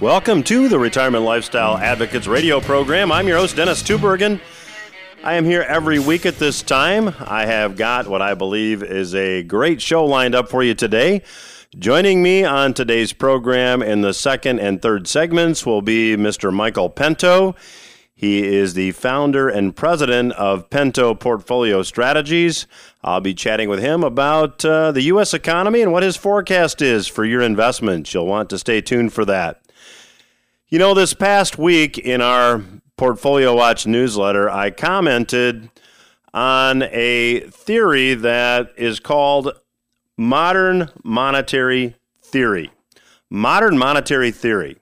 Welcome 0.00 0.42
to 0.42 0.68
the 0.68 0.78
Retirement 0.80 1.24
Lifestyle 1.24 1.78
Advocates 1.78 2.26
radio 2.26 2.60
program. 2.60 3.12
I'm 3.12 3.28
your 3.28 3.38
host, 3.38 3.54
Dennis 3.54 3.82
Tubbergen. 3.84 4.40
I 5.22 5.34
am 5.34 5.44
here 5.44 5.62
every 5.62 6.00
week 6.00 6.26
at 6.26 6.38
this 6.38 6.60
time. 6.60 7.14
I 7.20 7.46
have 7.46 7.76
got 7.76 8.08
what 8.08 8.20
I 8.20 8.34
believe 8.34 8.82
is 8.82 9.14
a 9.14 9.44
great 9.44 9.80
show 9.80 10.04
lined 10.04 10.34
up 10.34 10.48
for 10.48 10.64
you 10.64 10.74
today. 10.74 11.22
Joining 11.78 12.22
me 12.22 12.44
on 12.44 12.74
today's 12.74 13.12
program 13.12 13.80
in 13.80 14.00
the 14.00 14.12
second 14.12 14.58
and 14.58 14.82
third 14.82 15.06
segments 15.06 15.64
will 15.64 15.82
be 15.82 16.16
Mr. 16.16 16.52
Michael 16.52 16.90
Pento. 16.90 17.54
He 18.22 18.44
is 18.44 18.74
the 18.74 18.92
founder 18.92 19.48
and 19.48 19.74
president 19.74 20.34
of 20.34 20.70
Pento 20.70 21.12
Portfolio 21.18 21.82
Strategies. 21.82 22.68
I'll 23.02 23.20
be 23.20 23.34
chatting 23.34 23.68
with 23.68 23.80
him 23.80 24.04
about 24.04 24.64
uh, 24.64 24.92
the 24.92 25.02
U.S. 25.02 25.34
economy 25.34 25.82
and 25.82 25.90
what 25.90 26.04
his 26.04 26.16
forecast 26.16 26.80
is 26.80 27.08
for 27.08 27.24
your 27.24 27.42
investments. 27.42 28.14
You'll 28.14 28.28
want 28.28 28.48
to 28.50 28.60
stay 28.60 28.80
tuned 28.80 29.12
for 29.12 29.24
that. 29.24 29.60
You 30.68 30.78
know, 30.78 30.94
this 30.94 31.14
past 31.14 31.58
week 31.58 31.98
in 31.98 32.20
our 32.20 32.62
Portfolio 32.96 33.56
Watch 33.56 33.88
newsletter, 33.88 34.48
I 34.48 34.70
commented 34.70 35.68
on 36.32 36.84
a 36.92 37.40
theory 37.40 38.14
that 38.14 38.70
is 38.76 39.00
called 39.00 39.50
modern 40.16 40.90
monetary 41.02 41.96
theory. 42.22 42.70
Modern 43.28 43.76
monetary 43.76 44.30
theory. 44.30 44.76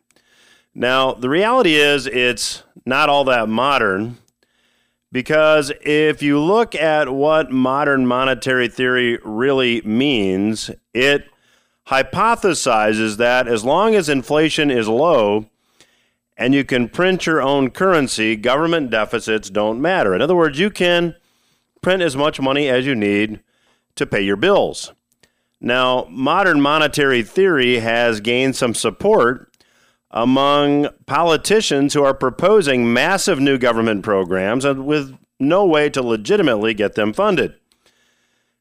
Now, 0.75 1.15
the 1.15 1.29
reality 1.29 1.75
is 1.75 2.07
it's 2.07 2.63
not 2.84 3.09
all 3.09 3.25
that 3.25 3.48
modern 3.48 4.19
because 5.12 5.73
if 5.83 6.23
you 6.23 6.38
look 6.38 6.75
at 6.75 7.12
what 7.12 7.51
modern 7.51 8.07
monetary 8.07 8.69
theory 8.69 9.19
really 9.25 9.80
means, 9.83 10.71
it 10.95 11.29
hypothesizes 11.88 13.16
that 13.16 13.49
as 13.49 13.65
long 13.65 13.95
as 13.96 14.09
inflation 14.09 14.71
is 14.71 14.87
low, 14.87 15.46
and 16.37 16.55
you 16.55 16.65
can 16.65 16.88
print 16.88 17.27
your 17.27 17.43
own 17.43 17.71
currency, 17.71 18.37
government 18.37 18.90
deficits 18.90 19.51
don't 19.51 19.80
matter. 19.80 20.15
In 20.15 20.23
other 20.23 20.37
words, 20.37 20.59
you 20.59 20.71
can 20.71 21.16
print 21.83 22.02
as 22.02 22.16
much 22.16 22.40
money 22.40 22.68
as 22.68 22.87
you 22.87 22.95
need 22.95 23.40
to 23.96 24.07
pay 24.07 24.23
your 24.23 24.37
bills. 24.37 24.93
Now, 25.60 26.07
modern 26.09 26.60
monetary 26.60 27.23
theory 27.23 27.80
has 27.80 28.21
gained 28.21 28.57
some 28.57 28.74
support 28.74 29.49
among 30.11 30.89
politicians 31.07 31.95
who 31.95 32.03
are 32.03 32.15
proposing 32.15 32.93
massive 32.93 33.39
new 33.41 33.59
government 33.59 34.03
programs 34.03 34.65
and 34.65 34.85
with 34.85 35.17
no 35.39 35.65
way 35.65 35.89
to 35.91 36.02
legitimately 36.02 36.75
get 36.75 36.95
them 36.95 37.13
funded. 37.13 37.55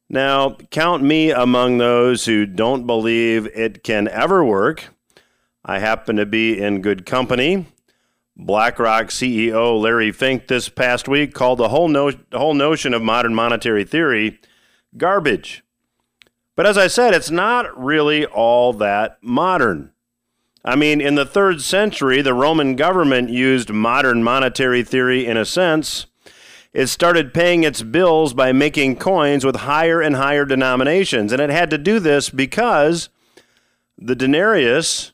Now, 0.09 0.58
count 0.72 1.03
me 1.03 1.31
among 1.31 1.78
those 1.78 2.25
who 2.25 2.45
don't 2.45 2.88
believe 2.88 3.45
it 3.47 3.83
can 3.83 4.08
ever 4.08 4.44
work. 4.44 4.88
I 5.64 5.80
happen 5.80 6.16
to 6.16 6.25
be 6.25 6.59
in 6.59 6.81
good 6.81 7.06
company. 7.06 7.67
BlackRock 8.36 9.08
CEO 9.08 9.80
Larry 9.80 10.11
Fink 10.11 10.47
this 10.47 10.69
past 10.69 11.08
week 11.08 11.34
called 11.34 11.59
the 11.59 11.69
whole, 11.69 11.89
no- 11.89 12.11
the 12.11 12.39
whole 12.39 12.53
notion 12.53 12.94
of 12.94 13.02
modern 13.02 13.36
monetary 13.36 13.84
theory 13.84 14.39
garbage. 14.97 15.63
But 16.56 16.66
as 16.66 16.78
I 16.78 16.88
said, 16.88 17.13
it's 17.13 17.30
not 17.30 17.78
really 17.78 18.25
all 18.25 18.73
that 18.73 19.17
modern. 19.22 19.91
I 20.70 20.75
mean, 20.75 21.02
in 21.02 21.16
the 21.16 21.25
third 21.25 21.62
century, 21.62 22.22
the 22.22 22.34
Roman 22.34 22.75
government 22.75 23.30
used 23.30 23.72
modern 23.72 24.23
monetary 24.23 24.84
theory 24.84 25.25
in 25.25 25.36
a 25.36 25.45
sense. 25.45 26.06
It 26.73 26.88
started 26.88 27.34
paying 27.34 27.64
its 27.64 27.81
bills 27.81 28.34
by 28.34 28.52
making 28.52 28.97
coins 28.97 29.44
with 29.44 29.56
higher 29.58 30.02
and 30.02 30.16
higher 30.16 30.45
denominations. 30.45 31.31
And 31.31 31.42
it 31.42 31.50
had 31.50 31.72
to 31.72 31.78
do 31.78 32.00
this 32.00 32.30
because 32.30 33.09
the 33.97 34.16
denarius 34.16 35.12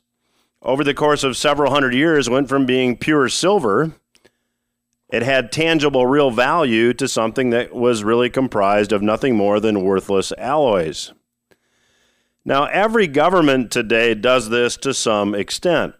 over 0.60 0.84
the 0.84 0.94
course 0.94 1.24
of 1.24 1.36
several 1.36 1.72
hundred 1.72 1.94
years 1.94 2.28
went 2.28 2.48
from 2.48 2.66
being 2.66 2.96
pure 2.96 3.28
silver 3.28 3.94
it 5.08 5.22
had 5.22 5.52
tangible 5.52 6.06
real 6.06 6.30
value 6.30 6.92
to 6.94 7.06
something 7.06 7.50
that 7.50 7.74
was 7.74 8.02
really 8.02 8.28
comprised 8.28 8.92
of 8.92 9.02
nothing 9.02 9.36
more 9.36 9.60
than 9.60 9.84
worthless 9.84 10.32
alloys. 10.36 11.12
Now, 12.48 12.66
every 12.66 13.08
government 13.08 13.72
today 13.72 14.14
does 14.14 14.50
this 14.50 14.76
to 14.76 14.94
some 14.94 15.34
extent. 15.34 15.96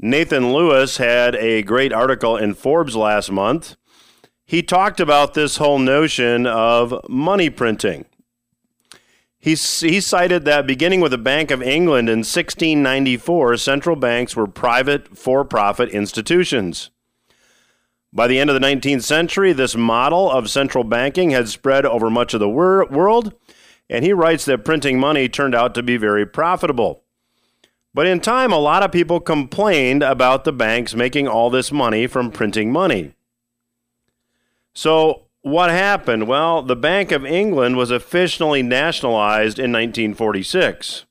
Nathan 0.00 0.50
Lewis 0.50 0.96
had 0.96 1.36
a 1.36 1.62
great 1.62 1.92
article 1.92 2.38
in 2.38 2.54
Forbes 2.54 2.96
last 2.96 3.30
month. 3.30 3.76
He 4.46 4.62
talked 4.62 4.98
about 4.98 5.34
this 5.34 5.58
whole 5.58 5.78
notion 5.78 6.46
of 6.46 6.98
money 7.06 7.50
printing. 7.50 8.06
He, 9.38 9.50
he 9.50 10.00
cited 10.00 10.46
that 10.46 10.66
beginning 10.66 11.02
with 11.02 11.10
the 11.10 11.18
Bank 11.18 11.50
of 11.50 11.62
England 11.62 12.08
in 12.08 12.20
1694, 12.20 13.58
central 13.58 13.96
banks 13.96 14.34
were 14.34 14.46
private, 14.46 15.18
for 15.18 15.44
profit 15.44 15.90
institutions. 15.90 16.90
By 18.10 18.26
the 18.26 18.38
end 18.38 18.48
of 18.48 18.58
the 18.58 18.66
19th 18.66 19.02
century, 19.02 19.52
this 19.52 19.76
model 19.76 20.30
of 20.30 20.48
central 20.48 20.84
banking 20.84 21.30
had 21.30 21.50
spread 21.50 21.84
over 21.84 22.08
much 22.08 22.32
of 22.32 22.40
the 22.40 22.48
wor- 22.48 22.86
world, 22.86 23.34
and 23.92 24.06
he 24.06 24.12
writes 24.14 24.46
that 24.46 24.64
printing 24.64 24.98
money 24.98 25.28
turned 25.28 25.54
out 25.54 25.74
to 25.74 25.82
be 25.82 25.98
very 25.98 26.24
profitable. 26.24 27.04
But 27.92 28.06
in 28.06 28.20
time, 28.20 28.50
a 28.50 28.58
lot 28.58 28.82
of 28.82 28.90
people 28.90 29.20
complained 29.20 30.02
about 30.02 30.44
the 30.44 30.52
banks 30.52 30.94
making 30.94 31.28
all 31.28 31.50
this 31.50 31.70
money 31.70 32.06
from 32.06 32.30
printing 32.30 32.72
money. 32.72 33.12
So, 34.72 35.26
what 35.42 35.70
happened? 35.70 36.26
Well, 36.26 36.62
the 36.62 36.74
Bank 36.74 37.12
of 37.12 37.26
England 37.26 37.76
was 37.76 37.90
officially 37.90 38.62
nationalized 38.62 39.58
in 39.58 39.70
1946. 39.72 41.04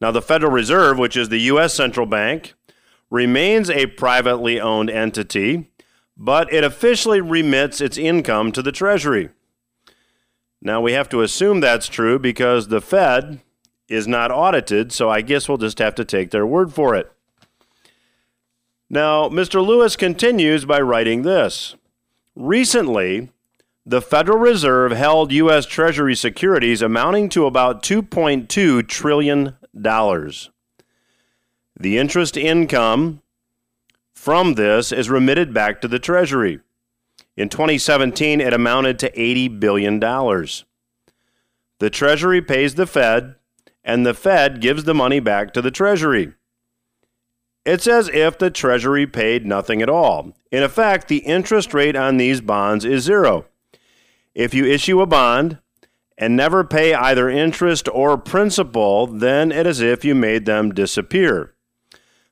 Now, 0.00 0.10
the 0.10 0.22
Federal 0.22 0.52
Reserve, 0.52 0.98
which 0.98 1.16
is 1.16 1.28
the 1.28 1.42
U.S. 1.42 1.74
central 1.74 2.06
bank, 2.06 2.54
remains 3.10 3.68
a 3.68 3.84
privately 3.84 4.58
owned 4.58 4.88
entity, 4.88 5.70
but 6.16 6.50
it 6.50 6.64
officially 6.64 7.20
remits 7.20 7.82
its 7.82 7.98
income 7.98 8.50
to 8.52 8.62
the 8.62 8.72
Treasury. 8.72 9.28
Now, 10.60 10.80
we 10.80 10.92
have 10.92 11.08
to 11.10 11.22
assume 11.22 11.60
that's 11.60 11.88
true 11.88 12.18
because 12.18 12.68
the 12.68 12.80
Fed 12.80 13.40
is 13.88 14.08
not 14.08 14.30
audited, 14.30 14.92
so 14.92 15.08
I 15.08 15.22
guess 15.22 15.48
we'll 15.48 15.58
just 15.58 15.78
have 15.78 15.94
to 15.96 16.04
take 16.04 16.30
their 16.30 16.46
word 16.46 16.72
for 16.72 16.94
it. 16.94 17.10
Now, 18.90 19.28
Mr. 19.28 19.64
Lewis 19.64 19.96
continues 19.96 20.64
by 20.64 20.80
writing 20.80 21.22
this 21.22 21.74
Recently, 22.34 23.30
the 23.84 24.02
Federal 24.02 24.38
Reserve 24.38 24.92
held 24.92 25.32
U.S. 25.32 25.64
Treasury 25.64 26.14
securities 26.14 26.82
amounting 26.82 27.28
to 27.30 27.46
about 27.46 27.82
$2.2 27.82 28.86
trillion. 28.86 29.56
The 31.80 31.98
interest 31.98 32.36
income 32.36 33.22
from 34.14 34.54
this 34.54 34.92
is 34.92 35.08
remitted 35.08 35.54
back 35.54 35.80
to 35.80 35.88
the 35.88 35.98
Treasury. 35.98 36.60
In 37.38 37.48
2017, 37.48 38.40
it 38.40 38.52
amounted 38.52 38.98
to 38.98 39.12
$80 39.12 39.60
billion. 39.60 40.00
The 40.00 41.88
Treasury 41.88 42.42
pays 42.42 42.74
the 42.74 42.84
Fed, 42.84 43.36
and 43.84 44.04
the 44.04 44.12
Fed 44.12 44.60
gives 44.60 44.82
the 44.82 44.92
money 44.92 45.20
back 45.20 45.54
to 45.54 45.62
the 45.62 45.70
Treasury. 45.70 46.32
It's 47.64 47.86
as 47.86 48.08
if 48.08 48.38
the 48.38 48.50
Treasury 48.50 49.06
paid 49.06 49.46
nothing 49.46 49.80
at 49.80 49.88
all. 49.88 50.32
In 50.50 50.64
effect, 50.64 51.06
the 51.06 51.18
interest 51.18 51.72
rate 51.72 51.94
on 51.94 52.16
these 52.16 52.40
bonds 52.40 52.84
is 52.84 53.04
zero. 53.04 53.46
If 54.34 54.52
you 54.52 54.66
issue 54.66 55.00
a 55.00 55.06
bond 55.06 55.58
and 56.16 56.34
never 56.34 56.64
pay 56.64 56.92
either 56.92 57.30
interest 57.30 57.88
or 57.92 58.18
principal, 58.18 59.06
then 59.06 59.52
it 59.52 59.64
is 59.64 59.80
as 59.80 59.92
if 59.92 60.04
you 60.04 60.16
made 60.16 60.44
them 60.44 60.74
disappear. 60.74 61.54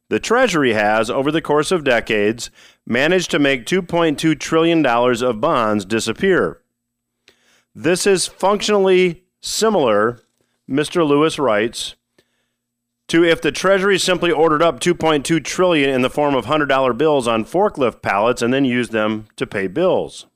The 0.08 0.20
Treasury 0.20 0.72
has, 0.72 1.10
over 1.10 1.32
the 1.32 1.42
course 1.42 1.72
of 1.72 1.84
decades, 1.84 2.50
managed 2.86 3.30
to 3.32 3.38
make 3.38 3.66
$2.2 3.66 4.38
trillion 4.38 4.86
of 4.86 5.40
bonds 5.40 5.84
disappear. 5.84 6.62
This 7.74 8.06
is 8.06 8.26
functionally 8.26 9.24
similar, 9.40 10.20
Mr. 10.70 11.06
Lewis 11.06 11.38
writes, 11.38 11.96
to 13.08 13.24
if 13.24 13.40
the 13.40 13.52
Treasury 13.52 13.98
simply 13.98 14.30
ordered 14.30 14.62
up 14.62 14.80
2.2 14.80 15.44
trillion 15.44 15.90
in 15.90 16.02
the 16.02 16.10
form 16.10 16.34
of 16.34 16.46
$100 16.46 16.98
bills 16.98 17.28
on 17.28 17.44
forklift 17.44 18.02
pallets 18.02 18.42
and 18.42 18.52
then 18.52 18.64
used 18.64 18.92
them 18.92 19.26
to 19.36 19.46
pay 19.46 19.66
bills. 19.66 20.26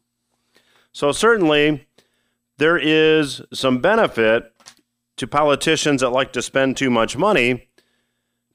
So, 0.92 1.12
certainly, 1.12 1.86
there 2.58 2.78
is 2.78 3.42
some 3.52 3.78
benefit 3.78 4.52
to 5.16 5.26
politicians 5.26 6.00
that 6.00 6.10
like 6.10 6.32
to 6.32 6.42
spend 6.42 6.76
too 6.76 6.90
much 6.90 7.16
money 7.16 7.68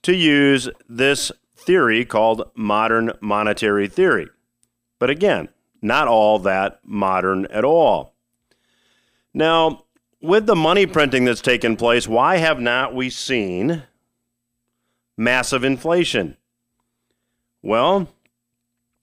to 0.05 0.15
use 0.15 0.69
this 0.87 1.31
theory 1.55 2.05
called 2.05 2.51
modern 2.55 3.11
monetary 3.21 3.87
theory. 3.87 4.27
But 4.99 5.09
again, 5.09 5.49
not 5.81 6.07
all 6.07 6.37
that 6.39 6.79
modern 6.83 7.47
at 7.47 7.65
all. 7.65 8.13
Now, 9.33 9.85
with 10.21 10.45
the 10.45 10.55
money 10.55 10.85
printing 10.85 11.25
that's 11.25 11.41
taken 11.41 11.75
place, 11.75 12.07
why 12.07 12.37
have 12.37 12.59
not 12.59 12.93
we 12.93 13.09
seen 13.09 13.81
massive 15.17 15.63
inflation? 15.63 16.37
Well, 17.63 18.07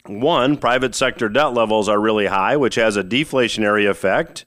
One, 0.07 0.57
private 0.57 0.95
sector 0.95 1.29
debt 1.29 1.55
levels 1.55 1.89
are 1.89 2.01
really 2.01 2.27
high, 2.27 2.57
which 2.57 2.75
has 2.75 2.97
a 2.97 3.05
deflationary 3.05 3.89
effect. 3.89 4.45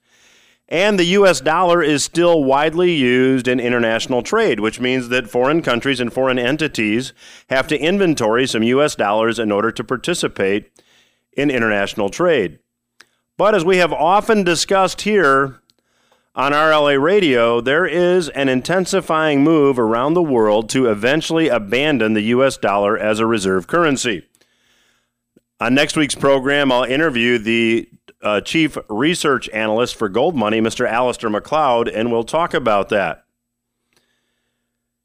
And 0.67 0.97
the 0.97 1.06
US 1.06 1.41
dollar 1.41 1.83
is 1.83 2.03
still 2.03 2.44
widely 2.44 2.94
used 2.94 3.47
in 3.47 3.59
international 3.59 4.23
trade, 4.23 4.59
which 4.59 4.79
means 4.79 5.09
that 5.09 5.29
foreign 5.29 5.62
countries 5.62 6.00
and 6.00 6.12
foreign 6.12 6.39
entities 6.39 7.13
have 7.50 7.67
to 7.67 7.79
inventory 7.79 8.47
some 8.47 8.63
US 8.63 8.95
dollars 8.95 9.38
in 9.38 9.51
order 9.51 9.71
to 9.71 9.83
participate 9.83 10.71
in 11.33 11.51
international 11.51 12.09
trade. 12.09 12.59
But 13.38 13.53
as 13.53 13.63
we 13.63 13.77
have 13.77 13.94
often 13.94 14.44
discussed 14.44 15.01
here 15.01 15.62
on 16.33 16.51
RLA 16.51 17.01
Radio, 17.01 17.62
there 17.62 17.85
is 17.85 18.29
an 18.29 18.50
intensifying 18.50 19.44
move 19.44 19.77
around 19.77 20.15
the 20.15 20.23
world 20.23 20.69
to 20.69 20.89
eventually 20.89 21.47
abandon 21.47 22.13
the 22.13 22.23
US 22.23 22.57
dollar 22.57 22.97
as 22.97 23.19
a 23.19 23.25
reserve 23.25 23.67
currency. 23.67 24.23
On 25.59 25.73
next 25.75 25.95
week's 25.95 26.15
program, 26.15 26.71
I'll 26.71 26.83
interview 26.83 27.38
the 27.38 27.88
uh, 28.21 28.41
chief 28.41 28.77
research 28.89 29.50
analyst 29.50 29.95
for 29.95 30.09
Gold 30.09 30.35
Money, 30.35 30.62
Mr. 30.62 30.89
Alasdair 30.89 31.31
Macleod, 31.31 31.88
and 31.88 32.12
we'll 32.12 32.23
talk 32.23 32.53
about 32.53 32.89
that. 32.89 33.25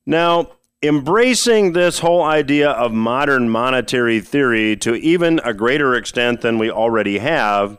Now, 0.06 0.52
embracing 0.82 1.72
this 1.72 1.98
whole 1.98 2.22
idea 2.22 2.70
of 2.70 2.92
modern 2.92 3.50
monetary 3.50 4.20
theory 4.20 4.76
to 4.76 4.94
even 4.94 5.40
a 5.44 5.52
greater 5.52 5.94
extent 5.94 6.40
than 6.40 6.58
we 6.58 6.70
already 6.70 7.18
have 7.18 7.78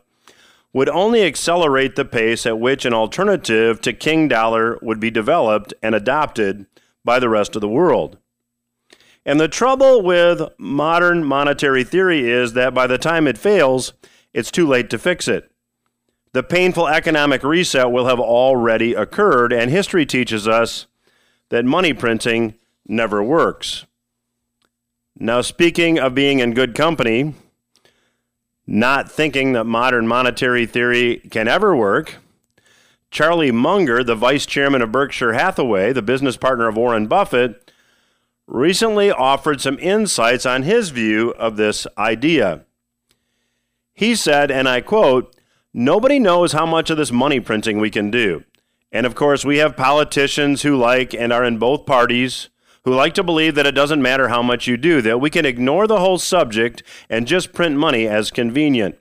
would 0.74 0.90
only 0.90 1.24
accelerate 1.24 1.96
the 1.96 2.06
pace 2.06 2.46
at 2.46 2.60
which 2.60 2.86
an 2.86 2.94
alternative 2.94 3.82
to 3.82 3.92
King 3.92 4.28
Dollar 4.28 4.78
would 4.82 5.00
be 5.00 5.12
developed 5.12 5.74
and 5.82 5.94
adopted 5.94 6.66
by 7.04 7.20
the 7.20 7.30
rest 7.30 7.56
of 7.56 7.62
the 7.62 7.68
world. 7.68 8.18
And 9.26 9.40
the 9.40 9.48
trouble 9.48 10.02
with 10.02 10.42
modern 10.58 11.24
monetary 11.24 11.84
theory 11.84 12.30
is 12.30 12.54
that 12.54 12.74
by 12.74 12.88
the 12.88 12.98
time 12.98 13.28
it 13.28 13.38
fails, 13.38 13.94
it's 14.34 14.52
too 14.52 14.68
late 14.68 14.90
to 14.90 14.98
fix 14.98 15.28
it. 15.28 15.52
The 16.34 16.44
painful 16.44 16.88
economic 16.88 17.44
reset 17.44 17.92
will 17.92 18.06
have 18.06 18.20
already 18.20 18.94
occurred, 18.94 19.52
and 19.52 19.70
history 19.70 20.06
teaches 20.06 20.48
us 20.48 20.88
that 21.50 21.66
money 21.66 21.94
printing 21.94 22.56
never 22.88 23.22
works. 23.22 23.86
Now, 25.20 25.42
speaking 25.42 26.00
of 26.00 26.16
being 26.16 26.40
in 26.40 26.54
good 26.54 26.74
company, 26.74 27.36
not 28.66 29.12
thinking 29.12 29.52
that 29.54 29.66
modern 29.66 30.08
monetary 30.08 30.66
theory 30.66 31.18
can 31.30 31.48
ever 31.50 31.76
work, 31.76 32.16
Charlie 33.12 33.52
Munger, 33.52 34.04
the 34.04 34.16
vice 34.16 34.46
chairman 34.46 34.82
of 34.82 34.94
Berkshire 34.94 35.34
Hathaway, 35.34 35.92
the 35.92 36.02
business 36.02 36.38
partner 36.38 36.70
of 36.70 36.78
Warren 36.78 37.08
Buffett, 37.08 37.72
recently 38.48 39.12
offered 39.12 39.60
some 39.60 39.78
insights 39.80 40.46
on 40.46 40.64
his 40.64 40.90
view 40.90 41.32
of 41.32 41.58
this 41.58 41.86
idea. 41.98 42.66
He 44.02 44.16
said, 44.16 44.50
and 44.50 44.68
I 44.68 44.82
quote, 44.82 45.36
Nobody 45.76 46.18
knows 46.18 46.54
how 46.54 46.66
much 46.66 46.90
of 46.90 46.98
this 46.98 47.12
money 47.12 47.40
printing 47.40 47.80
we 47.80 47.92
can 47.92 48.10
do. 48.10 48.44
And 48.92 49.06
of 49.06 49.14
course, 49.14 49.46
we 49.46 49.60
have 49.60 49.78
politicians 49.78 50.64
who 50.64 50.76
like 50.76 51.14
and 51.14 51.32
are 51.32 51.46
in 51.46 51.60
both 51.60 51.86
parties 51.86 52.50
who 52.84 52.96
like 52.96 53.14
to 53.14 53.22
believe 53.22 53.54
that 53.54 53.68
it 53.68 53.76
doesn't 53.76 54.02
matter 54.02 54.30
how 54.30 54.42
much 54.42 54.66
you 54.66 54.76
do, 54.76 55.04
that 55.04 55.22
we 55.22 55.30
can 55.30 55.46
ignore 55.46 55.86
the 55.86 56.00
whole 56.00 56.18
subject 56.18 56.82
and 57.12 57.28
just 57.28 57.54
print 57.54 57.78
money 57.78 58.08
as 58.08 58.32
convenient. 58.32 58.98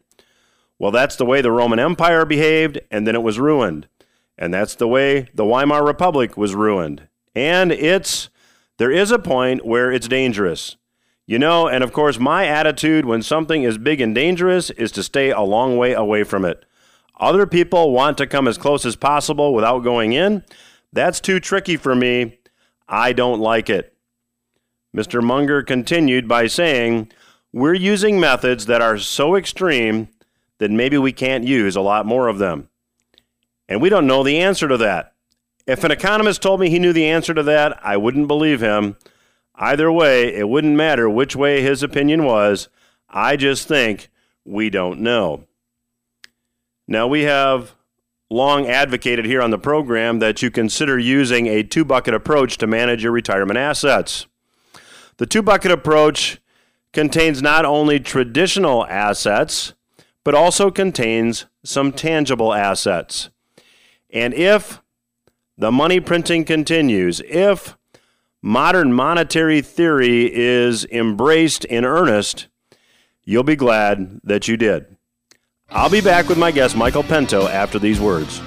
Well, 0.79 0.91
that's 0.91 1.17
the 1.17 1.25
way 1.25 1.41
the 1.41 1.51
Roman 1.51 1.79
Empire 1.79 2.27
behaved, 2.27 2.79
and 2.91 3.07
then 3.07 3.15
it 3.15 3.23
was 3.23 3.39
ruined. 3.39 3.89
And 4.37 4.53
that's 4.53 4.75
the 4.75 4.87
way 4.87 5.31
the 5.33 5.47
Weimar 5.47 5.83
Republic 5.83 6.37
was 6.37 6.55
ruined. 6.55 7.09
And 7.35 7.73
it's, 7.73 8.29
there 8.77 8.93
is 8.93 9.11
a 9.11 9.19
point 9.19 9.65
where 9.65 9.91
it's 9.91 10.09
dangerous. 10.09 10.77
You 11.31 11.39
know, 11.39 11.69
and 11.69 11.85
of 11.85 11.93
course, 11.93 12.19
my 12.19 12.49
attitude 12.49 13.05
when 13.05 13.23
something 13.23 13.63
is 13.63 13.79
big 13.79 14.01
and 14.01 14.13
dangerous 14.13 14.69
is 14.71 14.91
to 14.91 15.05
stay 15.05 15.31
a 15.31 15.43
long 15.43 15.77
way 15.77 15.93
away 15.93 16.25
from 16.25 16.45
it. 16.45 16.65
Other 17.21 17.47
people 17.47 17.93
want 17.93 18.19
to 18.19 18.27
come 18.27 18.49
as 18.49 18.59
close 18.59 18.85
as 18.85 18.97
possible 18.97 19.55
without 19.55 19.85
going 19.85 20.13
in. 20.13 20.43
That's 20.93 21.21
too 21.21 21.39
tricky 21.39 21.77
for 21.77 21.95
me. 21.95 22.41
I 22.89 23.13
don't 23.13 23.39
like 23.39 23.71
it. 23.71 23.97
Mr. 24.93 25.23
Munger 25.23 25.63
continued 25.63 26.27
by 26.27 26.49
saying, 26.49 27.13
We're 27.53 27.75
using 27.75 28.19
methods 28.19 28.67
that 28.67 28.83
are 28.83 28.99
so 28.99 29.37
extreme 29.37 30.09
that 30.59 30.73
maybe 30.73 30.99
we 30.99 31.13
can't 31.13 31.47
use 31.47 31.77
a 31.77 31.81
lot 31.81 32.07
more 32.07 32.27
of 32.27 32.39
them. 32.39 32.71
And 33.69 33.81
we 33.81 33.89
don't 33.89 34.09
know 34.09 34.25
the 34.25 34.41
answer 34.41 34.67
to 34.67 34.79
that. 34.79 35.15
If 35.65 35.85
an 35.85 35.93
economist 35.93 36.43
told 36.43 36.59
me 36.59 36.71
he 36.71 36.81
knew 36.81 36.93
the 36.93 37.07
answer 37.07 37.35
to 37.35 37.45
that, 37.45 37.79
I 37.87 37.99
wouldn't 37.99 38.27
believe 38.27 38.61
him. 38.61 38.97
Either 39.61 39.93
way, 39.93 40.35
it 40.35 40.49
wouldn't 40.49 40.75
matter 40.75 41.09
which 41.09 41.37
way 41.37 41.61
his 41.61 41.83
opinion 41.83 42.25
was. 42.25 42.71
I 43.11 43.37
just 43.37 43.69
think 43.69 44.09
we 44.43 44.71
don't 44.71 45.01
know. 45.01 45.45
Now, 46.89 47.07
we 47.07 47.23
have 47.23 47.75
long 48.31 48.67
advocated 48.67 49.27
here 49.27 49.43
on 49.43 49.51
the 49.51 49.59
program 49.59 50.19
that 50.21 50.41
you 50.41 50.51
consider 50.51 50.99
using 50.99 51.47
a 51.47 51.63
two 51.63 51.85
bucket 51.85 52.15
approach 52.15 52.57
to 52.57 52.67
manage 52.67 53.03
your 53.03 53.13
retirement 53.13 53.59
assets. 53.59 54.27
The 55.19 55.27
two 55.27 55.43
bucket 55.43 55.71
approach 55.71 56.41
contains 56.95 57.43
not 57.43 57.67
only 57.67 58.01
traditional 58.01 58.87
assets, 58.87 59.75
but 60.25 60.35
also 60.35 60.71
contains 60.71 61.45
some 61.63 61.93
tangible 61.93 62.55
assets. 62.55 63.29
And 64.09 64.33
if 64.33 64.81
the 65.59 65.71
money 65.71 66.01
printing 66.01 66.47
continues, 66.47 67.21
if 67.27 67.77
modern 68.43 68.93
monetary 68.93 69.61
theory 69.61 70.33
is 70.33 70.85
embraced 70.87 71.65
in 71.67 71.85
earnest, 71.85 72.49
you'll 73.25 73.43
be 73.43 73.57
glad 73.57 74.21
that 74.25 74.49
you 74.49 74.57
did. 74.57 74.97
I'll 75.69 75.91
be 75.91 76.01
back 76.01 76.29
with 76.29 76.39
my 76.39 76.51
guest, 76.51 76.77
Michael 76.77 77.05
Pento, 77.05 77.49
after 77.49 77.79
these 77.79 78.01
words. 78.01 78.41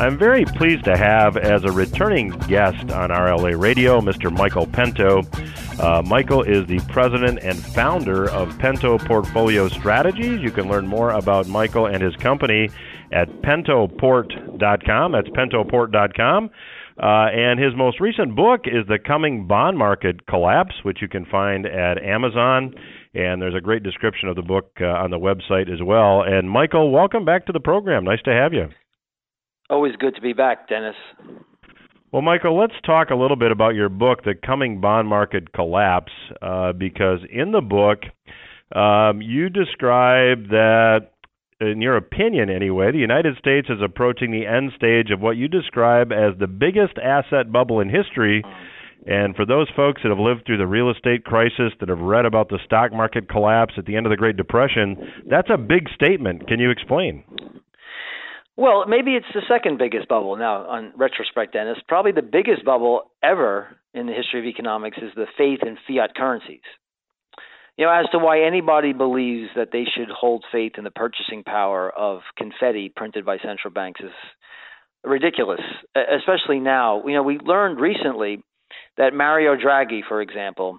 I'm 0.03 0.19
very 0.19 0.45
pleased 0.45 0.83
to 0.87 0.97
have 0.97 1.37
as 1.37 1.63
a 1.63 1.71
returning 1.71 2.31
guest 2.49 2.91
on 2.91 3.11
RLA 3.11 3.57
Radio 3.57 4.01
Mr. 4.01 4.37
Michael 4.37 4.67
Pento. 4.67 5.23
Uh, 5.81 6.03
Michael 6.03 6.43
is 6.43 6.67
the 6.67 6.81
president 6.93 7.39
and 7.41 7.57
founder 7.57 8.29
of 8.29 8.49
Pento 8.59 8.99
Portfolio 9.07 9.69
Strategies. 9.69 10.41
You 10.41 10.51
can 10.51 10.69
learn 10.69 10.89
more 10.89 11.13
about 11.13 11.47
Michael 11.47 11.87
and 11.87 12.03
his 12.03 12.17
company 12.17 12.69
at 13.13 13.29
pentoport.com. 13.43 15.13
That's 15.13 15.29
pentoport.com. 15.29 16.51
Uh, 16.99 17.07
and 17.07 17.61
his 17.61 17.77
most 17.77 18.01
recent 18.01 18.35
book 18.35 18.63
is 18.67 18.85
The 18.89 18.99
Coming 18.99 19.47
Bond 19.47 19.79
Market 19.79 20.27
Collapse, 20.27 20.75
which 20.83 21.01
you 21.01 21.07
can 21.07 21.27
find 21.27 21.65
at 21.65 22.03
Amazon. 22.03 22.75
And 23.15 23.41
there's 23.41 23.55
a 23.55 23.61
great 23.61 23.85
description 23.85 24.29
of 24.29 24.35
the 24.35 24.43
book 24.43 24.73
uh, 24.81 24.87
on 24.87 25.13
the 25.13 25.19
website 25.19 25.73
as 25.73 25.81
well. 25.81 26.23
And 26.23 26.51
Michael, 26.51 26.91
welcome 26.91 27.25
back 27.25 27.47
to 27.47 27.53
the 27.53 27.61
program. 27.61 28.03
Nice 28.03 28.23
to 28.23 28.33
have 28.33 28.53
you. 28.53 28.69
Always 29.73 29.97
good 29.97 30.15
to 30.17 30.21
be 30.21 30.35
back, 30.35 30.69
Dennis. 30.69 30.95
Well, 32.13 32.21
Michael, 32.21 32.61
let's 32.61 32.75
talk 32.85 33.09
a 33.09 33.15
little 33.15 33.39
bit 33.39 33.51
about 33.51 33.75
your 33.75 33.89
book, 33.89 34.23
The 34.23 34.35
Coming 34.35 34.83
Bond 34.83 35.09
Market 35.09 35.55
Collapse, 35.55 36.13
uh, 36.43 36.75
because 36.75 37.21
in 37.33 37.53
the 37.53 37.63
book, 37.63 38.01
um, 38.79 39.23
you 39.23 39.49
describe 39.49 40.51
that, 40.51 41.13
in 41.59 41.81
your 41.81 41.97
opinion 41.97 42.51
anyway, 42.51 42.93
the 42.93 42.99
United 42.99 43.39
States 43.39 43.69
is 43.71 43.79
approaching 43.83 44.31
the 44.31 44.47
end 44.47 44.73
stage 44.77 45.11
of 45.11 45.23
what 45.23 45.39
you 45.39 45.49
describe 45.49 46.13
as 46.13 46.39
the 46.39 46.47
biggest 46.47 46.99
asset 47.03 47.51
bubble 47.51 47.81
in 47.81 47.89
history. 47.89 48.45
And 49.07 49.35
for 49.35 49.47
those 49.47 49.69
folks 49.75 50.03
that 50.03 50.11
have 50.11 50.19
lived 50.19 50.43
through 50.45 50.59
the 50.59 50.67
real 50.67 50.91
estate 50.91 51.25
crisis, 51.25 51.73
that 51.81 51.89
have 51.89 52.01
read 52.01 52.27
about 52.27 52.51
the 52.51 52.59
stock 52.67 52.93
market 52.93 53.27
collapse 53.27 53.73
at 53.79 53.87
the 53.87 53.97
end 53.97 54.05
of 54.05 54.11
the 54.11 54.19
Great 54.19 54.37
Depression, 54.37 54.99
that's 55.31 55.49
a 55.49 55.57
big 55.57 55.89
statement. 55.95 56.47
Can 56.47 56.61
you 56.61 56.71
explain? 56.71 57.25
Well, 58.57 58.85
maybe 58.87 59.13
it's 59.13 59.27
the 59.35 59.43
second 59.49 59.79
biggest 59.79 60.09
bubble 60.09 60.37
now 60.37 60.67
on 60.69 60.93
retrospect, 60.97 61.55
Dennis. 61.55 61.79
Probably 61.89 62.13
the 62.13 62.23
biggest 62.23 62.65
bubble 62.65 63.11
ever 63.23 63.79
in 63.95 64.07
the 64.07 64.13
history 64.13 64.41
of 64.41 64.47
economics 64.47 64.99
is 64.99 65.11
the 65.15 65.27
faith 65.39 65.61
in 65.63 65.79
fiat 65.89 66.15
currencies. 66.15 66.61
You 67.79 67.87
know, 67.87 67.93
as 67.93 68.05
to 68.13 68.19
why 68.19 68.43
anybody 68.43 68.93
believes 68.93 69.49
that 69.57 69.71
they 69.73 69.85
should 69.85 70.11
hold 70.11 70.45
faith 70.53 70.73
in 70.77 70.85
the 70.85 70.91
purchasing 70.91 71.43
power 71.43 71.91
of 71.91 72.21
confetti 72.37 72.93
printed 72.95 73.25
by 73.25 73.39
central 73.39 73.73
banks 73.73 74.03
is 74.03 74.11
ridiculous, 75.03 75.61
especially 75.97 76.61
now. 76.61 77.03
You 77.07 77.15
know, 77.15 77.23
we 77.23 77.39
learned 77.39 77.81
recently 77.81 78.45
that 78.99 79.15
Mario 79.15 79.57
Draghi, 79.57 80.01
for 80.07 80.21
example, 80.21 80.79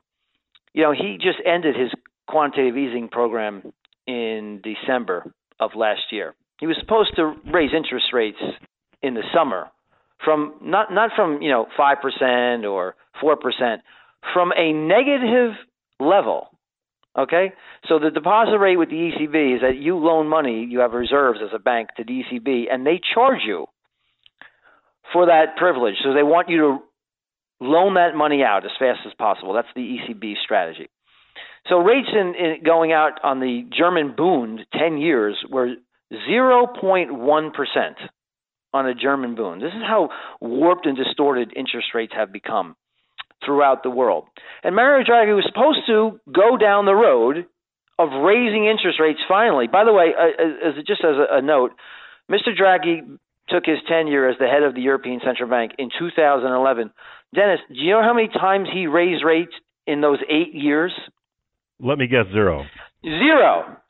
you 0.74 0.84
know, 0.84 0.92
he 0.92 1.18
just 1.20 1.40
ended 1.44 1.76
his 1.76 1.90
quantitative 2.28 2.78
easing 2.78 3.10
program 3.10 3.74
in 4.06 4.62
December 4.64 5.34
of 5.60 5.72
last 5.76 6.12
year. 6.12 6.36
He 6.64 6.68
was 6.68 6.78
supposed 6.80 7.14
to 7.18 7.34
raise 7.54 7.72
interest 7.76 8.06
rates 8.14 8.38
in 9.02 9.16
the 9.16 9.24
summer 9.36 9.68
from 10.24 10.54
not 10.62 10.94
not 10.94 11.10
from, 11.14 11.42
you 11.42 11.50
know, 11.50 11.66
5% 11.78 12.64
or 12.64 12.96
4%, 13.22 13.78
from 14.34 14.54
a 14.56 14.72
negative 14.72 15.56
level. 16.00 16.48
Okay? 17.20 17.52
So 17.90 18.00
the 18.00 18.12
deposit 18.12 18.60
rate 18.60 18.78
with 18.78 18.88
the 18.88 18.96
ECB 18.96 19.56
is 19.56 19.62
that 19.62 19.76
you 19.76 19.98
loan 19.98 20.30
money, 20.30 20.66
you 20.70 20.80
have 20.80 20.94
reserves 20.94 21.40
as 21.44 21.50
a 21.54 21.60
bank 21.60 21.90
to 21.98 22.06
the 22.06 22.22
ECB 22.24 22.72
and 22.72 22.88
they 22.88 23.02
charge 23.14 23.42
you 23.46 23.66
for 25.12 25.26
that 25.26 25.58
privilege. 25.58 25.96
So 26.02 26.14
they 26.14 26.24
want 26.24 26.48
you 26.48 26.58
to 26.60 26.78
loan 27.60 27.96
that 27.96 28.16
money 28.16 28.42
out 28.42 28.64
as 28.64 28.72
fast 28.80 29.02
as 29.06 29.12
possible. 29.16 29.52
That's 29.52 29.68
the 29.76 29.98
ECB 29.98 30.36
strategy. 30.42 30.88
So 31.68 31.80
rates 31.80 32.08
in, 32.14 32.36
in 32.40 32.64
going 32.64 32.94
out 32.94 33.20
on 33.22 33.42
the 33.42 33.68
German 33.78 34.16
Bund 34.16 34.62
10 34.80 34.98
years 34.98 35.36
were 35.50 35.76
0.1% 36.14 37.96
on 38.74 38.88
a 38.88 38.96
German 38.96 39.36
Bund. 39.36 39.62
This 39.62 39.74
is 39.74 39.84
how 39.86 40.10
warped 40.42 40.86
and 40.86 40.98
distorted 40.98 41.54
interest 41.56 41.88
rates 41.94 42.14
have 42.16 42.32
become 42.32 42.76
throughout 43.46 43.84
the 43.84 43.90
world. 43.90 44.26
And 44.64 44.76
Mario 44.76 45.06
Draghi 45.06 45.36
was 45.36 45.46
supposed 45.48 45.82
to 45.88 46.20
go 46.32 46.58
down 46.58 46.86
the 46.86 46.96
road 46.96 47.46
of 48.00 48.10
raising 48.24 48.66
interest 48.66 49.00
rates 49.00 49.20
finally. 49.28 49.68
By 49.68 49.84
the 49.84 49.94
way, 49.94 50.14
uh, 50.18 50.70
as, 50.70 50.84
just 50.86 51.04
as 51.04 51.16
a, 51.16 51.38
a 51.38 51.42
note, 51.42 51.72
Mr. 52.32 52.50
Draghi 52.58 53.02
took 53.50 53.66
his 53.66 53.78
tenure 53.88 54.30
as 54.30 54.38
the 54.40 54.48
head 54.48 54.64
of 54.64 54.74
the 54.74 54.82
European 54.82 55.20
Central 55.24 55.50
Bank 55.50 55.74
in 55.78 55.90
2011. 56.00 56.92
Dennis, 57.36 57.60
do 57.68 57.76
you 57.76 57.92
know 57.92 58.02
how 58.02 58.14
many 58.14 58.30
times 58.30 58.70
he 58.74 58.88
raised 58.88 59.24
rates 59.24 59.54
in 59.86 60.02
those 60.02 60.20
eight 60.30 60.54
years? 60.54 60.94
Let 61.84 61.98
me 61.98 62.08
guess 62.08 62.26
zero. 62.32 62.66
Zero. 63.04 63.78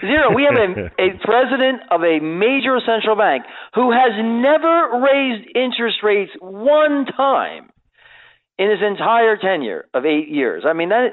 Zero. 0.00 0.34
We 0.34 0.42
have 0.50 0.58
a, 0.58 0.90
a 1.00 1.08
president 1.24 1.82
of 1.92 2.02
a 2.02 2.18
major 2.18 2.78
central 2.84 3.14
bank 3.14 3.44
who 3.74 3.92
has 3.92 4.10
never 4.18 5.00
raised 5.00 5.48
interest 5.54 5.98
rates 6.02 6.32
one 6.40 7.06
time 7.16 7.70
in 8.58 8.70
his 8.70 8.80
entire 8.84 9.36
tenure 9.36 9.86
of 9.94 10.04
eight 10.04 10.28
years. 10.28 10.64
I 10.66 10.72
mean, 10.72 10.88
that. 10.88 11.10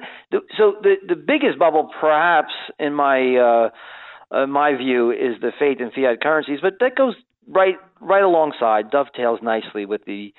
So 0.57 0.73
the 0.81 0.95
the 1.07 1.15
biggest 1.15 1.59
bubble, 1.59 1.91
perhaps, 2.01 2.53
in 2.79 2.95
my 2.95 3.35
uh, 3.35 4.35
uh, 4.35 4.47
my 4.47 4.75
view, 4.75 5.11
is 5.11 5.39
the 5.41 5.51
faith 5.59 5.77
in 5.79 5.91
fiat 5.91 6.21
currencies, 6.21 6.59
but 6.61 6.73
that 6.79 6.95
goes 6.95 7.13
right 7.47 7.75
right 7.99 8.23
alongside, 8.23 8.89
dovetails 8.89 9.39
nicely 9.43 9.85
with 9.85 10.05
the 10.05 10.33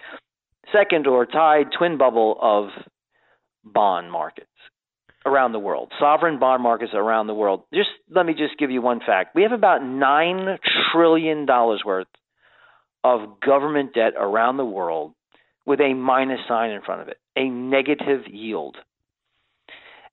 second 0.73 1.07
or 1.07 1.26
tied 1.26 1.66
twin 1.78 1.97
bubble 1.97 2.37
of 2.42 2.71
bond 3.64 4.11
markets 4.11 4.49
around 5.25 5.52
the 5.52 5.59
world, 5.59 5.93
sovereign 5.99 6.38
bond 6.38 6.62
markets 6.62 6.93
around 6.95 7.26
the 7.26 7.35
world. 7.35 7.62
Just 7.73 7.91
let 8.11 8.26
me 8.26 8.35
just 8.35 8.59
give 8.59 8.71
you 8.71 8.83
one 8.83 9.00
fact. 9.00 9.35
We 9.35 9.43
have 9.43 9.52
about 9.52 9.85
9 9.85 10.59
trillion 10.93 11.47
dollars 11.47 11.83
worth 11.85 12.09
of 13.05 13.41
government 13.41 13.95
debt 13.95 14.12
around 14.19 14.57
the 14.57 14.64
world 14.64 15.14
with 15.67 15.81
a 15.81 15.95
minus 15.95 16.41
sign 16.49 16.71
in 16.71 16.83
front 16.83 17.02
of 17.02 17.09
it, 17.09 17.19
a 17.37 17.49
negative 17.49 18.23
yield. 18.31 18.76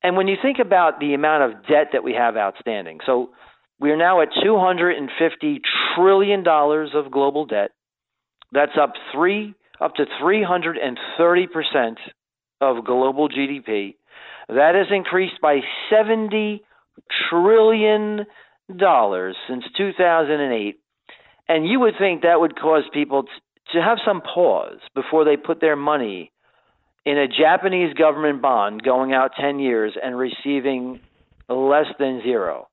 And 0.01 0.15
when 0.15 0.27
you 0.27 0.37
think 0.41 0.57
about 0.59 0.99
the 0.99 1.13
amount 1.13 1.43
of 1.43 1.63
debt 1.67 1.89
that 1.93 2.03
we 2.03 2.13
have 2.13 2.37
outstanding, 2.37 2.99
so 3.05 3.31
we 3.79 3.91
are 3.91 3.97
now 3.97 4.21
at 4.21 4.29
250 4.43 5.61
trillion 5.95 6.43
dollars 6.43 6.91
of 6.93 7.11
global 7.11 7.45
debt. 7.45 7.71
That's 8.51 8.77
up 8.79 8.93
3 9.13 9.53
up 9.81 9.95
to 9.95 10.05
330% 10.21 11.95
of 12.61 12.83
global 12.85 13.29
GDP 13.29 13.95
that 14.49 14.75
has 14.75 14.87
increased 14.91 15.39
by 15.41 15.59
70 15.89 16.63
trillion 17.29 18.25
dollars 18.75 19.35
since 19.47 19.63
2008. 19.77 20.79
And 21.47 21.67
you 21.67 21.79
would 21.79 21.95
think 21.97 22.21
that 22.21 22.39
would 22.39 22.59
cause 22.59 22.83
people 22.93 23.23
to 23.73 23.81
have 23.81 23.97
some 24.05 24.21
pause 24.21 24.79
before 24.95 25.25
they 25.25 25.37
put 25.37 25.61
their 25.61 25.75
money 25.75 26.31
in 27.05 27.17
a 27.17 27.27
Japanese 27.27 27.93
government 27.93 28.41
bond 28.41 28.83
going 28.83 29.13
out 29.13 29.31
10 29.39 29.59
years 29.59 29.93
and 30.01 30.17
receiving 30.17 30.99
less 31.47 31.87
than 31.97 32.21
zero. 32.23 32.67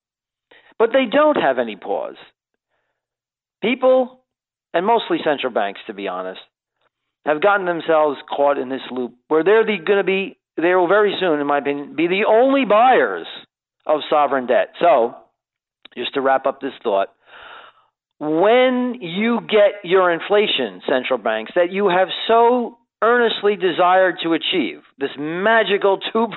But 0.78 0.90
they 0.92 1.06
don't 1.10 1.36
have 1.36 1.58
any 1.58 1.76
pause. 1.76 2.16
People, 3.62 4.20
and 4.74 4.84
mostly 4.84 5.18
central 5.24 5.52
banks, 5.52 5.80
to 5.86 5.94
be 5.94 6.08
honest, 6.08 6.40
have 7.24 7.42
gotten 7.42 7.66
themselves 7.66 8.18
caught 8.34 8.58
in 8.58 8.68
this 8.68 8.82
loop 8.90 9.14
where 9.28 9.42
they're 9.42 9.64
the, 9.64 9.78
going 9.84 9.98
to 9.98 10.04
be 10.04 10.38
they 10.56 10.74
will 10.74 10.88
very 10.88 11.14
soon, 11.20 11.40
in 11.40 11.46
my 11.46 11.58
opinion, 11.58 11.94
be 11.96 12.06
the 12.06 12.24
only 12.28 12.64
buyers 12.64 13.26
of 13.86 14.00
sovereign 14.08 14.46
debt. 14.46 14.72
So, 14.80 15.14
just 15.96 16.14
to 16.14 16.20
wrap 16.20 16.46
up 16.46 16.60
this 16.60 16.72
thought, 16.82 17.08
when 18.18 18.96
you 19.00 19.40
get 19.42 19.84
your 19.84 20.10
inflation, 20.12 20.80
central 20.88 21.18
banks, 21.18 21.52
that 21.54 21.70
you 21.70 21.88
have 21.88 22.08
so 22.26 22.78
earnestly 23.02 23.56
desired 23.56 24.16
to 24.22 24.32
achieve, 24.32 24.80
this 24.98 25.10
magical 25.18 25.98
2% 26.14 26.30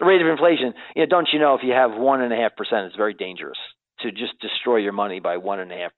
rate 0.00 0.20
of 0.22 0.28
inflation, 0.28 0.74
you 0.94 1.02
know, 1.02 1.06
don't 1.06 1.28
you 1.32 1.38
know 1.38 1.54
if 1.54 1.62
you 1.62 1.72
have 1.72 1.90
1.5%, 1.90 2.50
it's 2.86 2.96
very 2.96 3.14
dangerous 3.14 3.58
to 4.00 4.10
just 4.10 4.38
destroy 4.40 4.76
your 4.76 4.92
money 4.92 5.20
by 5.20 5.36
1.5%. 5.36 5.90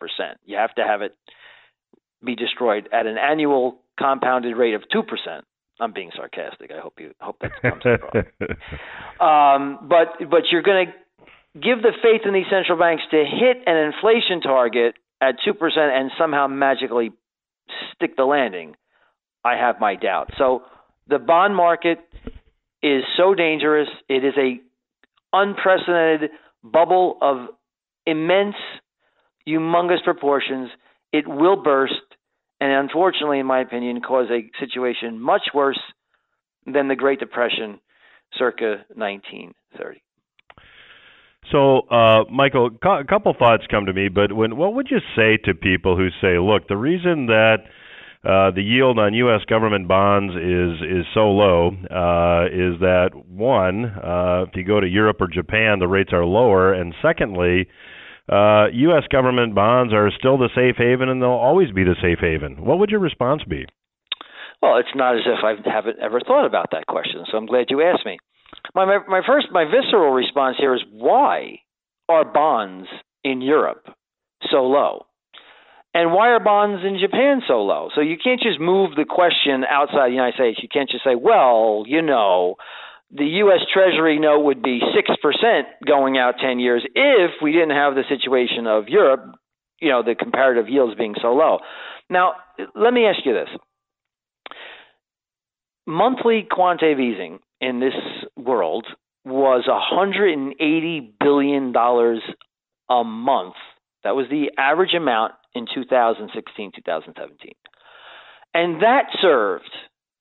You 0.44 0.56
have 0.56 0.74
to 0.74 0.82
have 0.82 1.02
it 1.02 1.14
be 2.24 2.34
destroyed 2.34 2.88
at 2.92 3.06
an 3.06 3.18
annual 3.18 3.80
compounded 3.98 4.56
rate 4.56 4.74
of 4.74 4.82
2%. 4.94 5.04
I'm 5.80 5.92
being 5.92 6.10
sarcastic. 6.14 6.70
I 6.70 6.80
hope 6.80 6.94
you 6.98 7.12
hope 7.20 7.36
that 7.40 7.50
comes 7.60 7.82
across. 7.84 8.24
um, 9.20 9.88
but 9.88 10.30
but 10.30 10.42
you're 10.50 10.62
going 10.62 10.86
to 10.86 10.92
give 11.60 11.82
the 11.82 11.92
faith 12.02 12.22
in 12.24 12.32
these 12.32 12.46
central 12.50 12.78
banks 12.78 13.02
to 13.10 13.16
hit 13.16 13.62
an 13.66 13.76
inflation 13.76 14.40
target 14.40 14.94
at 15.20 15.36
two 15.44 15.54
percent 15.54 15.92
and 15.94 16.10
somehow 16.18 16.46
magically 16.46 17.12
stick 17.94 18.16
the 18.16 18.24
landing. 18.24 18.76
I 19.44 19.56
have 19.56 19.80
my 19.80 19.96
doubts. 19.96 20.34
So 20.38 20.62
the 21.08 21.18
bond 21.18 21.54
market 21.54 21.98
is 22.82 23.02
so 23.16 23.34
dangerous. 23.34 23.88
It 24.08 24.24
is 24.24 24.34
a 24.38 24.60
unprecedented 25.32 26.30
bubble 26.62 27.18
of 27.20 27.48
immense, 28.06 28.54
humongous 29.46 30.02
proportions. 30.04 30.70
It 31.12 31.26
will 31.28 31.62
burst 31.62 31.94
and 32.60 32.72
unfortunately, 32.72 33.40
in 33.40 33.46
my 33.46 33.60
opinion, 33.60 34.00
caused 34.00 34.30
a 34.30 34.40
situation 34.60 35.20
much 35.20 35.42
worse 35.54 35.80
than 36.66 36.88
the 36.88 36.96
Great 36.96 37.20
Depression 37.20 37.80
circa 38.36 38.84
1930. 38.94 40.00
So, 41.52 41.80
uh, 41.90 42.24
Michael, 42.30 42.70
a 42.82 43.04
couple 43.04 43.34
thoughts 43.38 43.64
come 43.70 43.86
to 43.86 43.92
me, 43.92 44.08
but 44.08 44.32
when, 44.32 44.56
what 44.56 44.74
would 44.74 44.88
you 44.90 44.98
say 45.14 45.36
to 45.44 45.54
people 45.54 45.96
who 45.96 46.08
say, 46.20 46.38
look, 46.38 46.68
the 46.68 46.76
reason 46.76 47.26
that 47.26 47.58
uh, 48.24 48.50
the 48.52 48.62
yield 48.62 48.98
on 48.98 49.12
U.S. 49.12 49.42
government 49.50 49.86
bonds 49.86 50.32
is 50.34 50.80
is 50.80 51.04
so 51.12 51.28
low 51.28 51.68
uh, 51.68 52.46
is 52.46 52.80
that 52.80 53.10
one, 53.28 53.84
uh, 53.84 54.46
if 54.48 54.56
you 54.56 54.64
go 54.64 54.80
to 54.80 54.86
Europe 54.86 55.20
or 55.20 55.26
Japan, 55.26 55.78
the 55.78 55.86
rates 55.86 56.10
are 56.14 56.24
lower, 56.24 56.72
and 56.72 56.94
secondly, 57.02 57.68
uh, 58.30 58.66
U.S. 58.72 59.04
government 59.10 59.54
bonds 59.54 59.92
are 59.92 60.10
still 60.18 60.38
the 60.38 60.48
safe 60.54 60.76
haven, 60.78 61.08
and 61.08 61.20
they'll 61.20 61.30
always 61.30 61.70
be 61.72 61.84
the 61.84 61.96
safe 62.00 62.18
haven. 62.20 62.64
What 62.64 62.78
would 62.78 62.90
your 62.90 63.00
response 63.00 63.42
be? 63.44 63.66
Well, 64.62 64.78
it's 64.78 64.94
not 64.94 65.16
as 65.16 65.22
if 65.26 65.44
I 65.44 65.54
haven't 65.70 65.98
ever 66.00 66.20
thought 66.20 66.46
about 66.46 66.68
that 66.72 66.86
question, 66.86 67.24
so 67.30 67.36
I'm 67.36 67.46
glad 67.46 67.66
you 67.68 67.82
asked 67.82 68.06
me. 68.06 68.18
My, 68.74 68.86
my, 68.86 68.98
my 69.06 69.20
first, 69.26 69.48
my 69.50 69.64
visceral 69.64 70.12
response 70.12 70.56
here 70.58 70.74
is 70.74 70.80
why 70.90 71.60
are 72.08 72.24
bonds 72.24 72.88
in 73.22 73.42
Europe 73.42 73.86
so 74.50 74.64
low? 74.64 75.06
And 75.92 76.12
why 76.12 76.30
are 76.30 76.40
bonds 76.40 76.82
in 76.84 76.98
Japan 76.98 77.42
so 77.46 77.62
low? 77.62 77.88
So 77.94 78.00
you 78.00 78.16
can't 78.22 78.40
just 78.40 78.58
move 78.58 78.96
the 78.96 79.04
question 79.04 79.64
outside 79.68 80.08
the 80.08 80.14
United 80.14 80.34
States. 80.34 80.58
You 80.62 80.68
can't 80.68 80.90
just 80.90 81.04
say, 81.04 81.14
well, 81.14 81.84
you 81.86 82.02
know, 82.02 82.56
the 83.10 83.24
U.S. 83.24 83.60
Treasury 83.72 84.18
note 84.18 84.40
would 84.44 84.62
be 84.62 84.80
6% 84.80 85.62
going 85.86 86.18
out 86.18 86.34
10 86.40 86.58
years 86.58 86.82
if 86.94 87.30
we 87.42 87.52
didn't 87.52 87.70
have 87.70 87.94
the 87.94 88.02
situation 88.08 88.66
of 88.66 88.88
Europe, 88.88 89.36
you 89.80 89.88
know, 89.90 90.02
the 90.02 90.14
comparative 90.14 90.68
yields 90.68 90.94
being 90.96 91.14
so 91.20 91.34
low. 91.34 91.58
Now, 92.10 92.34
let 92.74 92.92
me 92.92 93.06
ask 93.06 93.24
you 93.24 93.32
this. 93.32 93.48
Monthly 95.86 96.46
quantitative 96.50 96.98
easing 96.98 97.38
in 97.60 97.80
this 97.80 97.94
world 98.36 98.86
was 99.24 99.64
$180 99.68 101.12
billion 101.20 101.74
a 102.90 103.04
month. 103.04 103.54
That 104.02 104.16
was 104.16 104.26
the 104.30 104.50
average 104.58 104.94
amount 104.94 105.32
in 105.54 105.66
2016, 105.72 106.72
2017. 106.76 107.52
And 108.52 108.82
that 108.82 109.06
served 109.20 109.70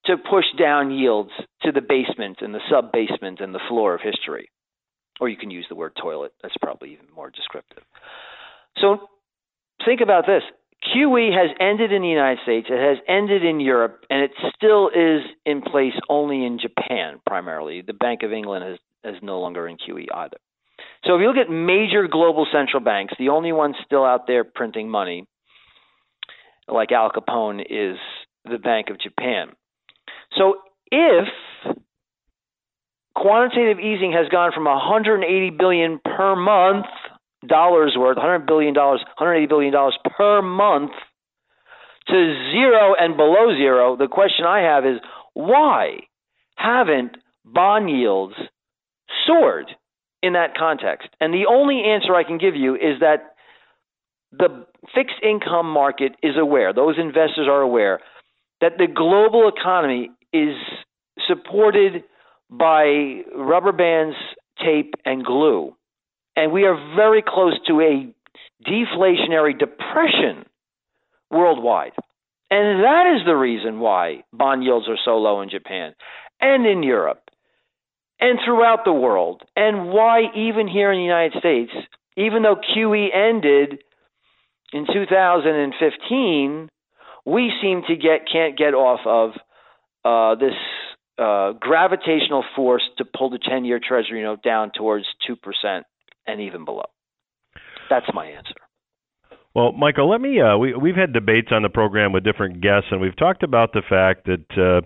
to 0.05 0.17
push 0.17 0.45
down 0.57 0.91
yields 0.91 1.31
to 1.62 1.72
the 1.72 1.81
basement 1.81 2.38
and 2.41 2.53
the 2.53 2.60
sub 2.69 2.91
basement 2.91 3.39
and 3.39 3.53
the 3.53 3.62
floor 3.69 3.95
of 3.95 4.01
history. 4.01 4.50
Or 5.19 5.29
you 5.29 5.38
can 5.38 5.51
use 5.51 5.65
the 5.69 5.75
word 5.75 5.93
toilet, 6.01 6.33
that's 6.41 6.55
probably 6.62 6.93
even 6.93 7.05
more 7.15 7.29
descriptive. 7.29 7.83
So 8.77 9.07
think 9.86 10.01
about 10.01 10.25
this 10.25 10.43
QE 10.91 11.31
has 11.31 11.55
ended 11.60 11.91
in 11.91 12.01
the 12.01 12.10
United 12.10 12.39
States, 12.43 12.67
it 12.69 12.79
has 12.79 12.98
ended 13.07 13.45
in 13.45 13.60
Europe, 13.60 14.03
and 14.10 14.22
it 14.22 14.31
still 14.55 14.89
is 14.89 15.22
in 15.45 15.62
place 15.62 15.93
only 16.10 16.45
in 16.45 16.60
Japan 16.60 17.22
primarily. 17.25 17.81
The 17.81 17.93
Bank 17.93 18.24
of 18.24 18.33
England 18.33 18.74
is, 18.74 18.79
is 19.15 19.22
no 19.22 19.39
longer 19.39 19.67
in 19.67 19.77
QE 19.77 20.07
either. 20.13 20.38
So 21.05 21.15
if 21.15 21.22
you 21.22 21.27
look 21.27 21.38
at 21.38 21.51
major 21.51 22.07
global 22.07 22.48
central 22.51 22.81
banks, 22.81 23.13
the 23.17 23.29
only 23.29 23.51
one 23.51 23.75
still 23.86 24.03
out 24.03 24.27
there 24.27 24.43
printing 24.43 24.89
money, 24.89 25.25
like 26.67 26.91
Al 26.91 27.12
Capone, 27.12 27.62
is 27.62 27.98
the 28.45 28.57
Bank 28.57 28.89
of 28.89 29.00
Japan. 29.00 29.51
So 30.38 30.56
if 30.92 31.28
quantitative 33.16 33.80
easing 33.80 34.12
has 34.13 34.28
gone 34.30 34.52
from 34.54 34.66
180 34.66 35.50
billion 35.52 36.00
per 36.04 36.36
month 36.36 36.86
dollars 37.48 37.96
worth, 37.98 38.18
100 38.18 38.46
billion 38.46 38.74
dollars, 38.74 39.02
180 39.18 39.48
billion 39.48 39.74
dollars 39.74 39.98
per 40.18 40.42
month 40.42 40.92
to 42.08 42.50
zero 42.52 42.96
and 43.00 43.16
below 43.16 43.56
zero, 43.56 43.96
the 43.96 44.08
question 44.08 44.46
I 44.46 44.60
have 44.62 44.86
is 44.86 45.00
why 45.34 46.00
haven't 46.56 47.18
bond 47.46 47.90
yields 47.90 48.36
soared 49.25 49.68
in 50.22 50.34
that 50.34 50.56
context? 50.58 51.10
And 51.20 51.34
the 51.34 51.46
only 51.50 51.84
answer 51.84 52.16
I 52.16 52.24
can 52.24 52.38
give 52.38 52.56
you 52.56 52.75
is 52.75 53.00
that 53.00 53.36
the 54.32 54.66
fixed 54.96 55.22
income 55.22 55.70
market 55.70 56.13
is 56.24 56.36
aware, 56.38 56.74
those 56.74 56.96
investors 56.98 57.48
are 57.48 57.62
aware 57.62 58.00
that 58.63 58.78
the 58.78 58.88
global 58.88 59.50
economy 59.50 60.10
is 60.34 60.56
supported 61.28 62.04
by 62.50 63.22
rubber 63.36 63.72
bands, 63.72 64.16
tape, 64.63 64.94
and 65.06 65.24
glue. 65.24 65.75
And 66.36 66.52
we 66.52 66.66
are 66.66 66.96
very 66.96 67.24
close 67.25 67.54
to 67.68 67.82
a 67.82 68.13
deflationary 68.68 69.58
depression 69.58 70.46
worldwide. 71.30 71.94
And 72.50 72.84
that 72.84 73.16
is 73.16 73.25
the 73.25 73.36
reason 73.36 73.80
why 73.80 74.24
bond 74.32 74.63
yields 74.63 74.88
are 74.88 74.98
so 75.04 75.18
low 75.18 75.42
in 75.42 75.50
Japan 75.50 75.94
and 76.40 76.66
in 76.66 76.84
Europe 76.84 77.24
and 78.20 78.40
throughout 78.46 78.86
the 78.86 78.94
world, 78.94 79.42
and 79.56 79.90
why 79.90 80.22
even 80.34 80.66
here 80.68 80.94
in 80.94 81.00
the 81.00 81.04
United 81.04 81.38
States, 81.40 81.72
even 82.16 82.42
though 82.42 82.56
QE 82.56 83.13
ended 83.13 83.84
in 84.72 84.86
2015, 84.92 86.70
we 87.25 87.52
seem 87.62 87.82
to 87.88 87.96
get 87.96 88.22
can't 88.32 88.58
get 88.58 88.74
off 88.74 89.02
of 89.06 89.32
uh, 90.05 90.36
this 90.36 90.53
uh, 91.17 91.53
gravitational 91.53 92.43
force 92.55 92.83
to 92.98 93.05
pull 93.05 93.29
the 93.29 93.39
10-year 93.39 93.79
Treasury 93.86 94.24
note 94.24 94.41
down 94.43 94.72
towards 94.75 95.05
two 95.25 95.36
percent 95.36 95.86
and 96.25 96.41
even 96.41 96.65
below. 96.65 96.86
That's 97.89 98.07
my 98.13 98.27
answer. 98.27 98.55
Well, 99.55 99.72
Michael, 99.72 100.10
let 100.10 100.19
me. 100.19 100.41
Uh, 100.41 100.57
we 100.57 100.74
we've 100.74 100.95
had 100.95 101.13
debates 101.13 101.49
on 101.51 101.62
the 101.62 101.69
program 101.69 102.12
with 102.12 102.23
different 102.23 102.62
guests, 102.62 102.88
and 102.91 102.99
we've 102.99 103.15
talked 103.15 103.43
about 103.43 103.71
the 103.73 103.84
fact 103.88 104.25
that 104.25 104.49
uh, 104.58 104.82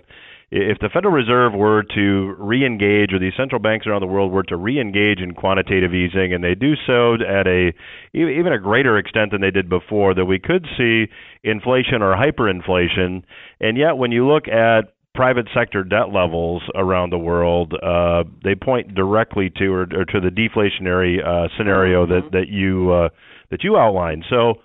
if 0.51 0.79
the 0.79 0.89
Federal 0.93 1.13
Reserve 1.13 1.53
were 1.53 1.83
to 1.95 2.35
re-engage, 2.37 3.13
or 3.13 3.19
these 3.19 3.33
central 3.37 3.61
banks 3.61 3.87
around 3.87 4.01
the 4.01 4.07
world 4.07 4.31
were 4.31 4.43
to 4.43 4.57
re-engage 4.57 5.19
in 5.19 5.33
quantitative 5.33 5.93
easing, 5.93 6.33
and 6.33 6.43
they 6.43 6.53
do 6.53 6.73
so 6.85 7.15
at 7.15 7.47
a 7.47 7.71
even 8.13 8.51
a 8.51 8.59
greater 8.59 8.97
extent 8.97 9.31
than 9.31 9.39
they 9.39 9.51
did 9.51 9.69
before, 9.69 10.13
that 10.13 10.25
we 10.25 10.39
could 10.39 10.65
see 10.77 11.05
inflation 11.43 12.01
or 12.01 12.15
hyperinflation. 12.15 13.23
And 13.61 13.77
yet, 13.77 13.97
when 13.97 14.11
you 14.11 14.27
look 14.27 14.49
at 14.49 14.93
private 15.17 15.47
sector 15.53 15.83
debt 15.83 16.13
levels 16.13 16.61
around 16.75 17.09
the 17.09 17.17
world, 17.17 17.73
uh, 17.73 18.23
they 18.43 18.53
point 18.53 18.93
directly 18.93 19.51
to 19.57 19.65
or, 19.73 19.81
or 19.81 20.05
to 20.05 20.21
the 20.21 20.29
deflationary 20.29 21.17
uh, 21.19 21.49
scenario 21.57 22.05
mm-hmm. 22.05 22.13
that 22.13 22.31
that 22.31 22.47
you 22.47 22.91
uh, 22.91 23.09
that 23.49 23.63
you 23.63 23.75
outlined. 23.75 24.23
So, 24.29 24.61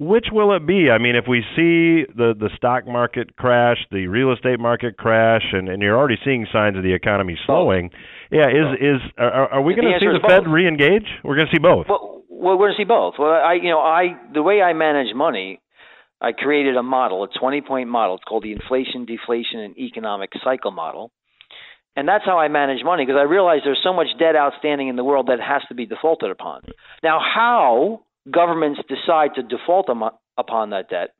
which 0.00 0.28
will 0.32 0.56
it 0.56 0.66
be? 0.66 0.88
I 0.90 0.96
mean, 0.96 1.14
if 1.14 1.26
we 1.28 1.42
see 1.54 2.08
the 2.16 2.32
the 2.32 2.48
stock 2.56 2.88
market 2.88 3.36
crash, 3.36 3.76
the 3.92 4.06
real 4.06 4.32
estate 4.32 4.58
market 4.58 4.96
crash, 4.96 5.44
and, 5.52 5.68
and 5.68 5.82
you're 5.82 5.96
already 5.96 6.18
seeing 6.24 6.46
signs 6.50 6.78
of 6.78 6.82
the 6.82 6.94
economy 6.94 7.36
slowing, 7.44 7.90
yeah, 8.32 8.48
is 8.48 8.80
is 8.80 9.00
are, 9.18 9.52
are 9.52 9.62
we 9.62 9.74
going 9.74 9.92
to 9.92 10.00
see 10.00 10.06
the 10.06 10.26
Fed 10.26 10.48
re-engage? 10.48 11.06
We're 11.22 11.36
going 11.36 11.48
to 11.48 11.54
see 11.54 11.62
both. 11.62 11.86
Well, 11.88 12.24
well, 12.30 12.56
we're 12.56 12.68
going 12.68 12.76
to 12.78 12.82
see 12.82 12.88
both. 12.88 13.14
Well, 13.18 13.30
I 13.30 13.54
you 13.62 13.68
know 13.68 13.80
I 13.80 14.16
the 14.32 14.42
way 14.42 14.62
I 14.62 14.72
manage 14.72 15.14
money 15.14 15.60
I 16.20 16.32
created 16.32 16.76
a 16.76 16.82
model, 16.82 17.24
a 17.24 17.28
20 17.38 17.62
point 17.62 17.88
model. 17.88 18.16
It's 18.16 18.24
called 18.24 18.44
the 18.44 18.52
inflation, 18.52 19.06
deflation, 19.06 19.60
and 19.60 19.76
economic 19.78 20.30
cycle 20.44 20.70
model. 20.70 21.10
And 21.96 22.06
that's 22.06 22.24
how 22.24 22.38
I 22.38 22.48
manage 22.48 22.84
money 22.84 23.04
because 23.04 23.18
I 23.18 23.24
realize 23.24 23.60
there's 23.64 23.80
so 23.82 23.92
much 23.92 24.06
debt 24.18 24.36
outstanding 24.36 24.88
in 24.88 24.96
the 24.96 25.04
world 25.04 25.26
that 25.26 25.40
has 25.40 25.62
to 25.68 25.74
be 25.74 25.86
defaulted 25.86 26.30
upon. 26.30 26.62
Now, 27.02 27.18
how 27.20 28.04
governments 28.30 28.80
decide 28.88 29.34
to 29.34 29.42
default 29.42 29.88
upon 30.38 30.70
that 30.70 30.88
debt 30.88 31.10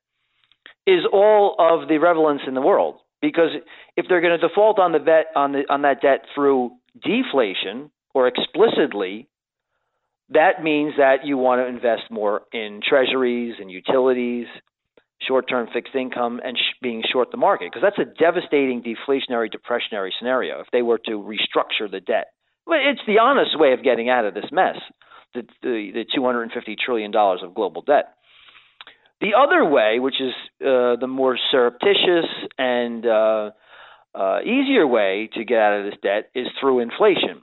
is 0.86 1.00
all 1.12 1.56
of 1.58 1.88
the 1.88 1.98
relevance 1.98 2.42
in 2.46 2.54
the 2.54 2.60
world. 2.60 2.96
Because 3.20 3.50
if 3.96 4.06
they're 4.08 4.20
going 4.20 4.38
to 4.38 4.48
default 4.48 4.78
on 4.78 4.92
the 4.92 4.98
debt 4.98 5.26
on 5.36 5.52
the 5.52 5.62
on 5.68 5.82
that 5.82 6.00
debt 6.00 6.24
through 6.34 6.70
deflation 7.02 7.90
or 8.14 8.28
explicitly, 8.28 9.28
that 10.30 10.62
means 10.62 10.94
that 10.96 11.24
you 11.26 11.36
want 11.36 11.60
to 11.60 11.66
invest 11.66 12.10
more 12.10 12.42
in 12.52 12.80
treasuries 12.86 13.56
and 13.60 13.70
utilities 13.70 14.46
short-term 15.26 15.68
fixed 15.72 15.94
income 15.94 16.40
and 16.44 16.56
sh- 16.56 16.78
being 16.83 17.02
short 17.11 17.30
the 17.30 17.37
market 17.37 17.70
because 17.72 17.83
that's 17.83 17.98
a 17.98 18.18
devastating 18.18 18.83
deflationary 18.83 19.48
depressionary 19.50 20.11
scenario 20.18 20.61
if 20.61 20.66
they 20.72 20.83
were 20.83 20.98
to 20.98 21.12
restructure 21.12 21.90
the 21.90 22.00
debt. 22.00 22.28
Well, 22.66 22.80
it's 22.83 23.00
the 23.06 23.18
honest 23.18 23.59
way 23.59 23.72
of 23.72 23.83
getting 23.83 24.09
out 24.09 24.24
of 24.24 24.35
this 24.35 24.50
mess 24.52 24.76
the, 25.35 25.42
the, 25.62 25.90
the 25.94 26.04
250 26.14 26.76
trillion 26.85 27.11
dollars 27.11 27.40
of 27.42 27.54
global 27.54 27.83
debt. 27.83 28.14
The 29.20 29.33
other 29.38 29.64
way 29.64 29.98
which 29.98 30.20
is 30.20 30.33
uh, 30.61 30.96
the 30.96 31.06
more 31.06 31.38
surreptitious 31.50 32.26
and 32.59 33.06
uh, 33.06 33.50
uh, 34.14 34.40
easier 34.42 34.87
way 34.87 35.28
to 35.35 35.44
get 35.44 35.59
out 35.59 35.80
of 35.80 35.85
this 35.85 36.00
debt 36.02 36.30
is 36.35 36.46
through 36.61 36.80
inflation 36.80 37.42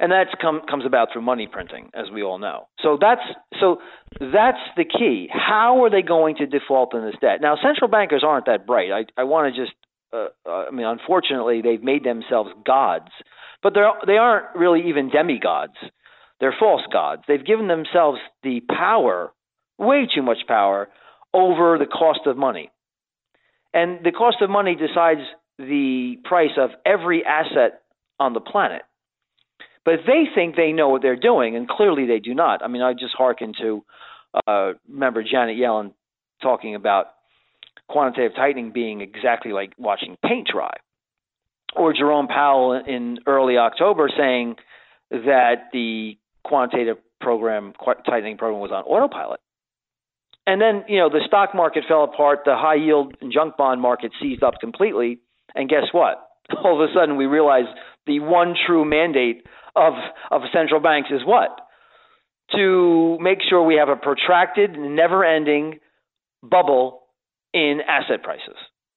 and 0.00 0.10
that 0.12 0.28
come, 0.40 0.62
comes 0.68 0.86
about 0.86 1.08
through 1.12 1.20
money 1.20 1.46
printing, 1.46 1.90
as 1.94 2.06
we 2.12 2.22
all 2.22 2.38
know. 2.38 2.68
So 2.82 2.96
that's 2.98 3.20
so 3.60 3.76
that's 4.18 4.58
the 4.76 4.84
key. 4.84 5.28
How 5.30 5.84
are 5.84 5.90
they 5.90 6.00
going 6.00 6.36
to 6.36 6.46
default 6.46 6.94
on 6.94 7.04
this 7.04 7.16
debt? 7.20 7.40
Now, 7.42 7.56
central 7.62 7.88
bankers 7.88 8.24
aren't 8.26 8.46
that 8.46 8.66
bright. 8.66 8.90
I, 8.90 9.20
I 9.20 9.24
want 9.24 9.54
to 9.54 9.60
just, 9.62 9.76
uh, 10.12 10.28
uh, 10.48 10.64
I 10.68 10.70
mean, 10.70 10.86
unfortunately, 10.86 11.60
they've 11.62 11.82
made 11.82 12.02
themselves 12.02 12.50
gods, 12.66 13.10
but 13.62 13.74
they're 13.74 13.92
they 14.06 14.16
aren't 14.16 14.56
really 14.56 14.88
even 14.88 15.10
demigods. 15.10 15.76
They're 16.40 16.56
false 16.58 16.82
gods. 16.90 17.22
They've 17.28 17.44
given 17.44 17.68
themselves 17.68 18.18
the 18.42 18.62
power, 18.74 19.32
way 19.78 20.08
too 20.12 20.22
much 20.22 20.38
power, 20.48 20.88
over 21.34 21.76
the 21.76 21.84
cost 21.84 22.20
of 22.24 22.38
money, 22.38 22.70
and 23.74 24.02
the 24.02 24.12
cost 24.12 24.38
of 24.40 24.48
money 24.48 24.74
decides 24.74 25.20
the 25.58 26.16
price 26.24 26.56
of 26.56 26.70
every 26.86 27.22
asset 27.22 27.82
on 28.18 28.32
the 28.32 28.40
planet. 28.40 28.80
But 29.84 30.00
they 30.06 30.24
think 30.34 30.56
they 30.56 30.72
know 30.72 30.88
what 30.90 31.02
they're 31.02 31.16
doing, 31.16 31.56
and 31.56 31.68
clearly 31.68 32.06
they 32.06 32.18
do 32.18 32.34
not. 32.34 32.62
I 32.62 32.68
mean, 32.68 32.82
I 32.82 32.92
just 32.92 33.14
hearken 33.16 33.54
to 33.60 33.84
uh, 34.46 34.72
remember 34.88 35.22
Janet 35.22 35.56
Yellen 35.56 35.92
talking 36.42 36.74
about 36.74 37.06
quantitative 37.88 38.36
tightening 38.36 38.72
being 38.72 39.00
exactly 39.00 39.52
like 39.52 39.72
watching 39.78 40.16
paint 40.24 40.48
dry, 40.52 40.74
or 41.74 41.92
Jerome 41.92 42.28
Powell 42.28 42.80
in 42.86 43.18
early 43.26 43.56
October 43.56 44.08
saying 44.16 44.56
that 45.10 45.70
the 45.72 46.16
quantitative 46.44 46.98
program, 47.20 47.72
tightening 48.06 48.36
program, 48.38 48.60
was 48.60 48.70
on 48.70 48.84
autopilot. 48.84 49.40
And 50.46 50.60
then, 50.60 50.84
you 50.88 50.98
know, 50.98 51.08
the 51.08 51.20
stock 51.26 51.54
market 51.54 51.84
fell 51.86 52.04
apart, 52.04 52.40
the 52.44 52.56
high 52.56 52.76
yield 52.76 53.14
and 53.20 53.32
junk 53.32 53.56
bond 53.56 53.80
market 53.80 54.12
seized 54.20 54.42
up 54.42 54.54
completely, 54.60 55.18
and 55.54 55.68
guess 55.68 55.84
what? 55.92 56.28
All 56.64 56.82
of 56.82 56.88
a 56.88 56.92
sudden, 56.92 57.16
we 57.16 57.26
realized 57.26 57.68
the 58.10 58.20
one 58.20 58.54
true 58.66 58.84
mandate 58.84 59.46
of 59.76 59.94
of 60.30 60.42
central 60.52 60.80
banks 60.80 61.10
is 61.12 61.20
what 61.24 61.50
to 62.52 63.16
make 63.20 63.38
sure 63.48 63.62
we 63.62 63.76
have 63.76 63.88
a 63.88 63.96
protracted, 63.96 64.76
never 64.76 65.24
ending 65.24 65.78
bubble 66.42 67.02
in 67.52 67.80
asset 67.86 68.22
prices. 68.22 68.56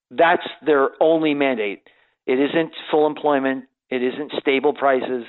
That's 0.10 0.48
their 0.66 0.90
only 1.00 1.34
mandate. 1.34 1.84
It 2.26 2.40
isn't 2.40 2.72
full 2.90 3.06
employment, 3.08 3.66
it 3.90 4.02
isn't 4.02 4.32
stable 4.40 4.74
prices. 4.74 5.26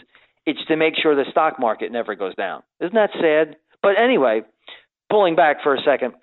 It's 0.47 0.65
to 0.69 0.77
make 0.77 0.95
sure 1.01 1.15
the 1.15 1.31
stock 1.31 1.59
market 1.59 1.91
never 1.91 2.15
goes 2.15 2.35
down. 2.35 2.63
Isn't 2.81 2.95
that 2.95 3.11
sad? 3.15 3.57
But 3.83 3.99
anyway, 3.99 4.43
pulling 5.11 5.37
back 5.37 5.63
for 5.63 5.75
a 5.75 5.83
second, 5.83 6.15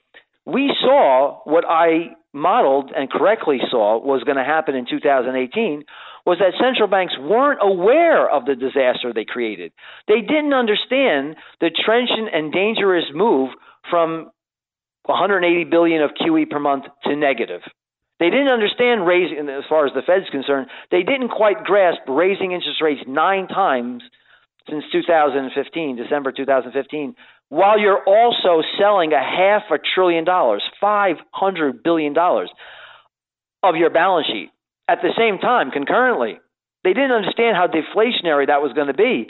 we 0.46 0.72
saw 0.80 1.42
what 1.44 1.66
I 1.68 2.16
modeled 2.34 2.92
and 2.96 3.10
correctly 3.10 3.60
saw 3.70 4.00
was 4.00 4.24
going 4.24 4.38
to 4.38 4.44
happen 4.44 4.76
in 4.76 4.86
2018 4.90 5.84
was 6.26 6.38
that 6.40 6.54
central 6.62 6.88
banks 6.88 7.14
weren't 7.20 7.60
aware 7.62 8.30
of 8.30 8.46
the 8.46 8.56
disaster 8.56 9.14
they 9.14 9.26
created. 9.26 9.72
They 10.08 10.22
didn't 10.22 10.54
understand 10.54 11.36
the 11.60 11.72
trenchant 11.72 12.30
and 12.34 12.54
dangerous 12.54 13.06
move 13.14 13.50
from 13.90 14.32
180 15.06 15.64
billion 15.66 16.02
of 16.04 16.12
QE 16.12 16.50
per 16.50 16.60
month 16.60 16.86
to 17.06 17.16
negative. 17.16 17.62
They 18.20 18.30
didn't 18.30 18.50
understand 18.50 19.08
raising, 19.08 19.50
as 19.50 19.64
far 19.68 19.88
as 19.88 19.94
the 19.94 20.04
Fed's 20.06 20.30
concerned, 20.30 20.68
they 20.92 21.02
didn't 21.02 21.30
quite 21.30 21.64
grasp 21.64 22.02
raising 22.08 22.52
interest 22.52 22.80
rates 22.82 23.02
nine 23.08 23.48
times 23.48 24.04
since 24.70 24.84
2015, 24.92 25.96
December 25.96 26.32
2015, 26.32 27.16
while 27.50 27.80
you're 27.80 28.04
also 28.06 28.62
selling 28.78 29.12
a 29.12 29.20
half 29.20 29.64
a 29.72 29.80
trillion 29.96 30.24
dollars, 30.24 30.62
$500 30.82 31.84
billion 31.84 32.16
of 32.18 33.76
your 33.76 33.90
balance 33.90 34.28
sheet 34.28 34.52
at 34.88 35.00
the 35.02 35.14
same 35.18 35.38
time, 35.40 35.72
concurrently. 35.72 36.40
They 36.84 36.94
didn't 36.94 37.12
understand 37.12 37.56
how 37.56 37.68
deflationary 37.68 38.48
that 38.48 38.62
was 38.62 38.74
going 38.74 38.88
to 38.88 38.94
be. 38.94 39.28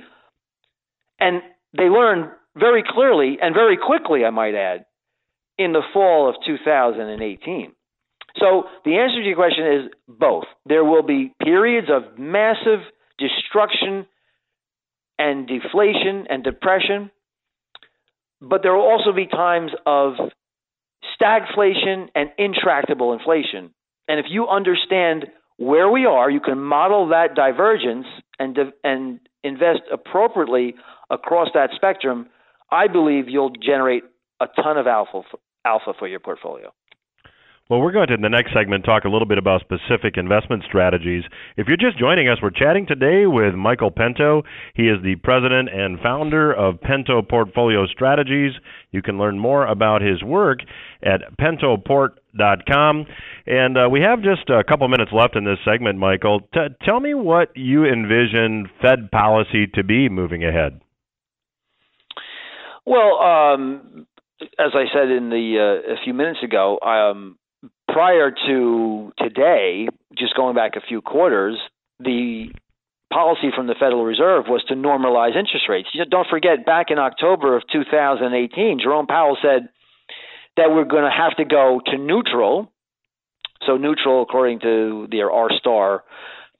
And 1.20 1.42
they 1.78 1.86
learned 1.86 2.32
very 2.56 2.84
clearly 2.88 3.38
and 3.42 3.54
very 3.54 3.78
quickly, 3.78 4.26
I 4.26 4.30
might 4.30 4.56
add, 4.56 4.86
in 5.58 5.74
the 5.74 5.82
fall 5.94 6.30
of 6.30 6.36
2018. 6.46 7.74
So 8.40 8.64
the 8.86 8.98
answer 8.98 9.22
to 9.22 9.28
your 9.28 9.36
question 9.36 9.68
is 9.68 9.92
both. 10.08 10.46
There 10.66 10.86
will 10.86 11.04
be 11.04 11.34
periods 11.44 11.88
of 11.92 12.18
massive 12.18 12.80
destruction 13.18 14.08
and 15.20 15.48
deflation 15.48 16.28
and 16.30 16.44
depression, 16.44 17.12
but 18.42 18.64
there 18.64 18.74
will 18.74 18.90
also 18.90 19.12
be 19.14 19.28
times 19.28 19.72
of 19.86 20.14
stagflation 21.22 22.08
and 22.16 22.30
intractable 22.38 23.14
inflation. 23.14 23.72
And 24.08 24.20
if 24.20 24.26
you 24.30 24.48
understand 24.48 25.26
where 25.62 25.90
we 25.90 26.08
are, 26.08 26.30
you 26.30 26.40
can 26.40 26.60
model 26.60 27.10
that 27.10 27.36
divergence 27.36 28.08
and 28.40 28.58
and 28.84 29.20
invest 29.44 29.82
appropriately 29.94 30.74
across 31.12 31.50
that 31.54 31.70
spectrum. 31.76 32.28
I 32.72 32.88
believe 32.88 33.30
you'll 33.30 33.52
generate 33.52 34.04
a 34.40 34.48
ton 34.62 34.78
of 34.78 34.88
alpha 34.88 35.22
alpha 35.64 35.94
for 35.98 36.08
your 36.08 36.20
portfolio. 36.20 36.74
Well, 37.72 37.80
we're 37.80 37.94
going 37.94 38.10
to, 38.10 38.16
in 38.16 38.22
the 38.22 38.28
next 38.28 38.52
segment, 38.54 38.84
talk 38.84 39.06
a 39.06 39.08
little 39.08 39.26
bit 39.26 39.38
about 39.38 39.62
specific 39.62 40.18
investment 40.18 40.66
strategies. 40.68 41.24
If 41.56 41.68
you're 41.68 41.78
just 41.78 41.98
joining 41.98 42.28
us, 42.28 42.38
we're 42.44 42.50
chatting 42.50 42.86
today 42.86 43.28
with 43.28 43.56
Michael 43.56 43.90
Pento. 43.90 44.44
He 44.76 44.90
is 44.90 45.02
the 45.02 45.16
president 45.24 45.70
and 45.70 45.98
founder 46.02 46.52
of 46.52 46.82
Pento 46.82 47.22
Portfolio 47.26 47.86
Strategies. 47.88 48.52
You 48.92 49.02
can 49.02 49.18
learn 49.18 49.40
more 49.40 49.66
about 49.66 50.02
his 50.02 50.22
work 50.22 50.60
at 51.02 51.22
pentoport.com. 51.40 53.06
And 53.48 53.78
uh, 53.78 53.88
we 53.90 54.02
have 54.02 54.22
just 54.22 54.50
a 54.50 54.66
couple 54.66 54.90
minutes 54.90 55.12
left 55.14 55.38
in 55.38 55.46
this 55.46 55.60
segment, 55.64 55.98
Michael. 55.98 56.42
T- 56.54 56.76
tell 56.84 57.00
me 57.00 57.14
what 57.14 57.56
you 57.56 57.86
envision 57.86 58.70
Fed 58.82 59.10
policy 59.12 59.68
to 59.76 59.84
be 59.86 60.10
moving 60.10 60.44
ahead. 60.44 60.82
Well, 62.86 63.18
um, 63.22 64.08
as 64.60 64.72
I 64.74 64.92
said 64.94 65.10
in 65.10 65.30
the 65.30 65.80
uh, 65.88 65.94
a 65.94 66.04
few 66.04 66.14
minutes 66.14 66.40
ago, 66.44 66.78
um, 66.82 67.38
prior 67.92 68.32
to 68.48 69.12
today, 69.18 69.88
just 70.18 70.36
going 70.36 70.56
back 70.56 70.76
a 70.76 70.82
few 70.82 71.02
quarters, 71.02 71.58
the 72.00 72.48
policy 73.12 73.50
from 73.56 73.68
the 73.68 73.76
Federal 73.80 74.06
Reserve 74.06 74.46
was 74.48 74.64
to 74.70 74.74
normalize 74.74 75.36
interest 75.38 75.66
rates. 75.70 75.90
You 75.94 76.06
Don't 76.06 76.28
forget, 76.30 76.66
back 76.66 76.88
in 76.90 76.98
October 76.98 77.56
of 77.56 77.64
2018, 77.72 78.80
Jerome 78.82 79.08
Powell 79.08 79.38
said 79.42 79.70
that 80.58 80.70
we're 80.70 80.86
going 80.86 81.04
to 81.04 81.12
have 81.16 81.36
to 81.38 81.46
go 81.46 81.82
to 81.88 81.98
neutral. 81.98 82.72
So 83.66 83.78
neutral, 83.78 84.24
according 84.24 84.62
to 84.62 85.08
their 85.12 85.30
R 85.30 85.50
star 85.60 86.04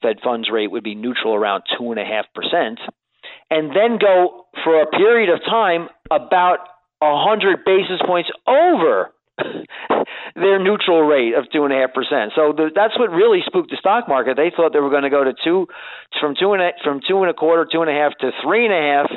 Fed 0.02 0.18
funds 0.22 0.48
rate, 0.52 0.70
would 0.70 0.84
be 0.84 0.94
neutral 0.94 1.34
around 1.34 1.64
two 1.78 1.90
and 1.90 2.00
a 2.00 2.04
half 2.04 2.26
percent, 2.34 2.78
and 3.50 3.70
then 3.70 3.98
go 3.98 4.46
for 4.62 4.82
a 4.82 4.86
period 4.86 5.30
of 5.30 5.40
time 5.44 5.88
about 6.10 6.58
hundred 7.04 7.64
basis 7.64 8.00
points 8.06 8.30
over 8.46 9.12
their 10.34 10.58
neutral 10.58 11.02
rate 11.02 11.34
of 11.34 11.44
two 11.52 11.64
and 11.64 11.72
a 11.72 11.76
half 11.76 11.92
percent. 11.92 12.32
So 12.34 12.52
the, 12.56 12.70
that's 12.74 12.98
what 12.98 13.10
really 13.10 13.40
spooked 13.44 13.70
the 13.70 13.76
stock 13.76 14.08
market. 14.08 14.36
They 14.36 14.52
thought 14.54 14.72
they 14.72 14.80
were 14.80 14.90
going 14.90 15.04
to 15.04 15.10
go 15.10 15.24
to 15.24 15.34
two, 15.44 15.66
from 16.20 16.34
two 16.38 16.52
and 16.52 16.62
a, 16.62 16.70
from 16.82 17.00
two 17.06 17.20
and 17.20 17.30
a 17.30 17.34
quarter, 17.34 17.66
two 17.70 17.82
and 17.82 17.90
a 17.90 17.94
half 17.94 18.12
to 18.20 18.30
three 18.42 18.64
and 18.64 18.74
a 18.74 18.80
half, 18.80 19.08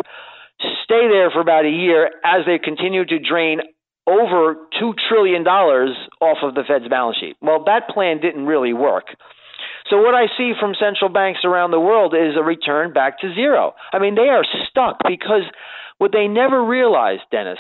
stay 0.84 1.08
there 1.08 1.30
for 1.32 1.42
about 1.42 1.66
a 1.66 1.70
year 1.70 2.08
as 2.24 2.46
they 2.46 2.58
continue 2.58 3.06
to 3.06 3.20
drain 3.20 3.62
over 4.08 4.56
two 4.80 4.94
trillion 5.10 5.44
dollars 5.44 5.96
off 6.22 6.38
of 6.44 6.54
the 6.54 6.64
Fed's 6.68 6.88
balance 6.88 7.18
sheet. 7.18 7.36
Well, 7.42 7.64
that 7.66 7.90
plan 7.90 8.20
didn't 8.22 8.46
really 8.46 8.74
work. 8.74 9.06
So 9.90 9.98
what 10.02 10.16
I 10.16 10.26
see 10.38 10.54
from 10.60 10.74
central 10.80 11.10
banks 11.10 11.42
around 11.44 11.72
the 11.72 11.80
world 11.80 12.16
is 12.16 12.36
a 12.38 12.44
return 12.44 12.94
back 12.94 13.20
to 13.20 13.34
zero. 13.34 13.74
I 13.94 14.00
mean, 14.00 14.16
they 14.16 14.30
are 14.30 14.46
stuck 14.70 14.98
because 15.08 15.44
what 15.98 16.12
they 16.12 16.28
never 16.28 16.64
realized, 16.64 17.22
Dennis, 17.32 17.60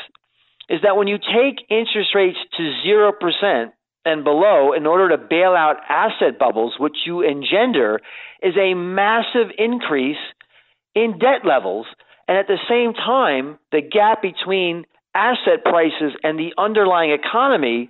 is 0.69 0.81
that 0.83 0.97
when 0.97 1.07
you 1.07 1.17
take 1.17 1.65
interest 1.69 2.15
rates 2.15 2.37
to 2.57 2.73
0% 2.85 3.71
and 4.05 4.23
below 4.23 4.73
in 4.73 4.85
order 4.85 5.09
to 5.09 5.17
bail 5.17 5.53
out 5.55 5.77
asset 5.89 6.37
bubbles, 6.39 6.73
which 6.79 6.97
you 7.05 7.21
engender 7.21 7.99
is 8.41 8.53
a 8.57 8.73
massive 8.73 9.47
increase 9.57 10.17
in 10.93 11.17
debt 11.19 11.45
levels. 11.45 11.87
And 12.27 12.37
at 12.37 12.47
the 12.47 12.57
same 12.69 12.93
time, 12.93 13.59
the 13.71 13.81
gap 13.81 14.21
between 14.21 14.85
asset 15.13 15.63
prices 15.63 16.13
and 16.23 16.39
the 16.39 16.53
underlying 16.57 17.11
economy 17.11 17.89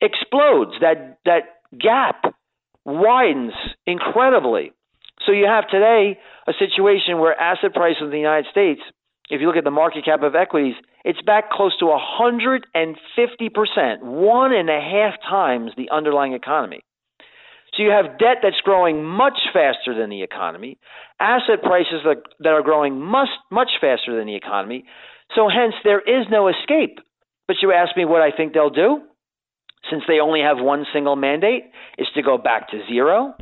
explodes. 0.00 0.72
That, 0.80 1.18
that 1.24 1.62
gap 1.78 2.34
widens 2.84 3.52
incredibly. 3.86 4.72
So 5.26 5.32
you 5.32 5.46
have 5.46 5.68
today 5.68 6.18
a 6.46 6.52
situation 6.58 7.18
where 7.18 7.38
asset 7.38 7.74
prices 7.74 8.02
in 8.02 8.10
the 8.10 8.18
United 8.18 8.50
States, 8.50 8.80
if 9.30 9.40
you 9.40 9.46
look 9.46 9.56
at 9.56 9.64
the 9.64 9.70
market 9.70 10.04
cap 10.04 10.22
of 10.22 10.34
equities, 10.34 10.74
it's 11.04 11.20
back 11.22 11.50
close 11.50 11.76
to 11.78 11.86
150%, 11.86 14.02
one 14.02 14.52
and 14.52 14.68
a 14.68 14.80
half 14.80 15.14
times 15.28 15.72
the 15.76 15.90
underlying 15.90 16.34
economy. 16.34 16.80
So 17.74 17.82
you 17.82 17.90
have 17.90 18.18
debt 18.18 18.38
that's 18.42 18.60
growing 18.62 19.04
much 19.04 19.38
faster 19.52 19.94
than 19.98 20.10
the 20.10 20.22
economy, 20.22 20.78
asset 21.20 21.62
prices 21.62 22.02
that, 22.04 22.22
that 22.40 22.50
are 22.50 22.62
growing 22.62 23.00
much, 23.00 23.28
much 23.50 23.70
faster 23.80 24.16
than 24.16 24.26
the 24.26 24.34
economy. 24.34 24.84
So 25.34 25.48
hence, 25.48 25.74
there 25.84 26.00
is 26.00 26.26
no 26.30 26.48
escape. 26.48 26.98
But 27.46 27.58
you 27.62 27.72
ask 27.72 27.96
me 27.96 28.04
what 28.04 28.22
I 28.22 28.36
think 28.36 28.52
they'll 28.52 28.70
do? 28.70 29.02
Since 29.90 30.02
they 30.06 30.20
only 30.20 30.40
have 30.40 30.58
one 30.58 30.84
single 30.92 31.16
mandate, 31.16 31.64
is 31.96 32.08
to 32.14 32.22
go 32.22 32.36
back 32.36 32.70
to 32.70 32.82
zero 32.88 33.34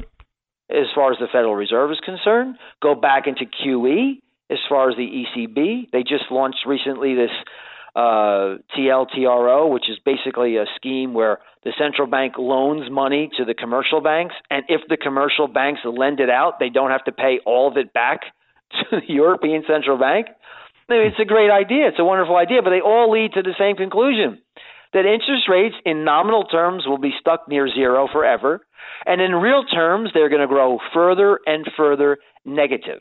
as 0.70 0.86
far 0.94 1.12
as 1.12 1.18
the 1.18 1.26
Federal 1.32 1.54
Reserve 1.54 1.90
is 1.90 2.00
concerned, 2.04 2.56
go 2.82 2.94
back 2.94 3.26
into 3.26 3.44
QE, 3.44 4.20
as 4.50 4.58
far 4.68 4.90
as 4.90 4.96
the 4.96 5.06
ECB. 5.06 5.90
They 5.92 6.02
just 6.02 6.30
launched 6.30 6.66
recently 6.66 7.14
this 7.14 7.30
uh, 7.94 8.58
TLTRO, 8.76 9.70
which 9.70 9.88
is 9.88 9.98
basically 10.04 10.56
a 10.56 10.66
scheme 10.76 11.14
where 11.14 11.38
the 11.64 11.72
central 11.78 12.06
bank 12.06 12.34
loans 12.38 12.90
money 12.90 13.30
to 13.37 13.44
the 13.44 13.54
commercial 13.54 14.00
banks, 14.00 14.34
and 14.50 14.64
if 14.68 14.82
the 14.88 14.96
commercial 14.96 15.48
banks 15.48 15.80
lend 15.84 16.20
it 16.20 16.30
out, 16.30 16.61
they 16.61 16.68
don't 16.68 16.90
have 16.90 17.04
to 17.04 17.12
pay 17.12 17.40
all 17.44 17.68
of 17.68 17.76
it 17.76 17.92
back 17.92 18.20
to 18.70 19.00
the 19.00 19.12
European 19.12 19.64
Central 19.66 19.98
Bank. 19.98 20.28
I 20.88 20.94
mean, 20.94 21.06
it's 21.08 21.20
a 21.20 21.24
great 21.24 21.50
idea. 21.50 21.88
It's 21.88 21.98
a 21.98 22.04
wonderful 22.04 22.37
idea, 22.37 22.62
but 22.62 22.70
they 22.70 22.80
all 22.80 23.11
lead 23.11 23.32
to 23.34 23.42
the 23.42 23.54
same 23.58 23.76
conclusion 23.76 24.40
that 24.92 25.00
interest 25.00 25.48
rates 25.48 25.74
in 25.84 26.04
nominal 26.04 26.44
terms 26.44 26.87
will 26.87 26.98
be 26.98 27.12
stuck 27.20 27.48
near 27.48 27.68
zero 27.68 28.08
forever, 28.11 28.61
and 29.04 29.20
in 29.20 29.32
real 29.32 29.64
terms, 29.64 30.11
they're 30.14 30.30
going 30.30 30.40
to 30.40 30.46
grow 30.46 30.78
further 30.94 31.40
and 31.46 31.66
further 31.76 32.18
negative. 32.44 33.00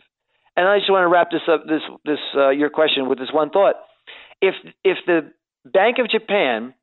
And 0.57 0.67
I 0.67 0.79
just 0.79 0.89
want 0.89 1.03
to 1.03 1.07
wrap 1.07 1.29
this 1.29 1.45
up, 1.47 1.65
this 1.69 1.85
this 2.03 2.19
uh, 2.35 2.49
your 2.49 2.71
question 2.71 3.07
with 3.07 3.19
this 3.19 3.29
one 3.31 3.51
thought. 3.51 3.75
If 4.41 4.55
if 4.83 4.97
the 5.05 5.31
Bank 5.63 5.97
of 5.99 6.09
Japan 6.09 6.73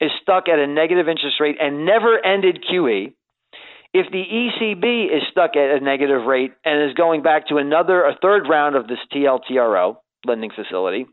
is 0.00 0.12
stuck 0.22 0.48
at 0.48 0.60
a 0.60 0.68
negative 0.68 1.08
interest 1.08 1.40
rate 1.40 1.56
and 1.60 1.84
never 1.84 2.24
ended 2.24 2.62
QE, 2.62 3.12
if 3.92 4.06
the 4.12 4.22
ECB 4.22 5.06
is 5.06 5.22
stuck 5.32 5.56
at 5.56 5.76
a 5.76 5.80
negative 5.80 6.24
rate 6.26 6.52
and 6.64 6.88
is 6.88 6.94
going 6.94 7.22
back 7.22 7.48
to 7.48 7.56
another 7.56 8.04
a 8.04 8.16
third 8.22 8.46
round 8.48 8.76
of 8.76 8.86
this 8.86 8.98
TLTRO 9.12 9.96
lending 10.24 10.50
facility, 10.54 11.06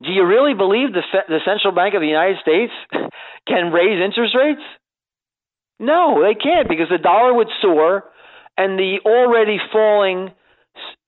do 0.00 0.10
you 0.10 0.24
really 0.24 0.54
believe 0.54 0.92
the 0.92 1.02
the 1.26 1.40
central 1.44 1.74
bank 1.74 1.94
of 1.94 2.00
the 2.00 2.06
United 2.06 2.38
States 2.40 2.72
can 3.48 3.72
raise 3.72 4.00
interest 4.00 4.36
rates? 4.36 4.62
No, 5.80 6.22
they 6.22 6.38
can't 6.38 6.68
because 6.68 6.86
the 6.88 6.98
dollar 6.98 7.34
would 7.34 7.48
soar 7.60 8.04
and 8.56 8.78
the 8.78 9.00
already 9.04 9.58
falling 9.72 10.30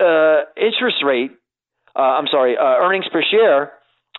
uh, 0.00 0.42
interest 0.56 1.02
rate 1.04 1.32
uh, 1.96 2.00
I'm 2.00 2.26
sorry, 2.30 2.56
uh, 2.56 2.82
earnings 2.82 3.06
per 3.12 3.22
share 3.22 3.72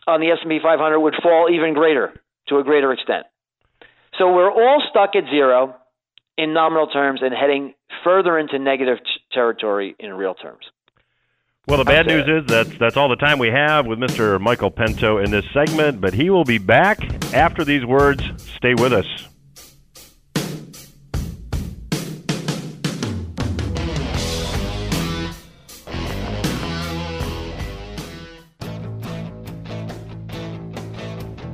on 0.07 0.21
the 0.21 0.27
S&P 0.27 0.59
500 0.61 0.99
would 0.99 1.15
fall 1.21 1.49
even 1.51 1.73
greater 1.73 2.13
to 2.47 2.57
a 2.57 2.63
greater 2.63 2.93
extent. 2.93 3.25
So 4.17 4.31
we're 4.31 4.51
all 4.51 4.81
stuck 4.89 5.15
at 5.15 5.29
zero 5.29 5.75
in 6.37 6.53
nominal 6.53 6.87
terms 6.87 7.21
and 7.21 7.33
heading 7.33 7.73
further 8.03 8.37
into 8.39 8.59
negative 8.59 8.99
t- 8.99 9.05
territory 9.33 9.95
in 9.99 10.13
real 10.13 10.35
terms. 10.35 10.65
Well, 11.67 11.79
the 11.79 11.85
bad 11.85 12.05
news 12.05 12.27
is 12.27 12.45
that's 12.47 12.77
that's 12.77 12.95
all 12.95 13.09
the 13.09 13.15
time 13.15 13.39
we 13.39 13.47
have 13.47 13.87
with 13.87 13.97
Mr. 13.97 14.39
Michael 14.39 14.69
Pento 14.69 15.23
in 15.23 15.31
this 15.31 15.45
segment, 15.51 15.99
but 15.99 16.13
he 16.13 16.29
will 16.29 16.43
be 16.43 16.59
back 16.59 16.99
after 17.33 17.65
these 17.65 17.83
words. 17.83 18.21
Stay 18.37 18.75
with 18.75 18.93
us. 18.93 19.07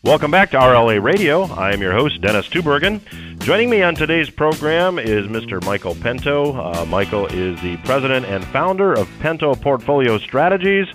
Welcome 0.05 0.31
back 0.31 0.51
to 0.51 0.59
RLA 0.59 1.03
Radio. 1.03 1.45
I 1.45 1.73
am 1.73 1.81
your 1.81 1.95
host, 1.95 2.21
Dennis 2.21 2.47
Tubbergen. 2.49 3.01
Joining 3.39 3.71
me 3.71 3.81
on 3.81 3.95
today's 3.95 4.29
program 4.29 4.99
is 4.99 5.27
Mr. 5.29 5.65
Michael 5.65 5.95
Pento. 5.95 6.55
Uh, 6.55 6.85
Michael 6.85 7.25
is 7.29 7.59
the 7.63 7.79
president 7.85 8.27
and 8.27 8.45
founder 8.49 8.93
of 8.93 9.09
Pento 9.21 9.59
Portfolio 9.59 10.19
Strategies. 10.19 10.87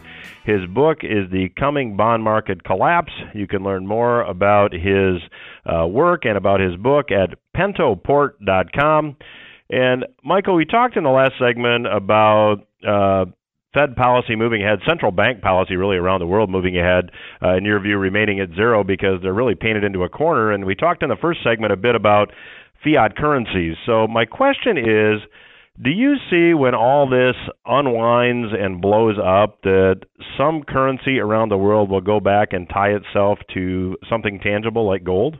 His 0.45 0.63
book 0.67 0.99
is 1.01 1.27
The 1.31 1.49
Coming 1.57 1.97
Bond 1.97 2.23
Market 2.23 2.63
Collapse. 2.63 3.11
You 3.33 3.47
can 3.47 3.63
learn 3.63 3.87
more 3.87 4.21
about 4.21 4.73
his 4.73 5.17
uh, 5.65 5.87
work 5.87 6.25
and 6.25 6.37
about 6.37 6.59
his 6.59 6.75
book 6.75 7.09
at 7.09 7.31
pentoport.com. 7.57 9.17
And 9.71 10.05
Michael, 10.23 10.53
we 10.53 10.65
talked 10.65 10.97
in 10.97 11.03
the 11.03 11.09
last 11.09 11.33
segment 11.39 11.87
about 11.87 12.57
uh, 12.87 13.25
Fed 13.73 13.95
policy 13.95 14.35
moving 14.35 14.63
ahead, 14.63 14.79
central 14.87 15.11
bank 15.11 15.41
policy 15.41 15.75
really 15.75 15.97
around 15.97 16.19
the 16.19 16.27
world 16.27 16.49
moving 16.49 16.77
ahead, 16.77 17.11
uh, 17.43 17.55
in 17.55 17.65
your 17.65 17.79
view, 17.79 17.97
remaining 17.97 18.39
at 18.39 18.49
zero 18.55 18.83
because 18.83 19.21
they're 19.21 19.33
really 19.33 19.55
painted 19.55 19.83
into 19.83 20.03
a 20.03 20.09
corner. 20.09 20.51
And 20.51 20.65
we 20.65 20.73
talked 20.73 21.03
in 21.03 21.09
the 21.09 21.15
first 21.21 21.43
segment 21.43 21.71
a 21.71 21.77
bit 21.77 21.95
about 21.95 22.31
fiat 22.83 23.15
currencies. 23.15 23.75
So, 23.85 24.07
my 24.07 24.25
question 24.25 24.77
is 24.77 25.21
do 25.81 25.91
you 25.91 26.15
see 26.29 26.53
when 26.53 26.75
all 26.75 27.07
this 27.07 27.35
unwinds 27.65 28.53
and 28.59 28.81
blows 28.81 29.15
up 29.17 29.61
that 29.61 30.01
some 30.37 30.63
currency 30.63 31.19
around 31.19 31.49
the 31.49 31.57
world 31.57 31.89
will 31.89 32.01
go 32.01 32.19
back 32.19 32.49
and 32.51 32.67
tie 32.67 32.89
itself 32.89 33.39
to 33.53 33.95
something 34.09 34.39
tangible 34.39 34.85
like 34.85 35.05
gold? 35.05 35.37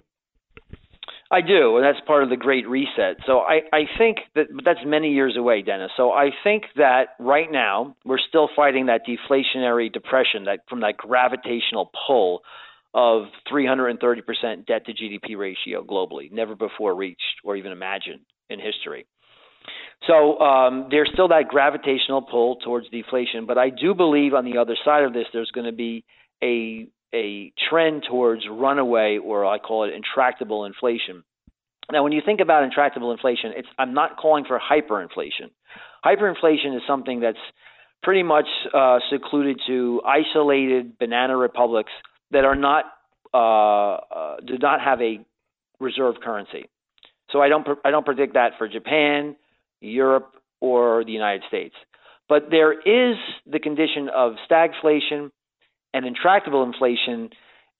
I 1.31 1.41
do, 1.41 1.77
and 1.77 1.85
that's 1.85 2.03
part 2.07 2.23
of 2.23 2.29
the 2.29 2.37
Great 2.37 2.67
Reset. 2.67 3.17
So 3.27 3.39
I, 3.39 3.61
I 3.71 3.81
think 3.99 4.17
that 4.33 4.47
that's 4.65 4.79
many 4.83 5.13
years 5.13 5.37
away, 5.37 5.61
Dennis. 5.61 5.91
So 5.95 6.11
I 6.11 6.31
think 6.43 6.63
that 6.75 7.09
right 7.19 7.51
now 7.51 7.95
we're 8.03 8.17
still 8.17 8.49
fighting 8.55 8.87
that 8.87 9.01
deflationary 9.07 9.93
depression 9.93 10.45
that 10.45 10.61
from 10.67 10.81
that 10.81 10.97
gravitational 10.97 11.91
pull 12.07 12.41
of 12.95 13.25
330% 13.51 14.65
debt 14.65 14.87
to 14.87 14.93
GDP 14.93 15.37
ratio 15.37 15.83
globally, 15.83 16.31
never 16.31 16.55
before 16.55 16.95
reached 16.95 17.21
or 17.43 17.55
even 17.55 17.71
imagined 17.71 18.21
in 18.49 18.59
history. 18.59 19.05
So 20.07 20.39
um, 20.39 20.87
there's 20.89 21.09
still 21.13 21.27
that 21.27 21.49
gravitational 21.49 22.23
pull 22.23 22.55
towards 22.55 22.89
deflation, 22.89 23.45
but 23.45 23.59
I 23.59 23.69
do 23.69 23.93
believe 23.93 24.33
on 24.33 24.45
the 24.45 24.57
other 24.57 24.75
side 24.83 25.03
of 25.03 25.13
this, 25.13 25.25
there's 25.31 25.51
going 25.51 25.67
to 25.67 25.75
be 25.75 26.03
a 26.41 26.87
a 27.13 27.51
trend 27.69 28.03
towards 28.09 28.43
runaway, 28.49 29.17
or 29.17 29.45
I 29.45 29.59
call 29.59 29.83
it 29.85 29.93
intractable 29.93 30.65
inflation. 30.65 31.23
Now, 31.91 32.03
when 32.03 32.11
you 32.11 32.21
think 32.23 32.39
about 32.39 32.63
intractable 32.63 33.11
inflation, 33.11 33.51
it's 33.55 33.67
I'm 33.77 33.93
not 33.93 34.17
calling 34.17 34.45
for 34.45 34.59
hyperinflation. 34.59 35.49
Hyperinflation 36.05 36.75
is 36.75 36.81
something 36.87 37.19
that's 37.19 37.37
pretty 38.03 38.23
much 38.23 38.47
uh, 38.73 38.99
secluded 39.11 39.59
to 39.67 40.01
isolated 40.05 40.97
banana 40.99 41.35
republics 41.35 41.91
that 42.31 42.45
are 42.45 42.55
not 42.55 42.85
uh, 43.33 43.37
uh, 43.37 44.35
do 44.45 44.57
not 44.57 44.81
have 44.81 45.01
a 45.01 45.19
reserve 45.79 46.15
currency. 46.23 46.69
So 47.31 47.41
I 47.41 47.49
don't 47.49 47.67
I 47.83 47.91
don't 47.91 48.05
predict 48.05 48.33
that 48.35 48.53
for 48.57 48.67
Japan, 48.67 49.35
Europe, 49.81 50.33
or 50.61 51.03
the 51.03 51.11
United 51.11 51.43
States. 51.47 51.75
But 52.27 52.49
there 52.51 52.73
is 52.73 53.17
the 53.51 53.59
condition 53.59 54.09
of 54.15 54.33
stagflation 54.49 55.31
and 55.93 56.05
intractable 56.05 56.63
inflation 56.63 57.29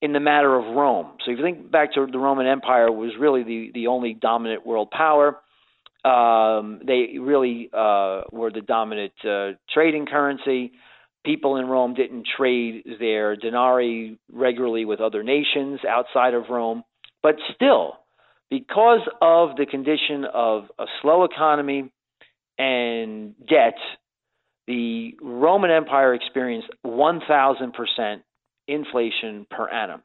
in 0.01 0.13
the 0.13 0.19
matter 0.19 0.55
of 0.55 0.75
Rome. 0.75 1.07
So 1.25 1.31
if 1.31 1.37
you 1.37 1.43
think 1.43 1.69
back 1.71 1.93
to 1.93 2.07
the 2.09 2.19
Roman 2.19 2.47
Empire 2.47 2.91
was 2.91 3.11
really 3.19 3.43
the, 3.43 3.71
the 3.73 3.87
only 3.87 4.13
dominant 4.13 4.65
world 4.65 4.91
power. 4.91 5.37
Um, 6.05 6.79
they 6.85 7.17
really 7.19 7.69
uh, 7.73 8.21
were 8.31 8.51
the 8.51 8.61
dominant 8.65 9.11
uh, 9.25 9.51
trading 9.73 10.05
currency. 10.05 10.71
People 11.25 11.57
in 11.57 11.65
Rome 11.65 11.93
didn't 11.93 12.25
trade 12.37 12.85
their 12.99 13.35
denarii 13.35 14.17
regularly 14.31 14.85
with 14.85 15.01
other 15.01 15.21
nations 15.21 15.81
outside 15.87 16.33
of 16.33 16.43
Rome. 16.49 16.83
But 17.21 17.35
still, 17.53 17.97
because 18.49 19.01
of 19.21 19.57
the 19.57 19.65
condition 19.65 20.25
of 20.33 20.63
a 20.79 20.85
slow 21.01 21.25
economy 21.25 21.91
and 22.57 23.35
debt, 23.45 23.75
the 24.69 25.15
Roman 25.19 25.71
Empire 25.71 26.13
experienced 26.13 26.69
1,000% 26.85 28.21
inflation 28.67 29.47
per 29.49 29.67
annum. 29.67 30.03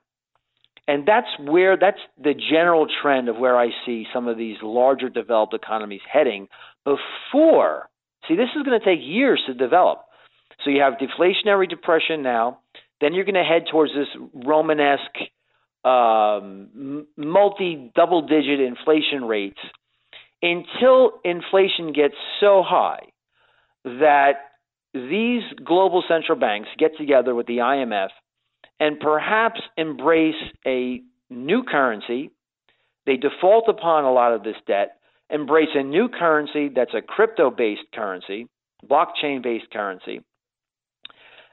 And 0.88 1.06
that's 1.06 1.26
where 1.38 1.76
that's 1.76 2.00
the 2.22 2.32
general 2.32 2.86
trend 3.02 3.28
of 3.28 3.36
where 3.36 3.58
I 3.58 3.68
see 3.84 4.06
some 4.12 4.26
of 4.26 4.38
these 4.38 4.56
larger 4.62 5.10
developed 5.10 5.52
economies 5.52 6.00
heading 6.10 6.48
before. 6.84 7.90
See, 8.26 8.36
this 8.36 8.48
is 8.56 8.62
going 8.62 8.78
to 8.78 8.84
take 8.84 9.00
years 9.02 9.42
to 9.46 9.54
develop. 9.54 10.06
So 10.64 10.70
you 10.70 10.80
have 10.80 10.94
deflationary 10.94 11.68
depression 11.68 12.22
now, 12.22 12.60
then 13.02 13.12
you're 13.12 13.24
going 13.24 13.34
to 13.34 13.42
head 13.44 13.64
towards 13.70 13.92
this 13.92 14.08
Romanesque 14.46 15.18
um, 15.84 17.06
multi 17.18 17.92
double 17.94 18.22
digit 18.22 18.60
inflation 18.60 19.26
rates 19.26 19.60
until 20.40 21.20
inflation 21.22 21.92
gets 21.92 22.14
so 22.40 22.62
high 22.66 23.08
that 23.84 24.32
these 24.94 25.42
global 25.64 26.04
central 26.06 26.38
banks 26.38 26.68
get 26.78 26.96
together 26.96 27.34
with 27.34 27.46
the 27.46 27.58
IMF 27.58 28.08
and 28.78 29.00
perhaps 29.00 29.60
embrace 29.76 30.34
a 30.66 31.02
new 31.28 31.64
currency. 31.64 32.30
They 33.04 33.16
default 33.16 33.68
upon 33.68 34.04
a 34.04 34.12
lot 34.12 34.32
of 34.32 34.44
this 34.44 34.56
debt, 34.66 34.98
embrace 35.30 35.68
a 35.74 35.82
new 35.82 36.08
currency 36.08 36.70
that's 36.74 36.94
a 36.94 37.02
crypto 37.02 37.50
based 37.50 37.82
currency, 37.92 38.46
blockchain 38.88 39.42
based 39.42 39.70
currency. 39.72 40.20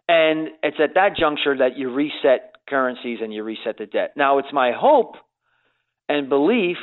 And 0.07 0.49
it's 0.61 0.77
at 0.81 0.93
that 0.95 1.15
juncture 1.17 1.57
that 1.57 1.77
you 1.77 1.91
reset 1.91 2.53
currencies 2.69 3.19
and 3.21 3.33
you 3.33 3.43
reset 3.43 3.77
the 3.77 3.85
debt. 3.85 4.13
Now, 4.15 4.37
it's 4.37 4.53
my 4.53 4.71
hope 4.71 5.15
and 6.07 6.29
belief 6.29 6.77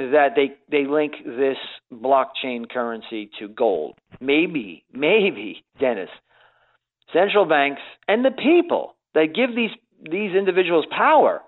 that 0.00 0.30
they 0.34 0.52
they 0.70 0.86
link 0.86 1.12
this 1.24 1.58
blockchain 1.92 2.68
currency 2.68 3.30
to 3.38 3.48
gold. 3.48 3.96
Maybe, 4.20 4.84
maybe, 4.92 5.64
Dennis, 5.78 6.08
central 7.12 7.44
banks 7.44 7.82
and 8.08 8.24
the 8.24 8.30
people 8.30 8.96
that 9.14 9.34
give 9.34 9.54
these 9.54 9.70
these 10.02 10.34
individuals 10.34 10.86
power 10.90 11.42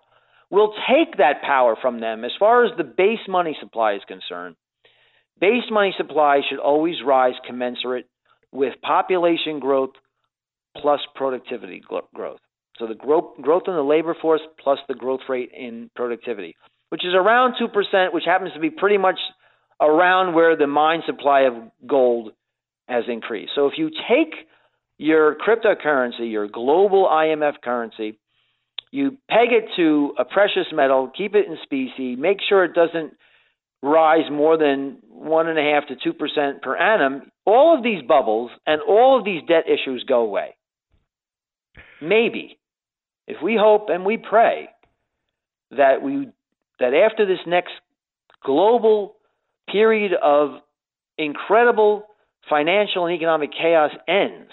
will 0.51 0.75
take 0.87 1.17
that 1.17 1.41
power 1.43 1.77
from 1.81 2.01
them. 2.01 2.25
As 2.25 2.33
far 2.39 2.65
as 2.65 2.73
the 2.77 2.85
base 2.85 3.27
money 3.27 3.57
supply 3.59 3.95
is 3.95 4.03
concerned, 4.07 4.57
base 5.41 5.65
money 5.71 5.95
supply 5.97 6.41
should 6.49 6.59
always 6.59 6.97
rise 7.05 7.35
commensurate 7.47 8.07
with 8.53 8.75
population 8.83 9.61
growth 9.61 9.93
plus 10.77 11.01
productivity 11.15 11.83
growth. 12.15 12.41
So 12.79 12.87
the 12.87 12.95
growth, 12.95 13.37
growth 13.41 13.65
in 13.67 13.75
the 13.75 13.83
labor 13.83 14.15
force 14.21 14.41
plus 14.63 14.79
the 14.89 14.95
growth 14.95 15.21
rate 15.29 15.51
in 15.57 15.91
productivity, 15.95 16.57
which 16.93 17.07
is 17.07 17.15
around 17.15 17.55
2%, 17.59 18.13
which 18.13 18.25
happens 18.27 18.53
to 18.53 18.61
be 18.61 18.69
pretty 18.69 18.99
much 18.99 19.19
around 19.81 20.35
where 20.35 20.59
the 20.59 20.67
mine 20.67 21.01
supply 21.07 21.45
of 21.45 21.55
gold 21.87 22.33
has 22.87 23.05
increased. 23.09 23.53
So 23.55 23.67
if 23.67 23.79
you 23.79 23.89
take 23.89 24.35
your 24.99 25.35
cryptocurrency, 25.37 26.31
your 26.31 26.49
global 26.49 27.09
IMF 27.11 27.63
currency, 27.65 28.19
you 28.91 29.13
peg 29.31 29.53
it 29.53 29.71
to 29.77 30.13
a 30.19 30.27
precious 30.27 30.67
metal, 30.71 31.11
keep 31.17 31.35
it 31.35 31.47
in 31.47 31.57
specie, 31.63 32.15
make 32.15 32.41
sure 32.47 32.63
it 32.63 32.75
doesn't 32.75 33.15
rise 33.83 34.31
more 34.31 34.59
than 34.59 34.99
one 35.09 35.49
and 35.49 35.59
a 35.59 35.63
half 35.63 35.89
to 35.89 35.95
two 35.97 36.13
percent 36.13 36.61
per 36.61 36.77
annum, 36.77 37.23
all 37.47 37.75
of 37.75 37.83
these 37.83 38.03
bubbles 38.07 38.51
and 38.67 38.83
all 38.83 39.19
of 39.19 39.25
these 39.25 39.41
debt 39.49 39.65
issues 39.67 40.05
go 40.07 40.21
away. 40.21 40.57
Maybe, 42.03 42.59
if 43.27 43.39
we 43.43 43.57
hope 43.59 43.89
and 43.89 44.05
we 44.05 44.19
pray 44.19 44.69
that 45.71 46.03
we 46.03 46.29
that 46.81 46.95
after 46.95 47.27
this 47.27 47.39
next 47.47 47.73
global 48.45 49.17
period 49.71 50.13
of 50.23 50.61
incredible 51.19 52.05
financial 52.49 53.07
and 53.07 53.15
economic 53.15 53.51
chaos 53.53 53.91
ends, 54.09 54.51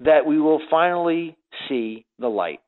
that 0.00 0.26
we 0.26 0.40
will 0.40 0.60
finally 0.70 1.36
see 1.68 2.06
the 2.18 2.28
light. 2.28 2.60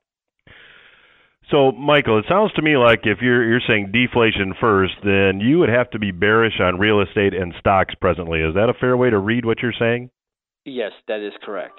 So, 1.50 1.72
Michael, 1.72 2.18
it 2.18 2.26
sounds 2.28 2.52
to 2.52 2.62
me 2.62 2.76
like 2.76 3.00
if 3.04 3.18
you're 3.20 3.44
you're 3.44 3.60
saying 3.66 3.90
deflation 3.92 4.54
first, 4.60 4.94
then 5.02 5.40
you 5.40 5.58
would 5.58 5.68
have 5.68 5.90
to 5.90 5.98
be 5.98 6.12
bearish 6.12 6.60
on 6.60 6.78
real 6.78 7.00
estate 7.00 7.34
and 7.34 7.52
stocks 7.58 7.94
presently. 8.00 8.40
Is 8.40 8.54
that 8.54 8.68
a 8.68 8.74
fair 8.78 8.96
way 8.96 9.10
to 9.10 9.18
read 9.18 9.44
what 9.44 9.58
you're 9.60 9.74
saying? 9.76 10.10
Yes, 10.64 10.92
that 11.08 11.26
is 11.26 11.32
correct. 11.42 11.78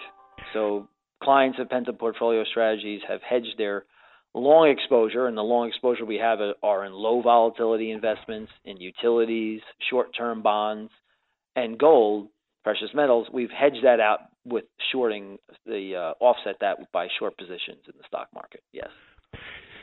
So, 0.53 0.89
clients 1.23 1.57
of 1.59 1.69
Pento 1.69 1.97
Portfolio 1.97 2.43
Strategies 2.43 3.01
have 3.07 3.21
hedged 3.21 3.55
their 3.57 3.85
long 4.33 4.69
exposure, 4.69 5.27
and 5.27 5.37
the 5.37 5.41
long 5.41 5.67
exposure 5.67 6.05
we 6.05 6.17
have 6.17 6.39
are 6.63 6.85
in 6.85 6.93
low 6.93 7.21
volatility 7.21 7.91
investments, 7.91 8.51
in 8.65 8.77
utilities, 8.77 9.61
short-term 9.89 10.41
bonds, 10.41 10.91
and 11.55 11.77
gold, 11.77 12.27
precious 12.63 12.89
metals. 12.93 13.27
We've 13.33 13.49
hedged 13.49 13.83
that 13.83 13.99
out 13.99 14.19
with 14.45 14.65
shorting 14.91 15.37
the 15.65 15.95
uh, 15.95 16.23
offset 16.23 16.55
that 16.61 16.91
by 16.91 17.07
short 17.19 17.37
positions 17.37 17.83
in 17.85 17.93
the 17.97 18.03
stock 18.07 18.27
market. 18.33 18.63
Yes. 18.71 18.89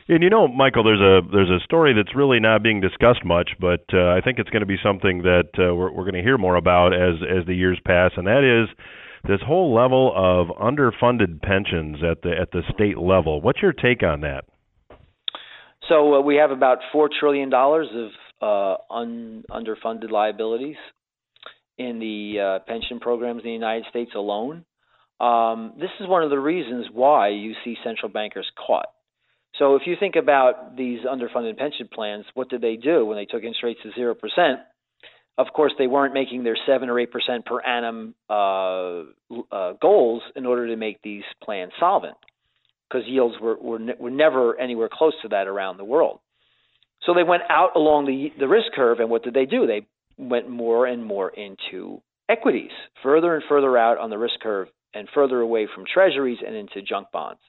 And 0.08 0.22
you 0.22 0.30
know, 0.30 0.48
Michael, 0.48 0.84
there's 0.84 1.00
a 1.00 1.20
there's 1.30 1.50
a 1.50 1.62
story 1.64 1.92
that's 1.92 2.16
really 2.16 2.40
not 2.40 2.62
being 2.62 2.80
discussed 2.80 3.24
much, 3.26 3.50
but 3.60 3.84
uh, 3.92 4.08
I 4.16 4.22
think 4.24 4.38
it's 4.38 4.48
going 4.48 4.60
to 4.60 4.66
be 4.66 4.78
something 4.82 5.22
that 5.22 5.50
uh, 5.58 5.74
we're, 5.74 5.92
we're 5.92 6.04
going 6.04 6.14
to 6.14 6.22
hear 6.22 6.38
more 6.38 6.56
about 6.56 6.94
as 6.94 7.16
as 7.22 7.44
the 7.46 7.54
years 7.54 7.78
pass, 7.84 8.12
and 8.16 8.26
that 8.26 8.42
is 8.42 8.74
this 9.24 9.40
whole 9.46 9.74
level 9.74 10.12
of 10.14 10.48
underfunded 10.56 11.40
pensions 11.42 11.98
at 12.08 12.22
the 12.22 12.32
at 12.40 12.50
the 12.52 12.62
state 12.74 12.98
level. 12.98 13.40
What's 13.40 13.62
your 13.62 13.72
take 13.72 14.02
on 14.02 14.20
that? 14.22 14.44
So 15.88 16.14
uh, 16.14 16.20
we 16.20 16.36
have 16.36 16.50
about 16.50 16.78
four 16.92 17.08
trillion 17.08 17.50
dollars 17.50 17.88
of 17.94 18.10
uh, 18.40 18.94
un, 18.94 19.44
underfunded 19.50 20.10
liabilities 20.10 20.76
in 21.76 21.98
the 21.98 22.40
uh, 22.40 22.64
pension 22.66 23.00
programs 23.00 23.40
in 23.40 23.48
the 23.48 23.52
United 23.52 23.84
States 23.90 24.12
alone. 24.14 24.64
Um, 25.20 25.74
this 25.78 25.90
is 26.00 26.08
one 26.08 26.22
of 26.22 26.30
the 26.30 26.38
reasons 26.38 26.86
why 26.92 27.28
you 27.28 27.54
see 27.64 27.76
central 27.84 28.10
bankers 28.10 28.46
caught 28.66 28.86
so 29.58 29.74
if 29.74 29.82
you 29.86 29.96
think 29.98 30.14
about 30.16 30.76
these 30.76 31.00
underfunded 31.00 31.56
pension 31.56 31.88
plans, 31.92 32.24
what 32.34 32.48
did 32.48 32.60
they 32.60 32.76
do 32.76 33.04
when 33.04 33.16
they 33.16 33.24
took 33.24 33.42
interest 33.42 33.62
rates 33.64 33.80
to 33.82 33.90
zero 33.92 34.14
percent? 34.14 34.60
Of 35.38 35.46
course, 35.54 35.72
they 35.78 35.86
weren't 35.86 36.14
making 36.14 36.42
their 36.42 36.58
seven 36.66 36.90
or 36.90 36.98
eight 36.98 37.12
percent 37.12 37.46
per 37.46 37.60
annum 37.60 38.14
uh, 38.28 39.04
uh, 39.52 39.72
goals 39.80 40.22
in 40.34 40.44
order 40.44 40.66
to 40.66 40.76
make 40.76 41.00
these 41.02 41.22
plans 41.44 41.72
solvent, 41.78 42.16
because 42.88 43.06
yields 43.06 43.36
were, 43.40 43.56
were 43.56 43.78
ne- 43.78 43.94
were 44.00 44.10
never 44.10 44.58
anywhere 44.58 44.88
close 44.92 45.14
to 45.22 45.28
that 45.28 45.46
around 45.46 45.76
the 45.76 45.84
world. 45.84 46.18
So 47.06 47.14
they 47.14 47.22
went 47.22 47.44
out 47.48 47.76
along 47.76 48.06
the 48.06 48.32
the 48.36 48.48
risk 48.48 48.72
curve, 48.74 48.98
and 48.98 49.10
what 49.10 49.22
did 49.22 49.32
they 49.32 49.46
do? 49.46 49.68
They 49.68 49.86
went 50.18 50.50
more 50.50 50.86
and 50.86 51.04
more 51.04 51.30
into 51.30 52.02
equities, 52.28 52.72
further 53.04 53.36
and 53.36 53.44
further 53.48 53.78
out 53.78 53.98
on 53.98 54.10
the 54.10 54.18
risk 54.18 54.40
curve, 54.42 54.66
and 54.92 55.08
further 55.14 55.38
away 55.38 55.68
from 55.72 55.84
treasuries 55.86 56.38
and 56.44 56.56
into 56.56 56.82
junk 56.82 57.12
bonds. 57.12 57.40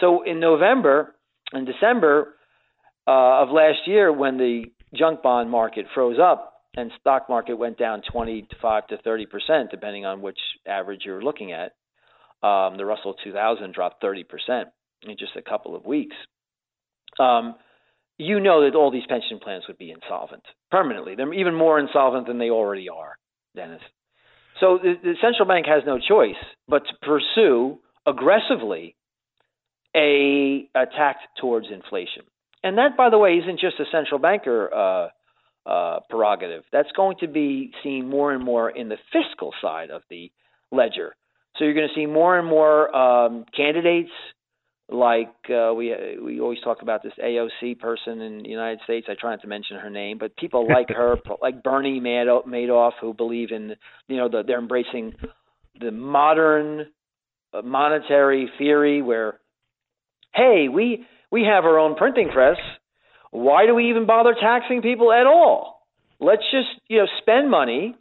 So 0.00 0.22
in 0.22 0.40
November, 0.40 1.14
in 1.52 1.66
December 1.66 2.34
uh, 3.06 3.42
of 3.42 3.50
last 3.50 3.80
year, 3.86 4.10
when 4.10 4.38
the 4.38 4.64
junk 4.94 5.22
bond 5.22 5.50
market 5.50 5.84
froze 5.94 6.18
up 6.18 6.54
and 6.76 6.90
stock 7.00 7.28
market 7.28 7.56
went 7.56 7.78
down 7.78 8.02
25 8.12 8.86
to 8.88 8.98
30 8.98 9.26
percent, 9.26 9.70
depending 9.70 10.04
on 10.04 10.22
which 10.22 10.38
average 10.66 11.02
you're 11.04 11.22
looking 11.22 11.52
at, 11.52 11.72
um, 12.46 12.76
the 12.76 12.84
Russell 12.84 13.14
2000 13.24 13.74
dropped 13.74 14.00
30 14.00 14.24
percent 14.24 14.68
in 15.02 15.16
just 15.18 15.36
a 15.36 15.42
couple 15.42 15.74
of 15.74 15.84
weeks. 15.84 16.16
Um, 17.18 17.54
you 18.18 18.40
know 18.40 18.64
that 18.64 18.76
all 18.76 18.90
these 18.90 19.06
pension 19.08 19.38
plans 19.38 19.64
would 19.68 19.78
be 19.78 19.90
insolvent 19.90 20.42
permanently. 20.70 21.14
They're 21.14 21.32
even 21.34 21.54
more 21.54 21.78
insolvent 21.78 22.26
than 22.26 22.38
they 22.38 22.50
already 22.50 22.88
are, 22.88 23.16
Dennis. 23.54 23.82
So 24.60 24.78
the, 24.82 24.94
the 25.02 25.14
central 25.20 25.46
bank 25.46 25.66
has 25.66 25.82
no 25.86 25.98
choice 25.98 26.34
but 26.66 26.82
to 26.86 26.94
pursue 27.02 27.78
aggressively 28.06 28.96
a 29.94 30.68
attack 30.74 31.16
towards 31.40 31.66
inflation. 31.70 32.22
And 32.62 32.78
that, 32.78 32.96
by 32.96 33.10
the 33.10 33.18
way, 33.18 33.34
isn't 33.34 33.60
just 33.60 33.78
a 33.80 33.84
central 33.92 34.18
banker 34.18 34.72
uh, 34.72 35.08
uh, 35.66 36.00
prerogative. 36.08 36.64
That's 36.72 36.90
going 36.96 37.16
to 37.20 37.28
be 37.28 37.72
seen 37.82 38.08
more 38.08 38.32
and 38.32 38.44
more 38.44 38.70
in 38.70 38.88
the 38.88 38.98
fiscal 39.12 39.52
side 39.60 39.90
of 39.90 40.02
the 40.10 40.30
ledger. 40.70 41.14
So 41.56 41.64
you're 41.64 41.74
going 41.74 41.88
to 41.88 41.94
see 41.94 42.06
more 42.06 42.38
and 42.38 42.46
more 42.46 42.94
um, 42.94 43.44
candidates 43.56 44.10
like 44.88 45.34
uh, 45.50 45.74
we 45.74 45.92
we 46.22 46.40
always 46.40 46.60
talk 46.62 46.82
about 46.82 47.02
this 47.02 47.12
AOC 47.22 47.80
person 47.80 48.20
in 48.20 48.42
the 48.44 48.48
United 48.48 48.78
States. 48.84 49.08
I 49.10 49.14
try 49.18 49.30
not 49.30 49.42
to 49.42 49.48
mention 49.48 49.78
her 49.78 49.90
name, 49.90 50.18
but 50.18 50.36
people 50.36 50.68
like 50.68 50.88
her, 50.90 51.16
like 51.42 51.62
Bernie 51.62 52.00
Madoff, 52.00 52.92
who 53.00 53.12
believe 53.12 53.50
in 53.50 53.74
you 54.06 54.16
know 54.16 54.28
the, 54.28 54.44
they're 54.46 54.60
embracing 54.60 55.14
the 55.80 55.90
modern 55.90 56.86
uh, 57.52 57.62
monetary 57.62 58.48
theory 58.58 59.02
where 59.02 59.40
hey, 60.34 60.68
we 60.72 61.04
we 61.32 61.42
have 61.42 61.64
our 61.64 61.78
own 61.78 61.96
printing 61.96 62.28
press. 62.28 62.56
Why 63.30 63.66
do 63.66 63.74
we 63.74 63.90
even 63.90 64.06
bother 64.06 64.34
taxing 64.40 64.82
people 64.82 65.12
at 65.12 65.26
all? 65.26 65.82
Let's 66.20 66.42
just, 66.50 66.68
you 66.88 66.98
know, 66.98 67.06
spend 67.20 67.50
money 67.50 67.96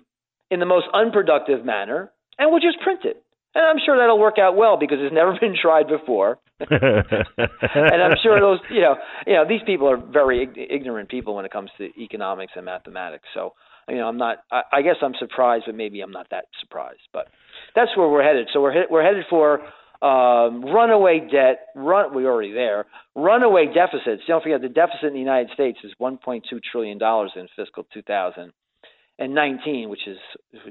in 0.51 0.59
the 0.59 0.65
most 0.65 0.87
unproductive 0.93 1.65
manner 1.65 2.11
and 2.37 2.51
we'll 2.51 2.61
just 2.61 2.79
print 2.81 3.01
it. 3.03 3.21
And 3.53 3.65
I'm 3.65 3.77
sure 3.85 3.97
that'll 3.97 4.19
work 4.19 4.37
out 4.37 4.55
well 4.55 4.77
because 4.77 4.97
it's 5.01 5.13
never 5.13 5.37
been 5.39 5.55
tried 5.59 5.87
before. 5.87 6.39
and 6.59 8.01
I'm 8.01 8.15
sure 8.23 8.39
those, 8.39 8.59
you 8.69 8.81
know, 8.81 8.95
you 9.27 9.33
know, 9.33 9.45
these 9.47 9.61
people 9.65 9.89
are 9.89 9.97
very 9.97 10.47
ignorant 10.69 11.09
people 11.09 11.35
when 11.35 11.45
it 11.45 11.51
comes 11.51 11.69
to 11.77 11.89
economics 12.01 12.53
and 12.55 12.65
mathematics. 12.65 13.25
So, 13.33 13.53
you 13.89 13.97
know, 13.97 14.07
I'm 14.07 14.17
not. 14.17 14.39
I, 14.51 14.61
I 14.73 14.81
guess 14.81 14.95
I'm 15.01 15.13
surprised, 15.19 15.65
but 15.67 15.75
maybe 15.75 16.01
I'm 16.01 16.11
not 16.11 16.27
that 16.31 16.45
surprised. 16.61 17.01
But 17.13 17.27
that's 17.75 17.91
where 17.95 18.07
we're 18.07 18.23
headed. 18.23 18.47
So 18.53 18.61
we're 18.61 18.71
he- 18.73 18.87
we're 18.89 19.03
headed 19.03 19.25
for 19.29 19.59
um, 20.01 20.63
runaway 20.65 21.19
debt, 21.31 21.67
run, 21.75 22.13
we're 22.13 22.31
already 22.31 22.51
there. 22.51 22.85
Runaway 23.15 23.67
deficits. 23.73 24.23
Don't 24.27 24.43
forget 24.43 24.61
the 24.61 24.69
deficit 24.69 25.05
in 25.05 25.13
the 25.13 25.19
United 25.19 25.51
States 25.53 25.79
is 25.83 25.91
1.2 25.99 26.41
trillion 26.71 26.97
dollars 26.97 27.31
in 27.35 27.47
fiscal 27.55 27.85
2019, 27.93 29.89
which 29.89 30.07
is 30.07 30.17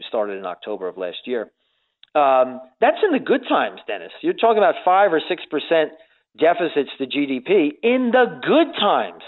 started 0.08 0.38
in 0.38 0.44
October 0.46 0.88
of 0.88 0.98
last 0.98 1.18
year. 1.26 1.50
Um, 2.14 2.60
that's 2.80 2.98
in 3.02 3.12
the 3.12 3.18
good 3.18 3.42
times, 3.48 3.80
Dennis. 3.87 4.12
You're 4.20 4.34
talking 4.34 4.58
about 4.58 4.76
five 4.84 5.12
or 5.12 5.20
six 5.28 5.42
percent 5.50 5.92
deficits 6.38 6.90
to 6.98 7.06
GDP 7.06 7.70
in 7.82 8.12
the 8.12 8.40
good 8.42 8.78
times. 8.78 9.22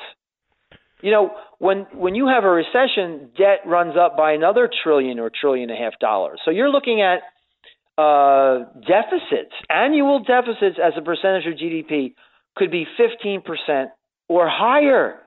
You 1.02 1.10
know, 1.10 1.30
when 1.58 1.86
when 1.92 2.14
you 2.14 2.28
have 2.28 2.44
a 2.44 2.50
recession, 2.50 3.30
debt 3.36 3.60
runs 3.66 3.96
up 3.96 4.16
by 4.16 4.32
another 4.32 4.70
trillion 4.82 5.18
or 5.18 5.30
trillion 5.30 5.70
and 5.70 5.78
a 5.78 5.82
half 5.82 5.98
dollars. 5.98 6.40
So 6.44 6.50
you're 6.50 6.70
looking 6.70 7.02
at 7.02 7.20
uh, 7.98 8.64
deficits, 8.86 9.54
annual 9.70 10.20
deficits 10.20 10.78
as 10.82 10.92
a 10.96 11.02
percentage 11.02 11.46
of 11.46 11.54
GDP 11.54 12.14
could 12.56 12.70
be 12.70 12.86
15% 12.98 13.86
or 14.28 14.48
higher. 14.48 15.20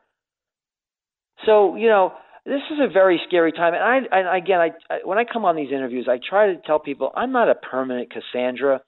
So, 1.46 1.76
you 1.76 1.88
know, 1.88 2.14
this 2.46 2.62
is 2.72 2.80
a 2.82 2.91
very 2.91 3.22
scary 3.28 3.52
time. 3.52 3.74
And 3.74 4.08
I, 4.12 4.38
again, 4.38 4.60
I, 4.60 4.72
I, 4.89 5.00
when 5.04 5.18
I 5.18 5.24
come 5.32 5.46
on 5.46 5.56
these 5.56 5.72
interviews, 5.72 6.08
I 6.10 6.20
try 6.28 6.54
to 6.54 6.62
tell 6.66 6.80
people 6.80 7.12
I'm 7.16 7.32
not 7.32 7.50
a 7.50 7.56
permanent 7.56 8.12
Cassandra. 8.12 8.82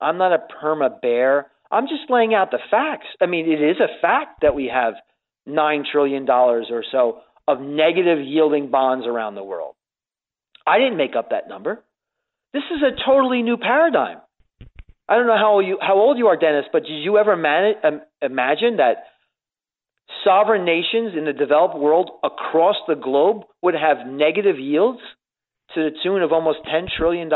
I'm 0.00 0.18
not 0.18 0.32
a 0.32 0.38
perma 0.62 1.00
bear. 1.00 1.46
I'm 1.70 1.84
just 1.84 2.10
laying 2.10 2.34
out 2.34 2.50
the 2.50 2.58
facts. 2.70 3.06
I 3.20 3.26
mean, 3.26 3.50
it 3.50 3.62
is 3.62 3.76
a 3.80 4.00
fact 4.00 4.42
that 4.42 4.54
we 4.54 4.70
have 4.72 4.94
$9 5.48 5.82
trillion 5.90 6.28
or 6.28 6.84
so 6.92 7.20
of 7.48 7.60
negative 7.60 8.18
yielding 8.24 8.70
bonds 8.70 9.06
around 9.06 9.34
the 9.36 9.44
world. 9.44 9.74
I 10.66 10.78
didn't 10.78 10.96
make 10.96 11.16
up 11.16 11.30
that 11.30 11.48
number. 11.48 11.82
This 12.56 12.64
is 12.74 12.82
a 12.82 13.04
totally 13.04 13.42
new 13.42 13.58
paradigm. 13.58 14.16
I 15.06 15.16
don't 15.16 15.26
know 15.26 15.36
how 15.36 15.60
you 15.60 15.76
how 15.78 15.96
old 15.96 16.16
you 16.16 16.28
are, 16.28 16.38
Dennis, 16.38 16.64
but 16.72 16.84
did 16.84 17.02
you 17.02 17.18
ever 17.18 17.36
man, 17.36 17.74
um, 17.84 18.00
imagine 18.22 18.78
that 18.78 19.04
sovereign 20.24 20.64
nations 20.64 21.12
in 21.18 21.26
the 21.26 21.34
developed 21.34 21.76
world 21.76 22.12
across 22.24 22.76
the 22.88 22.94
globe 22.94 23.42
would 23.60 23.74
have 23.74 24.06
negative 24.06 24.58
yields 24.58 25.00
to 25.74 25.82
the 25.82 25.90
tune 26.02 26.22
of 26.22 26.32
almost 26.32 26.60
$10 26.66 26.86
trillion? 26.96 27.28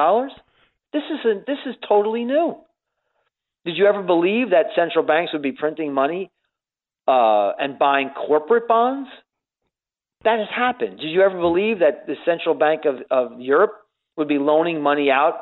This 0.94 1.02
is, 1.12 1.18
a, 1.26 1.34
this 1.46 1.58
is 1.66 1.74
totally 1.86 2.24
new. 2.24 2.56
Did 3.66 3.76
you 3.76 3.84
ever 3.88 4.02
believe 4.02 4.50
that 4.50 4.72
central 4.74 5.04
banks 5.04 5.34
would 5.34 5.42
be 5.42 5.52
printing 5.52 5.92
money 5.92 6.30
uh, 7.06 7.52
and 7.58 7.78
buying 7.78 8.08
corporate 8.08 8.66
bonds? 8.68 9.10
That 10.24 10.38
has 10.38 10.48
happened. 10.48 10.98
Did 10.98 11.10
you 11.10 11.20
ever 11.20 11.38
believe 11.38 11.80
that 11.80 12.06
the 12.06 12.14
central 12.24 12.54
bank 12.54 12.86
of, 12.86 12.94
of 13.10 13.38
Europe 13.38 13.74
would 14.20 14.28
be 14.28 14.38
loaning 14.38 14.80
money 14.80 15.10
out 15.10 15.34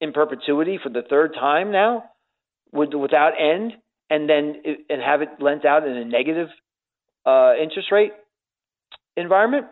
in 0.00 0.12
perpetuity 0.12 0.78
for 0.82 0.88
the 0.88 1.02
third 1.02 1.34
time 1.34 1.70
now, 1.70 2.04
with, 2.72 2.94
without 2.94 3.32
end, 3.38 3.74
and 4.08 4.28
then 4.28 4.62
and 4.88 5.02
have 5.02 5.20
it 5.20 5.28
lent 5.40 5.66
out 5.66 5.86
in 5.86 5.94
a 5.94 6.04
negative 6.04 6.48
uh, 7.26 7.52
interest 7.62 7.92
rate 7.92 8.12
environment? 9.16 9.66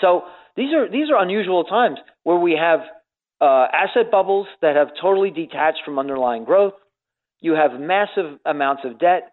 So 0.00 0.22
these 0.56 0.72
are 0.72 0.88
these 0.90 1.10
are 1.10 1.20
unusual 1.20 1.64
times 1.64 1.98
where 2.22 2.38
we 2.38 2.56
have 2.60 2.80
uh, 3.40 3.66
asset 3.72 4.10
bubbles 4.10 4.46
that 4.62 4.76
have 4.76 4.88
totally 5.00 5.30
detached 5.30 5.80
from 5.84 5.98
underlying 5.98 6.44
growth. 6.44 6.74
You 7.40 7.52
have 7.52 7.78
massive 7.80 8.38
amounts 8.44 8.82
of 8.84 8.98
debt, 8.98 9.32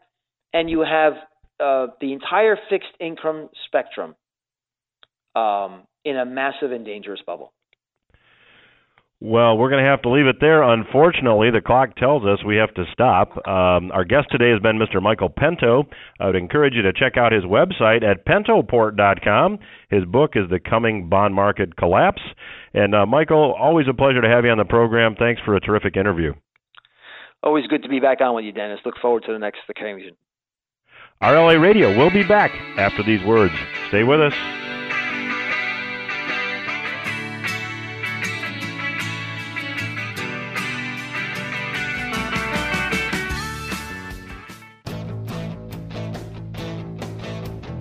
and 0.54 0.70
you 0.70 0.82
have 0.82 1.14
uh, 1.60 1.88
the 2.00 2.14
entire 2.14 2.58
fixed 2.70 2.96
income 3.00 3.50
spectrum 3.68 4.16
um, 5.36 5.84
in 6.04 6.18
a 6.18 6.26
massive 6.26 6.72
and 6.72 6.86
dangerous 6.86 7.22
bubble. 7.26 7.54
Well, 9.24 9.56
we're 9.56 9.70
going 9.70 9.84
to 9.84 9.90
have 9.90 10.02
to 10.02 10.10
leave 10.10 10.26
it 10.26 10.38
there. 10.42 10.64
Unfortunately, 10.64 11.52
the 11.52 11.62
clock 11.62 11.96
tells 11.96 12.26
us 12.26 12.44
we 12.44 12.56
have 12.56 12.74
to 12.74 12.86
stop. 12.92 13.38
Um, 13.48 13.92
our 13.92 14.04
guest 14.04 14.30
today 14.32 14.50
has 14.50 14.60
been 14.60 14.80
Mr. 14.80 15.00
Michael 15.00 15.30
Pento. 15.30 15.86
I 16.20 16.26
would 16.26 16.36
encourage 16.36 16.74
you 16.74 16.82
to 16.82 16.92
check 16.92 17.18
out 17.18 17.32
his 17.32 17.44
website 17.44 18.04
at 18.04 18.26
pentoport.com. 18.26 19.60
His 19.92 20.06
book 20.06 20.32
is 20.34 20.50
The 20.50 20.60
Coming 20.60 21.08
Bond 21.08 21.36
Market 21.36 21.76
Collapse. 21.76 22.24
And, 22.74 22.96
uh, 22.96 23.06
Michael, 23.06 23.54
always 23.54 23.86
a 23.88 23.94
pleasure 23.94 24.22
to 24.22 24.28
have 24.28 24.44
you 24.44 24.50
on 24.50 24.58
the 24.58 24.66
program. 24.66 25.16
Thanks 25.16 25.40
for 25.46 25.56
a 25.56 25.60
terrific 25.60 25.96
interview. 25.96 26.34
Always 27.44 27.68
good 27.68 27.84
to 27.84 27.90
be 27.90 28.00
back 28.00 28.22
on 28.22 28.34
with 28.34 28.46
you, 28.46 28.52
Dennis. 28.52 28.80
Look 28.86 28.96
forward 29.00 29.24
to 29.28 29.34
the 29.34 29.40
next 29.40 29.60
occasion. 29.70 30.16
RLA 31.22 31.62
Radio 31.62 31.96
will 31.96 32.10
be 32.10 32.24
back 32.24 32.52
after 32.76 33.04
these 33.04 33.24
words. 33.24 33.54
Stay 33.90 34.04
with 34.04 34.20
us. 34.20 34.71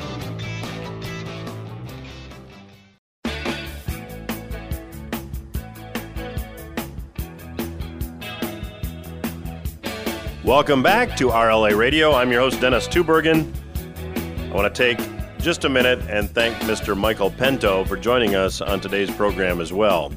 Welcome 10.44 10.82
back 10.82 11.18
to 11.18 11.26
RLA 11.28 11.76
Radio. 11.76 12.14
I'm 12.14 12.32
your 12.32 12.40
host, 12.40 12.62
Dennis 12.62 12.88
Tubbergen. 12.88 13.52
I 14.50 14.54
want 14.54 14.74
to 14.74 14.78
take 14.82 14.98
just 15.38 15.66
a 15.66 15.68
minute 15.68 15.98
and 16.08 16.30
thank 16.30 16.56
Mr. 16.62 16.96
Michael 16.96 17.30
Pento 17.30 17.86
for 17.86 17.98
joining 17.98 18.34
us 18.34 18.62
on 18.62 18.80
today's 18.80 19.10
program 19.10 19.60
as 19.60 19.70
well. 19.70 20.10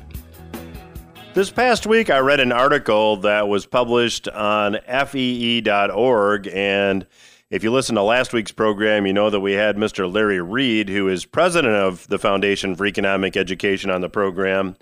This 1.33 1.51
past 1.51 1.85
week, 1.85 2.09
I 2.09 2.19
read 2.19 2.39
an 2.39 2.53
article 2.53 3.17
that 3.17 3.49
was 3.49 3.65
published 3.65 4.29
on 4.29 4.77
FEE.org. 4.87 6.47
And 6.47 7.05
if 7.49 7.61
you 7.61 7.71
listen 7.73 7.95
to 7.95 8.01
last 8.01 8.31
week's 8.31 8.53
program, 8.53 9.05
you 9.05 9.11
know 9.11 9.29
that 9.29 9.41
we 9.41 9.51
had 9.51 9.75
Mr. 9.75 10.11
Larry 10.11 10.39
Reed, 10.39 10.87
who 10.87 11.09
is 11.09 11.25
president 11.25 11.75
of 11.75 12.07
the 12.07 12.17
Foundation 12.17 12.77
for 12.77 12.85
Economic 12.85 13.35
Education, 13.35 13.89
on 13.89 13.99
the 13.99 14.09
program. 14.09 14.77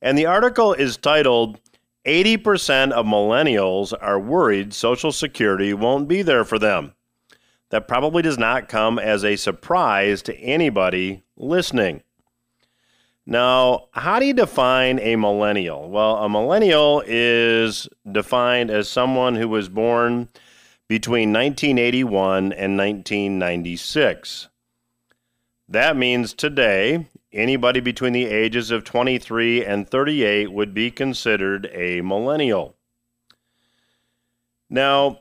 And 0.00 0.16
the 0.16 0.26
article 0.26 0.74
is 0.74 0.96
titled 0.96 1.58
80% 2.06 2.92
of 2.92 3.06
millennials 3.06 3.92
are 4.00 4.18
worried 4.18 4.72
Social 4.72 5.12
Security 5.12 5.74
won't 5.74 6.08
be 6.08 6.22
there 6.22 6.44
for 6.44 6.58
them. 6.58 6.94
That 7.70 7.86
probably 7.86 8.22
does 8.22 8.38
not 8.38 8.68
come 8.68 8.98
as 8.98 9.24
a 9.24 9.36
surprise 9.36 10.22
to 10.22 10.36
anybody 10.38 11.22
listening. 11.36 12.02
Now, 13.26 13.88
how 13.92 14.18
do 14.18 14.26
you 14.26 14.32
define 14.32 14.98
a 14.98 15.14
millennial? 15.16 15.88
Well, 15.88 16.16
a 16.16 16.28
millennial 16.28 17.02
is 17.06 17.88
defined 18.10 18.70
as 18.70 18.88
someone 18.88 19.36
who 19.36 19.48
was 19.48 19.68
born 19.68 20.28
between 20.88 21.32
1981 21.32 22.52
and 22.52 22.76
1996. 22.76 24.48
That 25.68 25.96
means 25.96 26.34
today, 26.34 27.06
anybody 27.32 27.80
between 27.80 28.12
the 28.12 28.26
ages 28.26 28.70
of 28.70 28.84
23 28.84 29.64
and 29.64 29.88
38 29.88 30.52
would 30.52 30.74
be 30.74 30.90
considered 30.90 31.68
a 31.72 32.00
millennial. 32.00 32.76
Now, 34.68 35.20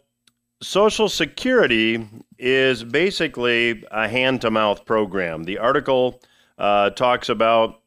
Social 0.62 1.10
Security 1.10 2.08
is 2.38 2.84
basically 2.84 3.84
a 3.92 4.08
hand 4.08 4.42
to 4.42 4.52
mouth 4.52 4.86
program. 4.86 5.44
The 5.44 5.58
article 5.58 6.22
uh, 6.58 6.90
talks 6.92 7.30
about 7.30 7.82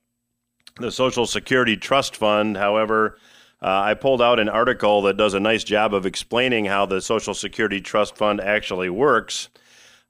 the 0.77 0.91
Social 0.91 1.27
Security 1.27 1.77
Trust 1.77 2.17
Fund. 2.17 2.57
However, 2.57 3.19
uh, 3.61 3.83
I 3.85 3.95
pulled 3.95 4.23
out 4.23 4.41
an 4.41 4.49
article 4.49 5.03
that 5.03 5.17
does 5.17 5.35
a 5.35 5.41
nice 5.41 5.63
job 5.63 5.95
of 5.95 6.07
explaining 6.07 6.65
how 6.65 6.87
the 6.87 7.01
Social 7.01 7.35
Security 7.35 7.81
Trust 7.81 8.17
Fund 8.17 8.41
actually 8.41 8.89
works. 8.89 9.51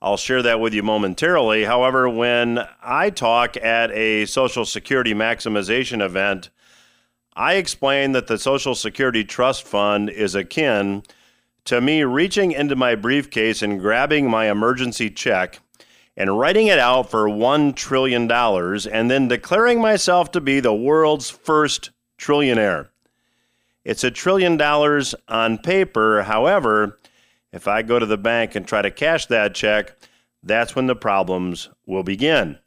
I'll 0.05 0.17
share 0.17 0.43
that 0.43 0.59
with 0.59 0.75
you 0.75 0.83
momentarily. 0.83 1.63
However, 1.63 2.09
when 2.09 2.59
I 2.83 3.11
talk 3.11 3.57
at 3.57 3.93
a 3.93 4.27
Social 4.27 4.65
Security 4.65 5.15
maximization 5.15 6.05
event, 6.05 6.51
I 7.37 7.55
explain 7.55 8.11
that 8.11 8.27
the 8.27 8.37
Social 8.37 8.75
Security 8.75 9.23
Trust 9.23 9.63
Fund 9.63 10.11
is 10.11 10.35
akin 10.35 11.05
to 11.67 11.81
me 11.81 12.03
reaching 12.03 12.51
into 12.51 12.75
my 12.75 12.97
briefcase 12.97 13.63
and 13.63 13.79
grabbing 13.79 14.29
my 14.29 14.51
emergency 14.51 15.09
check 15.09 15.61
and 16.17 16.37
writing 16.37 16.67
it 16.67 16.81
out 16.81 17.09
for 17.09 17.29
$1 17.29 17.77
trillion 17.77 18.29
and 18.29 19.09
then 19.09 19.29
declaring 19.29 19.81
myself 19.81 20.33
to 20.33 20.41
be 20.41 20.59
the 20.59 20.75
world's 20.75 21.31
first 21.31 21.91
trillionaire. 22.19 22.89
It's 23.85 24.03
a 24.03 24.11
trillion 24.11 24.57
dollars 24.57 25.15
on 25.29 25.59
paper. 25.59 26.25
However, 26.25 26.99
if 27.53 27.69
I 27.69 27.83
go 27.83 27.99
to 27.99 28.07
the 28.07 28.19
bank 28.19 28.55
and 28.55 28.67
try 28.67 28.83
to 28.83 28.91
cash 28.91 29.27
that 29.27 29.55
check, 29.55 29.97
that's 30.43 30.75
when 30.75 30.87
the 30.87 30.97
problems 30.97 31.69
will 31.87 32.03
begin. 32.03 32.59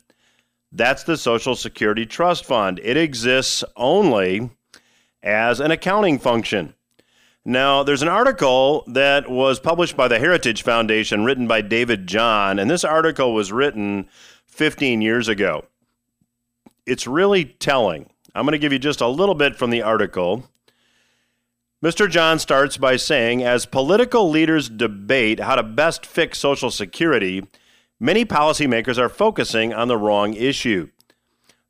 That's 0.72 1.04
the 1.04 1.18
Social 1.18 1.56
Security 1.56 2.06
Trust 2.06 2.46
Fund. 2.46 2.80
It 2.84 2.98
exists 2.98 3.64
only 3.76 4.50
as 5.24 5.60
an 5.60 5.72
accounting 5.72 6.20
function. 6.20 6.74
Now, 7.44 7.84
there's 7.84 8.02
an 8.02 8.08
article 8.08 8.84
that 8.88 9.30
was 9.30 9.60
published 9.60 9.96
by 9.96 10.08
the 10.08 10.20
Heritage 10.20 10.64
Foundation 10.64 11.24
written 11.24 11.48
by 11.48 11.62
David 11.62 12.08
John, 12.08 12.58
and 12.60 12.70
this 12.70 12.84
article 12.84 13.34
was 13.34 13.52
written 13.52 14.08
15 14.48 15.02
years 15.02 15.28
ago. 15.28 15.66
It's 16.86 17.08
really 17.08 17.46
telling. 17.46 18.10
I'm 18.34 18.46
going 18.46 18.54
to 18.54 18.60
give 18.60 18.74
you 18.74 18.80
just 18.80 19.02
a 19.02 19.08
little 19.08 19.36
bit 19.36 19.56
from 19.56 19.70
the 19.70 19.84
article. 19.84 20.50
Mr. 21.84 22.10
John 22.10 22.40
starts 22.40 22.78
by 22.78 22.96
saying 22.96 23.44
As 23.44 23.66
political 23.66 24.30
leaders 24.30 24.70
debate 24.70 25.40
how 25.40 25.56
to 25.56 25.64
best 25.64 26.06
fix 26.06 26.40
Social 26.40 26.72
Security, 26.72 27.44
many 28.00 28.26
policymakers 28.26 28.98
are 28.98 29.10
focusing 29.10 29.74
on 29.74 29.88
the 29.88 29.98
wrong 29.98 30.34
issue. 30.34 30.90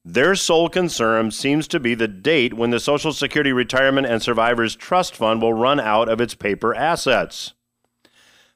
Their 0.08 0.36
sole 0.36 0.70
concern 0.70 1.32
seems 1.32 1.68
to 1.70 1.80
be 1.80 1.96
the 1.96 2.08
date 2.08 2.54
when 2.54 2.70
the 2.70 2.80
Social 2.80 3.12
Security 3.12 3.52
Retirement 3.52 4.06
and 4.06 4.22
Survivors 4.22 4.76
Trust 4.76 5.16
Fund 5.16 5.42
will 5.42 5.54
run 5.54 5.80
out 5.80 6.08
of 6.08 6.22
its 6.22 6.36
paper 6.36 6.76
assets. 6.76 7.54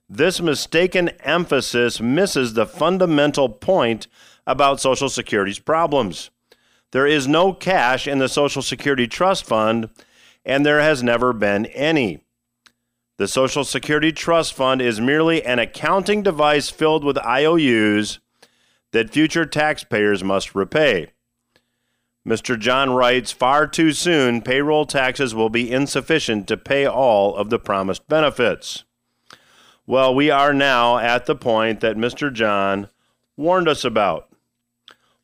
This 0.07 0.39
mistaken 0.39 1.09
emphasis 1.21 1.99
misses 1.99 2.53
the 2.53 2.67
fundamental 2.67 3.49
point 3.49 4.07
about 4.45 4.79
Social 4.79 5.09
Security's 5.09 5.59
problems. 5.59 6.29
There 6.91 7.07
is 7.07 7.27
no 7.27 7.53
cash 7.53 8.07
in 8.07 8.19
the 8.19 8.29
Social 8.29 8.61
Security 8.61 9.07
Trust 9.07 9.45
Fund, 9.45 9.89
and 10.45 10.65
there 10.65 10.79
has 10.79 11.03
never 11.03 11.33
been 11.33 11.65
any. 11.67 12.21
The 13.17 13.27
Social 13.27 13.63
Security 13.63 14.11
Trust 14.11 14.53
Fund 14.53 14.81
is 14.81 15.01
merely 15.01 15.43
an 15.43 15.59
accounting 15.59 16.23
device 16.23 16.69
filled 16.69 17.03
with 17.03 17.17
IOUs 17.17 18.19
that 18.91 19.11
future 19.11 19.45
taxpayers 19.45 20.23
must 20.23 20.55
repay. 20.55 21.11
Mr. 22.27 22.57
John 22.57 22.91
writes 22.91 23.31
Far 23.31 23.67
too 23.67 23.91
soon, 23.91 24.41
payroll 24.41 24.85
taxes 24.85 25.33
will 25.33 25.49
be 25.49 25.71
insufficient 25.71 26.47
to 26.47 26.57
pay 26.57 26.85
all 26.85 27.35
of 27.35 27.49
the 27.49 27.59
promised 27.59 28.07
benefits. 28.07 28.83
Well, 29.85 30.13
we 30.13 30.29
are 30.29 30.53
now 30.53 30.97
at 30.97 31.25
the 31.25 31.35
point 31.35 31.79
that 31.79 31.97
Mr. 31.97 32.31
John 32.31 32.89
warned 33.35 33.67
us 33.67 33.83
about. 33.83 34.29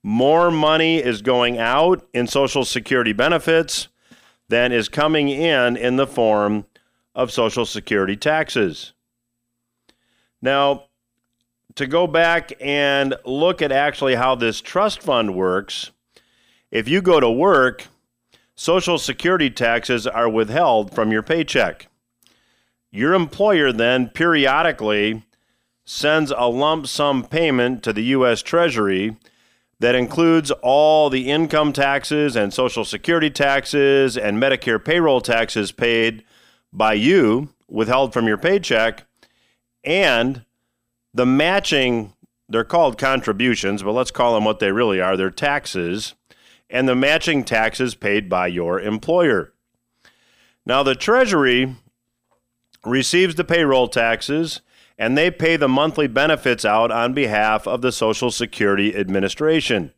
More 0.01 0.51
money 0.51 0.97
is 0.97 1.21
going 1.21 1.57
out 1.57 2.07
in 2.13 2.27
Social 2.27 2.65
Security 2.65 3.13
benefits 3.13 3.87
than 4.49 4.71
is 4.71 4.89
coming 4.89 5.29
in 5.29 5.75
in 5.77 5.95
the 5.95 6.07
form 6.07 6.65
of 7.13 7.31
Social 7.31 7.65
Security 7.65 8.15
taxes. 8.15 8.93
Now, 10.41 10.85
to 11.75 11.87
go 11.87 12.07
back 12.07 12.53
and 12.61 13.15
look 13.25 13.61
at 13.61 13.71
actually 13.71 14.15
how 14.15 14.35
this 14.35 14.61
trust 14.61 15.01
fund 15.01 15.35
works, 15.35 15.91
if 16.71 16.87
you 16.87 17.01
go 17.01 17.19
to 17.19 17.29
work, 17.29 17.87
Social 18.55 18.97
Security 18.97 19.49
taxes 19.49 20.07
are 20.07 20.29
withheld 20.29 20.93
from 20.93 21.11
your 21.11 21.23
paycheck. 21.23 21.87
Your 22.91 23.13
employer 23.13 23.73
then 23.73 24.09
periodically 24.09 25.23
sends 25.83 26.31
a 26.31 26.47
lump 26.47 26.87
sum 26.87 27.23
payment 27.25 27.83
to 27.83 27.91
the 27.91 28.03
U.S. 28.03 28.41
Treasury 28.41 29.17
that 29.79 29.95
includes 29.95 30.51
all 30.61 31.09
the 31.09 31.29
income 31.29 31.73
taxes 31.73 32.35
and 32.35 32.53
Social 32.53 32.85
Security 32.85 33.29
taxes 33.29 34.17
and 34.17 34.41
Medicare 34.41 34.83
payroll 34.83 35.21
taxes 35.21 35.71
paid 35.71 36.23
by 36.71 36.93
you, 36.93 37.49
withheld 37.67 38.13
from 38.13 38.27
your 38.27 38.37
paycheck, 38.37 39.05
and 39.83 40.45
the 41.13 41.25
matching, 41.25 42.13
they're 42.49 42.63
called 42.63 42.97
contributions, 42.97 43.83
but 43.83 43.91
let's 43.91 44.11
call 44.11 44.35
them 44.35 44.45
what 44.45 44.59
they 44.59 44.71
really 44.71 44.99
are. 44.99 45.17
They're 45.17 45.29
taxes 45.29 46.15
and 46.69 46.87
the 46.87 46.95
matching 46.95 47.43
taxes 47.43 47.95
paid 47.95 48.29
by 48.29 48.47
your 48.47 48.79
employer. 48.79 49.53
Now, 50.65 50.83
the 50.83 50.95
Treasury 50.95 51.75
receives 52.83 53.35
the 53.35 53.43
payroll 53.43 53.87
taxes 53.87 54.61
and 54.97 55.17
they 55.17 55.29
pay 55.29 55.57
the 55.57 55.67
monthly 55.67 56.07
benefits 56.07 56.63
out 56.63 56.91
on 56.91 57.13
behalf 57.13 57.67
of 57.67 57.81
the 57.81 57.91
Social 57.91 58.31
Security 58.31 58.95
Administration. 58.95 59.91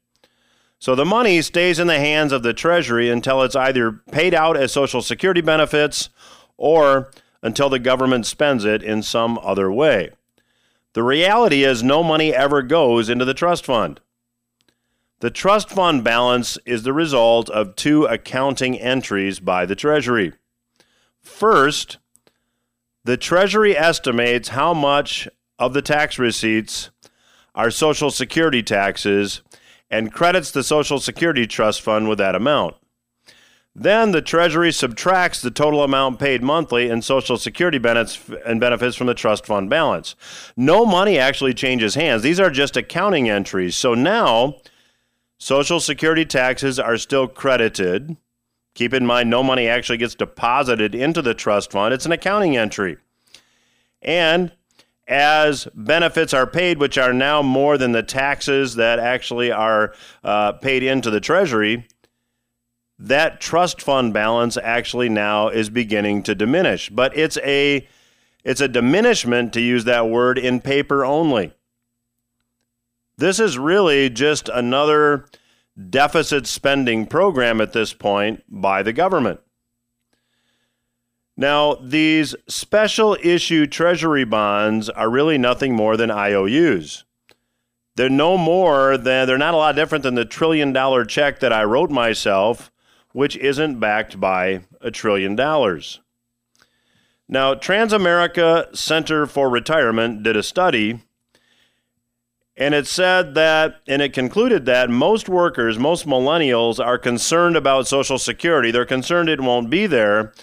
So 0.79 0.95
the 0.95 1.05
money 1.05 1.41
stays 1.41 1.79
in 1.79 1.87
the 1.87 1.99
hands 1.99 2.31
of 2.31 2.43
the 2.43 2.53
Treasury 2.53 3.09
until 3.09 3.41
it's 3.41 3.55
either 3.55 3.91
paid 4.11 4.33
out 4.33 4.57
as 4.57 4.71
Social 4.71 5.01
Security 5.01 5.41
benefits 5.41 6.09
or 6.55 7.11
until 7.41 7.69
the 7.69 7.79
government 7.79 8.25
spends 8.25 8.65
it 8.65 8.83
in 8.83 9.01
some 9.01 9.39
other 9.41 9.71
way. 9.71 10.11
The 10.93 11.03
reality 11.03 11.63
is, 11.63 11.83
no 11.83 12.03
money 12.03 12.33
ever 12.33 12.61
goes 12.63 13.09
into 13.09 13.25
the 13.25 13.33
trust 13.33 13.65
fund. 13.65 13.99
The 15.19 15.29
trust 15.31 15.69
fund 15.69 16.03
balance 16.03 16.57
is 16.65 16.83
the 16.83 16.93
result 16.93 17.49
of 17.49 17.75
two 17.75 18.05
accounting 18.05 18.79
entries 18.79 19.39
by 19.39 19.65
the 19.65 19.75
Treasury. 19.75 20.33
First, 21.21 21.97
the 23.07 23.15
Treasury 23.15 23.75
estimates 23.77 24.49
how 24.49 24.73
much 24.73 25.29
of 25.57 25.73
the 25.73 25.81
tax 25.81 26.19
receipts 26.19 26.89
are 27.55 27.71
Social 27.71 28.11
Security 28.11 28.61
taxes 28.61 29.41
and 29.89 30.11
credits 30.11 30.51
the 30.51 30.61
Social 30.61 30.99
Security 30.99 31.47
Trust 31.47 31.79
Fund 31.79 32.09
with 32.09 32.17
that 32.17 32.35
amount. 32.35 32.75
Then 33.73 34.11
the 34.11 34.21
Treasury 34.21 34.73
subtracts 34.73 35.41
the 35.41 35.51
total 35.51 35.83
amount 35.83 36.19
paid 36.19 36.43
monthly 36.43 36.89
in 36.89 37.01
Social 37.01 37.37
Security 37.37 37.77
benefits 37.77 38.29
and 38.45 38.59
benefits 38.59 38.97
from 38.97 39.07
the 39.07 39.13
trust 39.13 39.45
fund 39.45 39.69
balance. 39.69 40.17
No 40.57 40.85
money 40.85 41.17
actually 41.17 41.53
changes 41.53 41.95
hands. 41.95 42.23
These 42.23 42.41
are 42.41 42.49
just 42.49 42.75
accounting 42.75 43.29
entries. 43.29 43.77
So 43.77 43.93
now 43.93 44.55
Social 45.37 45.79
Security 45.79 46.25
taxes 46.25 46.77
are 46.77 46.97
still 46.97 47.29
credited. 47.29 48.17
Keep 48.77 48.93
in 48.93 49.07
mind, 49.07 49.27
no 49.27 49.41
money 49.41 49.67
actually 49.67 49.97
gets 49.97 50.13
deposited 50.13 50.93
into 50.93 51.23
the 51.23 51.33
trust 51.33 51.71
fund, 51.71 51.95
it's 51.95 52.05
an 52.05 52.11
accounting 52.11 52.55
entry. 52.55 52.97
And 54.03 54.51
as 55.07 55.67
benefits 55.73 56.31
are 56.31 56.45
paid, 56.45 56.77
which 56.77 56.95
are 56.95 57.11
now 57.11 57.41
more 57.41 57.79
than 57.79 57.91
the 57.91 58.03
taxes 58.03 58.75
that 58.75 58.99
actually 58.99 59.51
are 59.51 59.95
uh, 60.23 60.51
paid 60.51 60.83
into 60.83 61.09
the 61.09 61.19
Treasury, 61.19 61.87
that 62.99 63.41
trust 63.41 63.81
fund 63.81 64.13
balance 64.13 64.57
actually 64.57 65.09
now 65.09 65.49
is 65.49 65.71
beginning 65.71 66.21
to 66.21 66.35
diminish. 66.35 66.91
But 66.91 67.17
it's 67.17 67.39
a 67.43 67.87
it's 68.43 68.61
a 68.61 68.67
diminishment 68.67 69.53
to 69.53 69.59
use 69.59 69.85
that 69.85 70.07
word 70.07 70.37
in 70.37 70.61
paper 70.61 71.03
only. 71.03 71.51
This 73.17 73.39
is 73.39 73.57
really 73.57 74.11
just 74.11 74.49
another 74.49 75.25
deficit 75.89 76.47
spending 76.47 77.05
program 77.05 77.61
at 77.61 77.73
this 77.73 77.93
point 77.93 78.43
by 78.47 78.81
the 78.81 78.93
government. 78.93 79.39
Now, 81.35 81.75
these 81.75 82.35
special 82.47 83.15
issue 83.21 83.67
treasury 83.67 84.25
bonds 84.25 84.89
are 84.89 85.09
really 85.09 85.37
nothing 85.37 85.75
more 85.75 85.95
than 85.95 86.09
IOUs. 86.09 87.03
They're 87.95 88.09
no 88.09 88.37
more 88.37 88.97
than, 88.97 89.27
they're 89.27 89.37
not 89.37 89.53
a 89.53 89.57
lot 89.57 89.75
different 89.75 90.03
than 90.03 90.15
the 90.15 90.25
trillion 90.25 90.73
dollar 90.73 91.05
check 91.05 91.39
that 91.39 91.53
I 91.53 91.63
wrote 91.63 91.91
myself, 91.91 92.71
which 93.11 93.37
isn't 93.37 93.79
backed 93.79 94.19
by 94.19 94.61
a 94.81 94.89
trillion 94.89 95.35
dollars. 95.35 95.99
Now, 97.29 97.53
Transamerica 97.53 98.75
Center 98.75 99.25
for 99.27 99.49
Retirement 99.49 100.23
did 100.23 100.37
a 100.37 100.43
study 100.43 101.01
and 102.57 102.73
it 102.73 102.87
said 102.87 103.35
that, 103.35 103.81
and 103.87 104.01
it 104.01 104.13
concluded 104.13 104.65
that 104.65 104.89
most 104.89 105.29
workers, 105.29 105.77
most 105.77 106.07
millennials, 106.07 106.83
are 106.83 106.97
concerned 106.97 107.55
about 107.55 107.87
Social 107.87 108.17
Security. 108.17 108.71
They're 108.71 108.83
concerned 108.83 109.29
it 109.29 109.39
won't 109.39 109.69
be 109.69 109.85
there, 109.85 110.33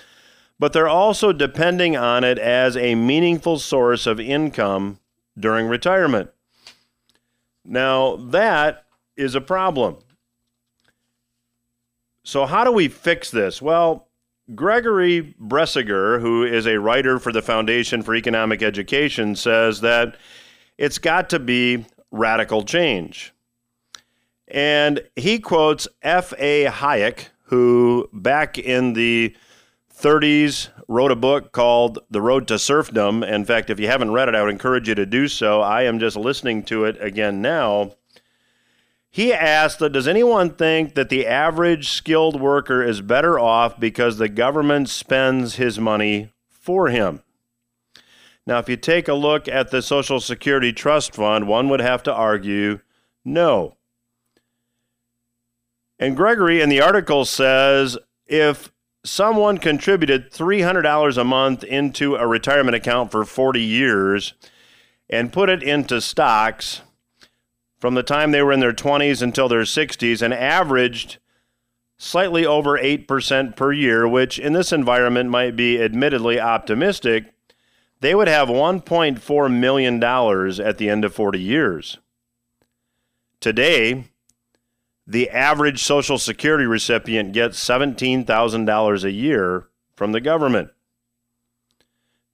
but 0.56 0.72
they're 0.72 0.88
also 0.88 1.32
depending 1.32 1.96
on 1.96 2.22
it 2.22 2.38
as 2.38 2.76
a 2.76 2.94
meaningful 2.94 3.58
source 3.58 4.06
of 4.06 4.20
income 4.20 5.00
during 5.36 5.66
retirement. 5.66 6.30
Now, 7.64 8.14
that 8.16 8.84
is 9.16 9.34
a 9.34 9.40
problem. 9.40 9.96
So, 12.22 12.46
how 12.46 12.62
do 12.62 12.70
we 12.70 12.86
fix 12.86 13.32
this? 13.32 13.60
Well, 13.60 14.06
Gregory 14.54 15.34
Bresiger, 15.42 16.20
who 16.20 16.44
is 16.44 16.66
a 16.66 16.78
writer 16.78 17.18
for 17.18 17.32
the 17.32 17.42
Foundation 17.42 18.02
for 18.02 18.14
Economic 18.14 18.62
Education, 18.62 19.34
says 19.34 19.80
that 19.80 20.16
it's 20.78 20.98
got 20.98 21.28
to 21.30 21.38
be 21.38 21.86
radical 22.14 22.62
change. 22.62 23.34
And 24.46 25.02
he 25.16 25.38
quotes 25.40 25.88
F.A. 26.02 26.66
Hayek, 26.66 27.28
who 27.46 28.08
back 28.12 28.58
in 28.58 28.92
the 28.92 29.34
30s 29.94 30.68
wrote 30.86 31.10
a 31.10 31.16
book 31.16 31.52
called 31.52 31.98
The 32.10 32.20
Road 32.20 32.46
to 32.48 32.58
Serfdom. 32.58 33.22
In 33.22 33.44
fact, 33.44 33.70
if 33.70 33.80
you 33.80 33.88
haven't 33.88 34.12
read 34.12 34.28
it, 34.28 34.34
I 34.34 34.42
would 34.42 34.50
encourage 34.50 34.88
you 34.88 34.94
to 34.94 35.06
do 35.06 35.28
so. 35.28 35.60
I 35.60 35.82
am 35.82 35.98
just 35.98 36.16
listening 36.16 36.62
to 36.64 36.84
it 36.84 36.96
again 37.00 37.42
now. 37.42 37.92
He 39.10 39.32
asked 39.32 39.78
that 39.78 39.92
does 39.92 40.08
anyone 40.08 40.50
think 40.50 40.94
that 40.94 41.08
the 41.08 41.26
average 41.26 41.88
skilled 41.88 42.40
worker 42.40 42.82
is 42.82 43.00
better 43.00 43.38
off 43.38 43.78
because 43.78 44.18
the 44.18 44.28
government 44.28 44.88
spends 44.88 45.56
his 45.56 45.78
money 45.78 46.32
for 46.48 46.88
him? 46.88 47.23
Now, 48.46 48.58
if 48.58 48.68
you 48.68 48.76
take 48.76 49.08
a 49.08 49.14
look 49.14 49.48
at 49.48 49.70
the 49.70 49.80
Social 49.80 50.20
Security 50.20 50.72
Trust 50.72 51.14
Fund, 51.14 51.48
one 51.48 51.68
would 51.70 51.80
have 51.80 52.02
to 52.04 52.12
argue 52.12 52.80
no. 53.24 53.76
And 55.98 56.16
Gregory 56.16 56.60
in 56.60 56.68
the 56.68 56.82
article 56.82 57.24
says 57.24 57.96
if 58.26 58.70
someone 59.04 59.58
contributed 59.58 60.30
$300 60.30 61.16
a 61.16 61.24
month 61.24 61.64
into 61.64 62.16
a 62.16 62.26
retirement 62.26 62.74
account 62.74 63.10
for 63.10 63.24
40 63.24 63.62
years 63.62 64.34
and 65.08 65.32
put 65.32 65.48
it 65.48 65.62
into 65.62 66.00
stocks 66.00 66.82
from 67.78 67.94
the 67.94 68.02
time 68.02 68.30
they 68.30 68.42
were 68.42 68.52
in 68.52 68.60
their 68.60 68.72
20s 68.72 69.20
until 69.20 69.48
their 69.48 69.62
60s 69.62 70.22
and 70.22 70.32
averaged 70.32 71.18
slightly 71.98 72.44
over 72.44 72.78
8% 72.78 73.56
per 73.56 73.72
year, 73.72 74.08
which 74.08 74.38
in 74.38 74.54
this 74.54 74.72
environment 74.72 75.30
might 75.30 75.54
be 75.54 75.80
admittedly 75.80 76.40
optimistic, 76.40 77.33
they 78.04 78.14
would 78.14 78.28
have 78.28 78.48
$1.4 78.48 79.50
million 79.50 80.02
at 80.02 80.78
the 80.78 80.90
end 80.90 81.04
of 81.06 81.14
40 81.14 81.40
years. 81.40 81.98
Today, 83.40 84.04
the 85.06 85.30
average 85.30 85.82
Social 85.82 86.18
Security 86.18 86.66
recipient 86.66 87.32
gets 87.32 87.58
$17,000 87.64 89.04
a 89.04 89.10
year 89.10 89.68
from 89.96 90.12
the 90.12 90.20
government. 90.20 90.70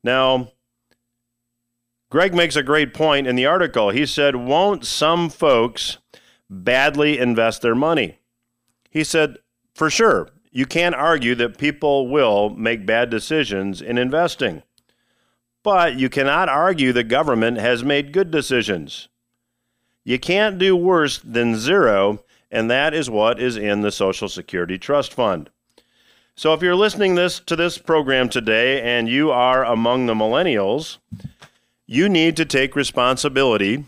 Now, 0.03 0.51
Greg 2.11 2.35
makes 2.35 2.57
a 2.57 2.64
great 2.64 2.93
point 2.93 3.29
in 3.29 3.37
the 3.37 3.47
article. 3.47 3.91
He 3.91 4.07
said, 4.07 4.35
Won't 4.35 4.85
some 4.85 5.31
folks 5.31 5.99
badly 6.49 7.16
invest 7.18 7.62
their 7.62 7.77
money? 7.77 8.18
He 8.91 9.05
said, 9.05 9.37
For 9.75 9.89
sure, 9.89 10.31
you 10.51 10.66
can't 10.66 10.97
argue 10.97 11.37
that 11.37 11.59
people 11.59 12.09
will 12.09 12.51
make 12.51 12.85
bad 12.85 13.09
decisions 13.09 13.81
in 13.81 13.99
investing. 13.99 14.64
But 15.63 15.97
you 15.97 16.09
cannot 16.09 16.49
argue 16.49 16.93
the 16.93 17.05
government 17.05 17.59
has 17.59 17.85
made 17.85 18.13
good 18.13 18.31
decisions. 18.31 19.09
You 20.05 20.19
can't 20.19 20.59
do 20.59 20.75
worse 20.75 21.19
than 21.19 21.57
zero, 21.57 22.25
and 22.51 22.71
that 22.71 22.95
is 22.95 23.11
what 23.11 23.39
is 23.39 23.57
in 23.57 23.83
the 23.83 23.93
Social 23.93 24.29
Security 24.29 24.79
Trust 24.79 25.13
Fund. 25.13 25.51
So 26.35 26.55
if 26.55 26.63
you're 26.63 26.75
listening 26.75 27.17
this 27.17 27.39
to 27.41 27.55
this 27.55 27.77
program 27.77 28.31
today 28.31 28.81
and 28.81 29.09
you 29.09 29.31
are 29.31 29.63
among 29.65 30.07
the 30.07 30.15
millennials, 30.15 30.97
you 31.87 32.09
need 32.09 32.37
to 32.39 32.47
take 32.47 32.75
responsibility 32.75 33.85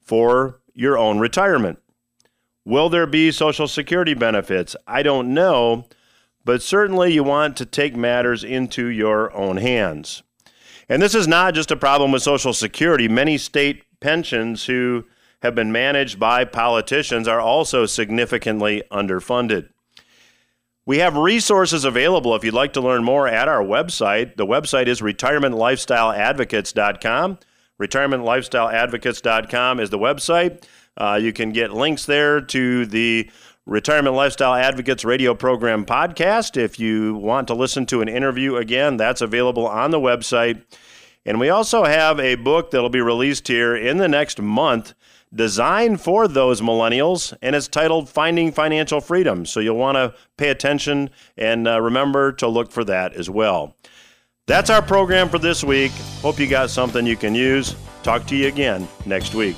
for 0.00 0.60
your 0.72 0.96
own 0.96 1.18
retirement. 1.18 1.78
Will 2.64 2.88
there 2.88 3.06
be 3.06 3.30
Social 3.30 3.68
Security 3.68 4.14
benefits? 4.14 4.74
I 4.86 5.02
don't 5.02 5.34
know, 5.34 5.84
but 6.44 6.62
certainly 6.62 7.12
you 7.12 7.22
want 7.22 7.58
to 7.58 7.66
take 7.66 7.94
matters 7.94 8.42
into 8.42 8.86
your 8.86 9.30
own 9.36 9.58
hands. 9.58 10.22
And 10.88 11.00
this 11.00 11.14
is 11.14 11.28
not 11.28 11.54
just 11.54 11.70
a 11.70 11.76
problem 11.76 12.10
with 12.12 12.22
Social 12.22 12.52
Security. 12.52 13.08
Many 13.08 13.38
state 13.38 13.84
pensions 14.00 14.66
who 14.66 15.06
have 15.42 15.54
been 15.54 15.72
managed 15.72 16.18
by 16.18 16.44
politicians 16.44 17.26
are 17.28 17.40
also 17.40 17.86
significantly 17.86 18.82
underfunded. 18.90 19.68
We 20.86 20.98
have 20.98 21.16
resources 21.16 21.86
available 21.86 22.34
if 22.34 22.44
you'd 22.44 22.52
like 22.52 22.74
to 22.74 22.80
learn 22.80 23.04
more 23.04 23.26
at 23.26 23.48
our 23.48 23.62
website. 23.62 24.36
The 24.36 24.44
website 24.46 24.86
is 24.86 25.00
retirementlifestyleadvocates.com. 25.00 27.38
Retirementlifestyleadvocates.com 27.80 29.80
is 29.80 29.90
the 29.90 29.98
website. 29.98 30.64
Uh, 30.96 31.18
you 31.20 31.32
can 31.32 31.50
get 31.52 31.72
links 31.72 32.06
there 32.06 32.40
to 32.40 32.86
the 32.86 33.28
Retirement 33.66 34.14
Lifestyle 34.14 34.54
Advocates 34.54 35.06
radio 35.06 35.34
program 35.34 35.86
podcast. 35.86 36.58
If 36.58 36.78
you 36.78 37.14
want 37.14 37.48
to 37.48 37.54
listen 37.54 37.86
to 37.86 38.02
an 38.02 38.08
interview 38.08 38.56
again, 38.56 38.98
that's 38.98 39.22
available 39.22 39.66
on 39.66 39.90
the 39.90 39.98
website. 39.98 40.62
And 41.24 41.40
we 41.40 41.48
also 41.48 41.84
have 41.84 42.20
a 42.20 42.34
book 42.34 42.70
that'll 42.70 42.90
be 42.90 43.00
released 43.00 43.48
here 43.48 43.74
in 43.74 43.96
the 43.96 44.08
next 44.08 44.38
month 44.38 44.92
designed 45.34 46.00
for 46.00 46.28
those 46.28 46.60
millennials, 46.60 47.34
and 47.40 47.56
it's 47.56 47.66
titled 47.66 48.08
Finding 48.08 48.52
Financial 48.52 49.00
Freedom. 49.00 49.46
So 49.46 49.60
you'll 49.60 49.76
want 49.76 49.96
to 49.96 50.14
pay 50.36 50.50
attention 50.50 51.08
and 51.38 51.66
uh, 51.66 51.80
remember 51.80 52.32
to 52.32 52.46
look 52.46 52.70
for 52.70 52.84
that 52.84 53.14
as 53.14 53.30
well. 53.30 53.74
That's 54.46 54.68
our 54.68 54.82
program 54.82 55.30
for 55.30 55.38
this 55.38 55.64
week. 55.64 55.92
Hope 56.20 56.38
you 56.38 56.46
got 56.46 56.68
something 56.68 57.06
you 57.06 57.16
can 57.16 57.34
use. 57.34 57.74
Talk 58.02 58.26
to 58.26 58.36
you 58.36 58.46
again 58.46 58.86
next 59.06 59.34
week. 59.34 59.56